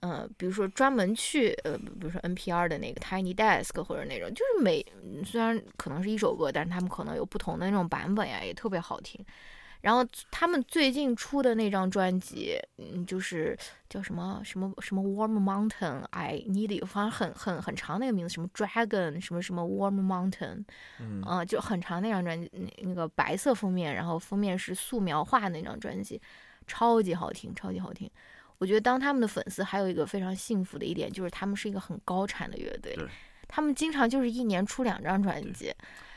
[0.00, 9.24] 呃，比如说专门去呃，比如说 NPR 的那个 Tiny Desk 或者那种，就是每嗯虽然可能是一首歌，但是他们可能有不同的那种版本呀，也特别好听。
[9.82, 13.56] 然后他们最近出的那张专辑，嗯，就是
[13.88, 20.64] 叫什么什么什么 Warm Mountain，I Need You，反正很很很长那个名字，什么 Dragon，什么什么 Warm Mountain，
[20.98, 26.20] 嗯啊、就很长那张专辑，那那个白色封面，然后封面是素描画那张专辑，
[26.66, 28.10] 超级好听，超级好听。
[28.58, 32.96] 我觉得当他们的粉丝还有一个非常幸福的一点，就是他们是一个很高产的乐队，
[33.46, 35.72] 他们经常就是一年出两张专辑。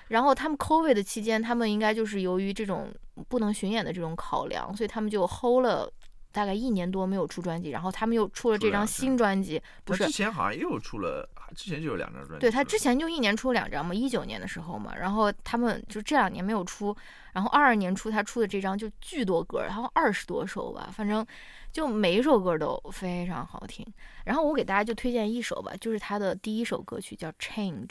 [0.08, 2.92] 然后他们 COVID 的期间，他们应该就是由于这种
[3.28, 5.88] 不能巡演的这种考量，所以他们就 hold 了
[6.32, 12.42] 大概一年多没有出专辑，然后他们又出了这张新专辑，不是之前好像又出了，之前就有两张专辑。
[12.42, 16.96] 对他之前就一年出两张嘛，一九年的时候嘛，然后他们就这两年没有出，
[17.34, 21.26] 然后二二年出他出的这张就巨多歌，然后二十多首吧，反正
[21.72, 23.86] 就每一首歌都非常好听。
[24.26, 27.88] 然后我给大家就推荐一首吧，就是他的第一首歌曲叫《Change》，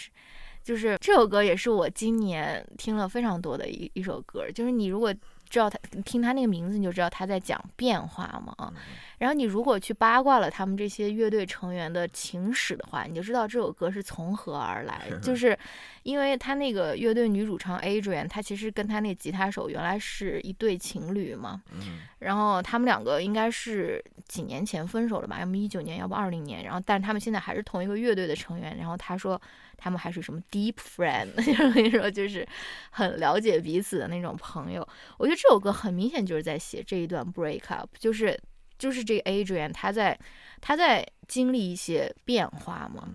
[0.62, 5.12] 就是这首歌也是我今年听了非常多的一一首歌，就是你如果
[5.48, 8.72] 知道他听他那个名字，你就知道他在讲变化嘛啊。
[9.18, 15.08] 然后你如果去八卦了他们这些乐队成员的情史的话，你就知道这首歌是从何而来。
[15.22, 15.58] 就 是
[16.04, 21.62] 因为他那个乐队女主唱 Adrian，她其实跟他那吉他手原来是一对情侣嘛。
[21.72, 25.38] 嗯然后他们两个应该是几年前分手了吧？
[25.38, 26.64] 要么一九年，要不二零年。
[26.64, 28.76] 然后，但是他们现在还是同一个乐队的成员。
[28.76, 29.40] 然后他说
[29.76, 32.46] 他们还是什么 deep friend， 就是说就是
[32.90, 34.86] 很了解彼此的那种朋友。
[35.16, 38.36] 我觉得这首歌很明显就是在写这一段 break up，就是
[38.78, 40.18] 就是这个 Adrian 他在
[40.60, 43.08] 他在经历一些变化嘛。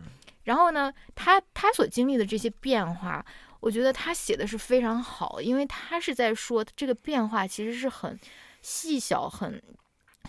[0.44, 3.26] 然后呢，他他所经历的这些变化，
[3.62, 8.20] 我觉得他写的是非常好，因为他是在说这个变化其实是很
[8.62, 9.62] 细小、很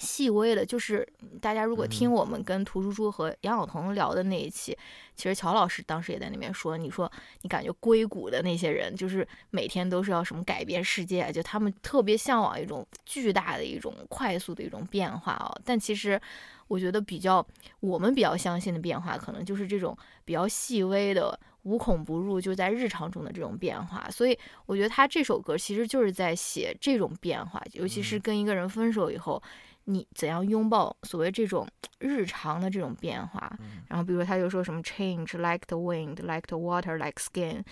[0.01, 0.65] 细微的。
[0.65, 1.07] 就是
[1.41, 4.77] 大家如果听我们跟涂叔叔和杨晓彤聊的那一期，
[5.15, 7.11] 其实乔老师当时也在那边说，你说
[7.43, 15.61] 你感觉硅谷的那些人，就是每天都是要什么改变世界，就他们特别向往一种巨大的一种快速的一种变化哦。
[15.65, 16.21] 但其实
[16.69, 17.47] 我觉得比较
[17.81, 21.39] 我们比较相信的变化，可能就是这种比较细微的。
[21.65, 29.43] 无孔不入，就在日常中的这种变化，所以我觉得他这首歌其实就是在写这种变化，尤其是跟一个人分手以后，
[29.85, 33.56] 你怎样拥抱所谓这种日常的这种变化。
[33.89, 37.62] 然后比如他就说什么 change like the wind, like the water, like skin。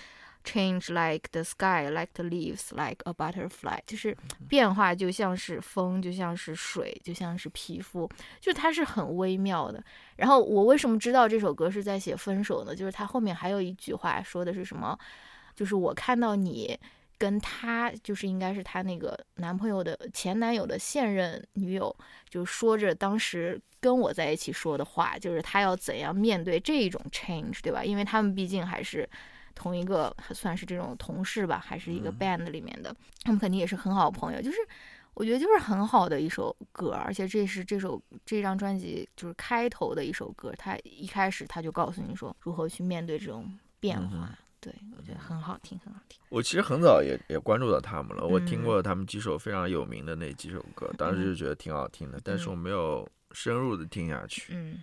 [0.44, 4.16] Change like the sky, like the leaves, like a butterfly，就是
[4.48, 8.10] 变化就像是风，就像是水，就像是皮肤，
[8.40, 9.80] 就它是很微妙的。
[10.16, 12.74] 然后我为什么知道这首歌是在写分手呢？
[12.74, 14.98] 就是它后面还有一句话说的是什么？
[15.55, 16.76] 就是我看到你
[17.18, 21.94] 跟他，就是应该是他那个男朋友的前男友的现任女友，
[22.28, 27.84] 就说着当时跟我在一起说的话，就是他要怎样面对这一种 change，对吧？
[27.84, 29.09] 因为他们毕竟还是。
[29.55, 34.40] 同一个算是这种同事吧，还是一个 band 里面的，他们肯定也是很好的朋友。
[34.40, 34.56] 就是
[35.12, 40.55] 我觉得就是很好的一首歌，而且这是这首这张专辑就是开头的一首歌。
[40.56, 43.47] 他一开始他就告诉你说如何去面对这种
[43.78, 44.30] 变化。
[44.62, 46.20] 对我觉得很好听，很好听。
[46.28, 54.55] 我其实很早也也关注到他们了，我听嗯过他们几首非常有名的那几首歌，当时就觉得挺好听的，但是我没有深入的听下去。
[54.55, 54.78] 嗯，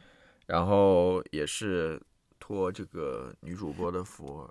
[0.48, 1.98] 然后也是
[2.40, 4.46] 托这个女主播的福，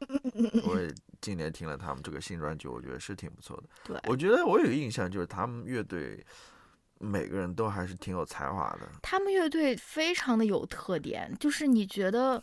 [0.64, 0.90] 我也
[1.20, 3.64] 今年听了他们这个新专辑，我觉得是挺不错的。
[3.84, 6.24] 对，我觉得我有个印象，就是他们乐队
[6.98, 8.88] 每个人都还是挺有才华的。
[9.02, 12.42] 他们乐队非常的有特点，就是你觉得。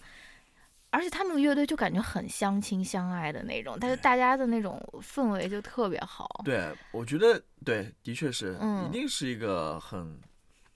[0.96, 6.28] 而且他们乐队就感觉很相亲相爱的那种，但是大家的那种氛围就特别好。
[6.46, 8.88] 对，我觉得对，的确是，嗯。
[8.88, 10.20] 一定是一个很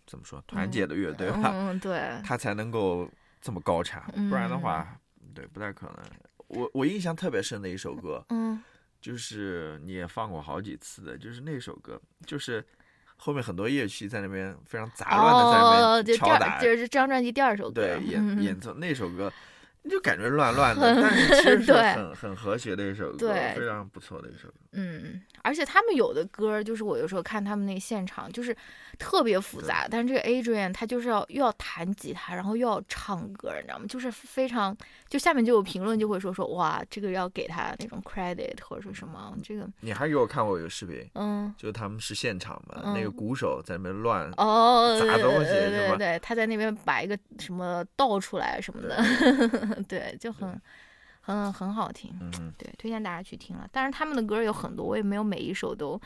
[0.05, 3.09] 怎么说团结的乐队吧，对， 他才能够
[3.41, 4.57] 这么高产，不然的。
[4.59, 4.99] 话，
[5.33, 5.95] 对，不太可能。
[6.47, 8.61] 我我印象特别深的一首歌，嗯
[8.99, 12.61] 就是你也放过好几次的，就是那首歌，就是
[13.15, 19.31] 后面很多乐器在那边非常杂乱的在那边敲打，就是这张专辑第二首歌，对，演嗯演奏那首歌，
[19.87, 24.55] 就感觉乱乱的，但是其实 是很很和谐的一首歌，对非常不错的一首歌。
[24.73, 28.55] 嗯，而且他们有的歌，就是我有时候看他们那个现场，就是
[28.99, 29.87] 特别复杂。
[29.89, 33.85] 但是这个 Adrian 他就是要又要弹吉他，然后又要唱歌，你知道吗？
[33.87, 34.75] 就是非常，
[35.07, 41.51] 就下面就有评论就会说说哇，这个要给他那种 credit 或者说什么这个，你还给我看过一个视频，嗯。
[41.57, 48.95] 就是他们是现场嘛，嗯那个鼓手在那边乱，哦，砸东西对对，他在那边把一个什么倒出来什么的，
[49.87, 50.59] 对，就很
[51.21, 52.13] 很很好听。
[52.19, 53.67] 嗯，对，推荐大家去听了。
[53.71, 55.99] 但是他们的歌有很多，我也没有每一首都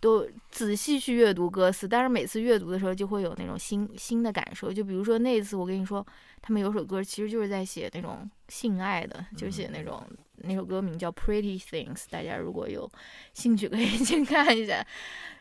[0.00, 4.72] 都仔细去阅读歌词，但是每次阅读的时候就会有那种新新的感受。
[4.72, 6.06] 就比如说那次我跟你说，
[6.40, 10.06] 他们有首歌其实就是在写那种性爱的，就写那种
[10.36, 12.90] 那首歌名叫《Pretty Things》，大家如果有
[13.34, 14.86] 兴趣可以 去看一下。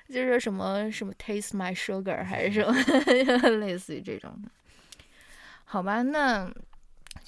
[0.10, 2.74] 就是什么什么 Taste My Sugar 还是什么，
[3.62, 4.50] 类似于这种的。
[5.66, 6.52] 好吧，那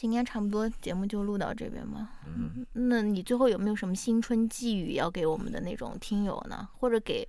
[0.02, 2.10] 今天差不多节目就录到这边吧。
[2.26, 6.68] 嗯那你最后有没有什么新春寄语要给我们的那种听友呢？
[6.80, 7.24] 或者给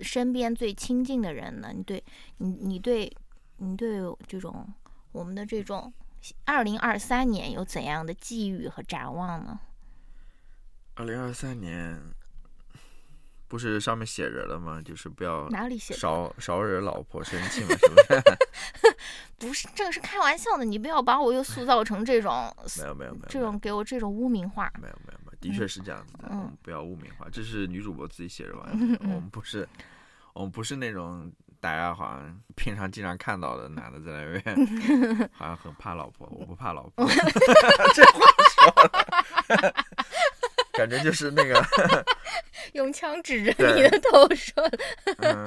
[0.00, 1.70] 身边最亲近的人呢？
[1.72, 2.02] 你对
[2.38, 3.16] 你你对
[3.58, 4.66] 你对这种
[5.12, 5.92] 我们的这种
[6.44, 9.60] 二零二三年有怎样的寄语和展望呢？
[10.94, 11.96] 二零二三年
[13.50, 14.80] 不是上面写着了吗？
[14.80, 15.92] 就是不要哪里写？
[15.92, 18.22] 少 少惹老婆生气嘛，是不是？
[19.40, 24.70] 不是，这个是开玩笑的，你不要把我又塑造成这种 没有没有没有，这种给我这种污名化。
[24.80, 29.68] 没有没有没有，的确是这样子的，嗯我们不要污名化，这是女主播自己写着玩的，我们不是
[30.32, 31.28] 我们不是那种
[31.58, 37.04] 大家好像平常经常看到的男的在那边好像很怕老婆，我不怕老婆，
[37.94, 38.20] 这话
[38.54, 38.88] 说
[39.56, 39.74] 的，
[40.80, 41.62] 感觉就是那个
[42.72, 44.70] 用枪指着你的头说，
[45.18, 45.46] 嗯，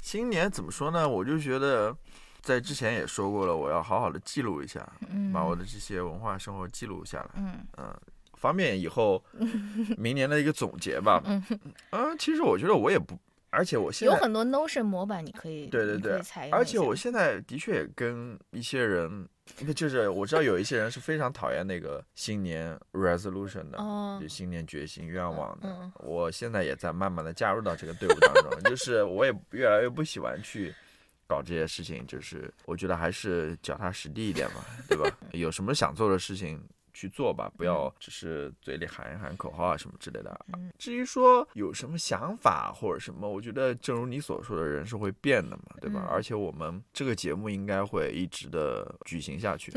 [0.00, 1.08] 新年怎么说呢？
[1.08, 1.96] 我就觉得。
[2.42, 4.80] 在之前也说过了，我要好好的记录一下，
[5.10, 7.28] 嗯把我的这些文化生活记录下来。
[7.36, 7.94] 嗯嗯，
[8.38, 9.22] 方便以后
[9.98, 11.22] 明年的一个总结吧。
[11.26, 11.44] 嗯
[11.90, 13.14] 嗯，其实我觉得我也不，
[13.50, 19.28] 而且我现在有很多 Notion 模板，你可以对对对采，用而且我现在的确也跟一些人，
[19.74, 23.78] 就是我知道有一些人是非常讨厌那个新年 resolution 的。
[23.78, 30.74] 哦就新年决心愿望的，嗯我现在也在慢慢的加入到这个队伍当中，就是我也越来越不喜欢去
[31.26, 35.10] 搞这些事情，就是我觉得还是脚踏实地一点嘛，对吧？
[35.32, 36.62] 有什么想做的事情
[36.92, 40.46] 去做吧，不要只是嘴里喊一喊口号啊什么之类的。
[40.54, 46.00] 嗯至于说有什么想法或者什么，我觉得正如你所说的，人是会变的嘛，对吧？
[46.04, 49.70] 嗯而且我们这个节目应该会一直的举行下去，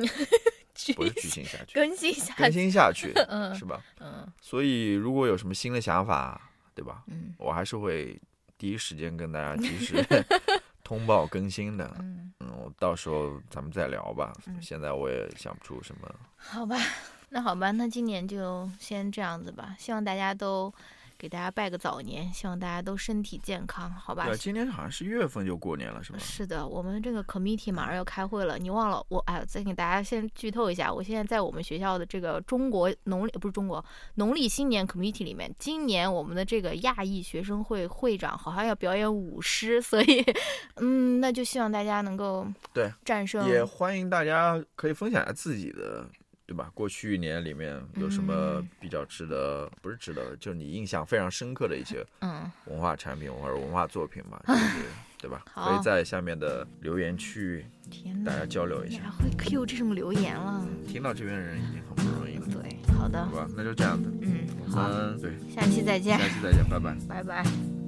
[0.95, 3.83] 不是举行下去，更新下去更新下去，嗯是吧？
[3.99, 6.39] 嗯所以如果有什么新的想法，
[6.73, 7.03] 对吧？
[7.07, 8.19] 嗯我还是会
[8.57, 9.95] 第一时间跟大家及时
[10.83, 11.89] 通报更新的。
[11.99, 14.33] 嗯，嗯，我到时候咱们再聊吧。
[14.47, 16.13] 嗯现在我也想不出什么。
[16.35, 16.75] 好吧，
[17.29, 19.75] 那好吧，那今年就先这样子吧。
[19.79, 20.73] 希望大家都
[21.23, 24.35] 给大家拜个早年，希望大家都身体健康，好吧对，？
[24.35, 26.19] 今年好像是一月份就过年了，是吧？
[26.19, 33.83] 是的，我们这个 committee 马上要开会了，你忘了我哎，再给大家先剧透一下，我现在在我们学校的这个中国农历不是中国
[34.15, 40.25] 农历新年 committee 里面，今年我们的这个亚裔学生会会长好像要表演舞狮，所以
[40.75, 46.05] 嗯，那就希望大家能够对战胜也欢迎大家可以分享一下自己的，
[46.45, 46.69] 对吧？
[46.73, 54.85] 过去一年里面有什么嗯比较值得，不是值得，就是你印象非常深刻的一些 嗯文化产品或者文化作品嘛， 就是
[55.19, 55.41] 对吧？
[55.51, 57.65] 好可以在下面的留言区
[58.25, 59.09] 大，家交流一下你还。
[59.11, 60.67] 会 Q 这种留言了？
[60.87, 63.47] 听到这边的人已经很不容易了，对，好的好，吧？
[63.55, 66.95] 那就这样子，嗯，我，们对，下期再见下，期再见，拜拜。
[67.07, 67.82] 拜拜。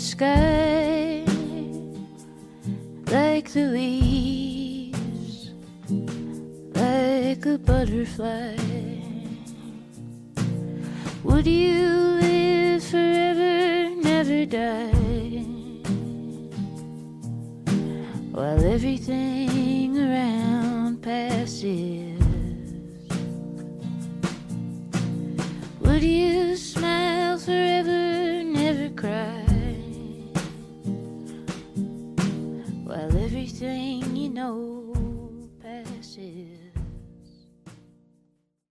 [0.00, 1.22] Sky,
[3.10, 5.50] like the leaves,
[6.74, 8.56] like a butterfly.
[11.22, 11.86] Would you
[12.22, 14.90] live forever, never die?
[18.32, 19.49] While everything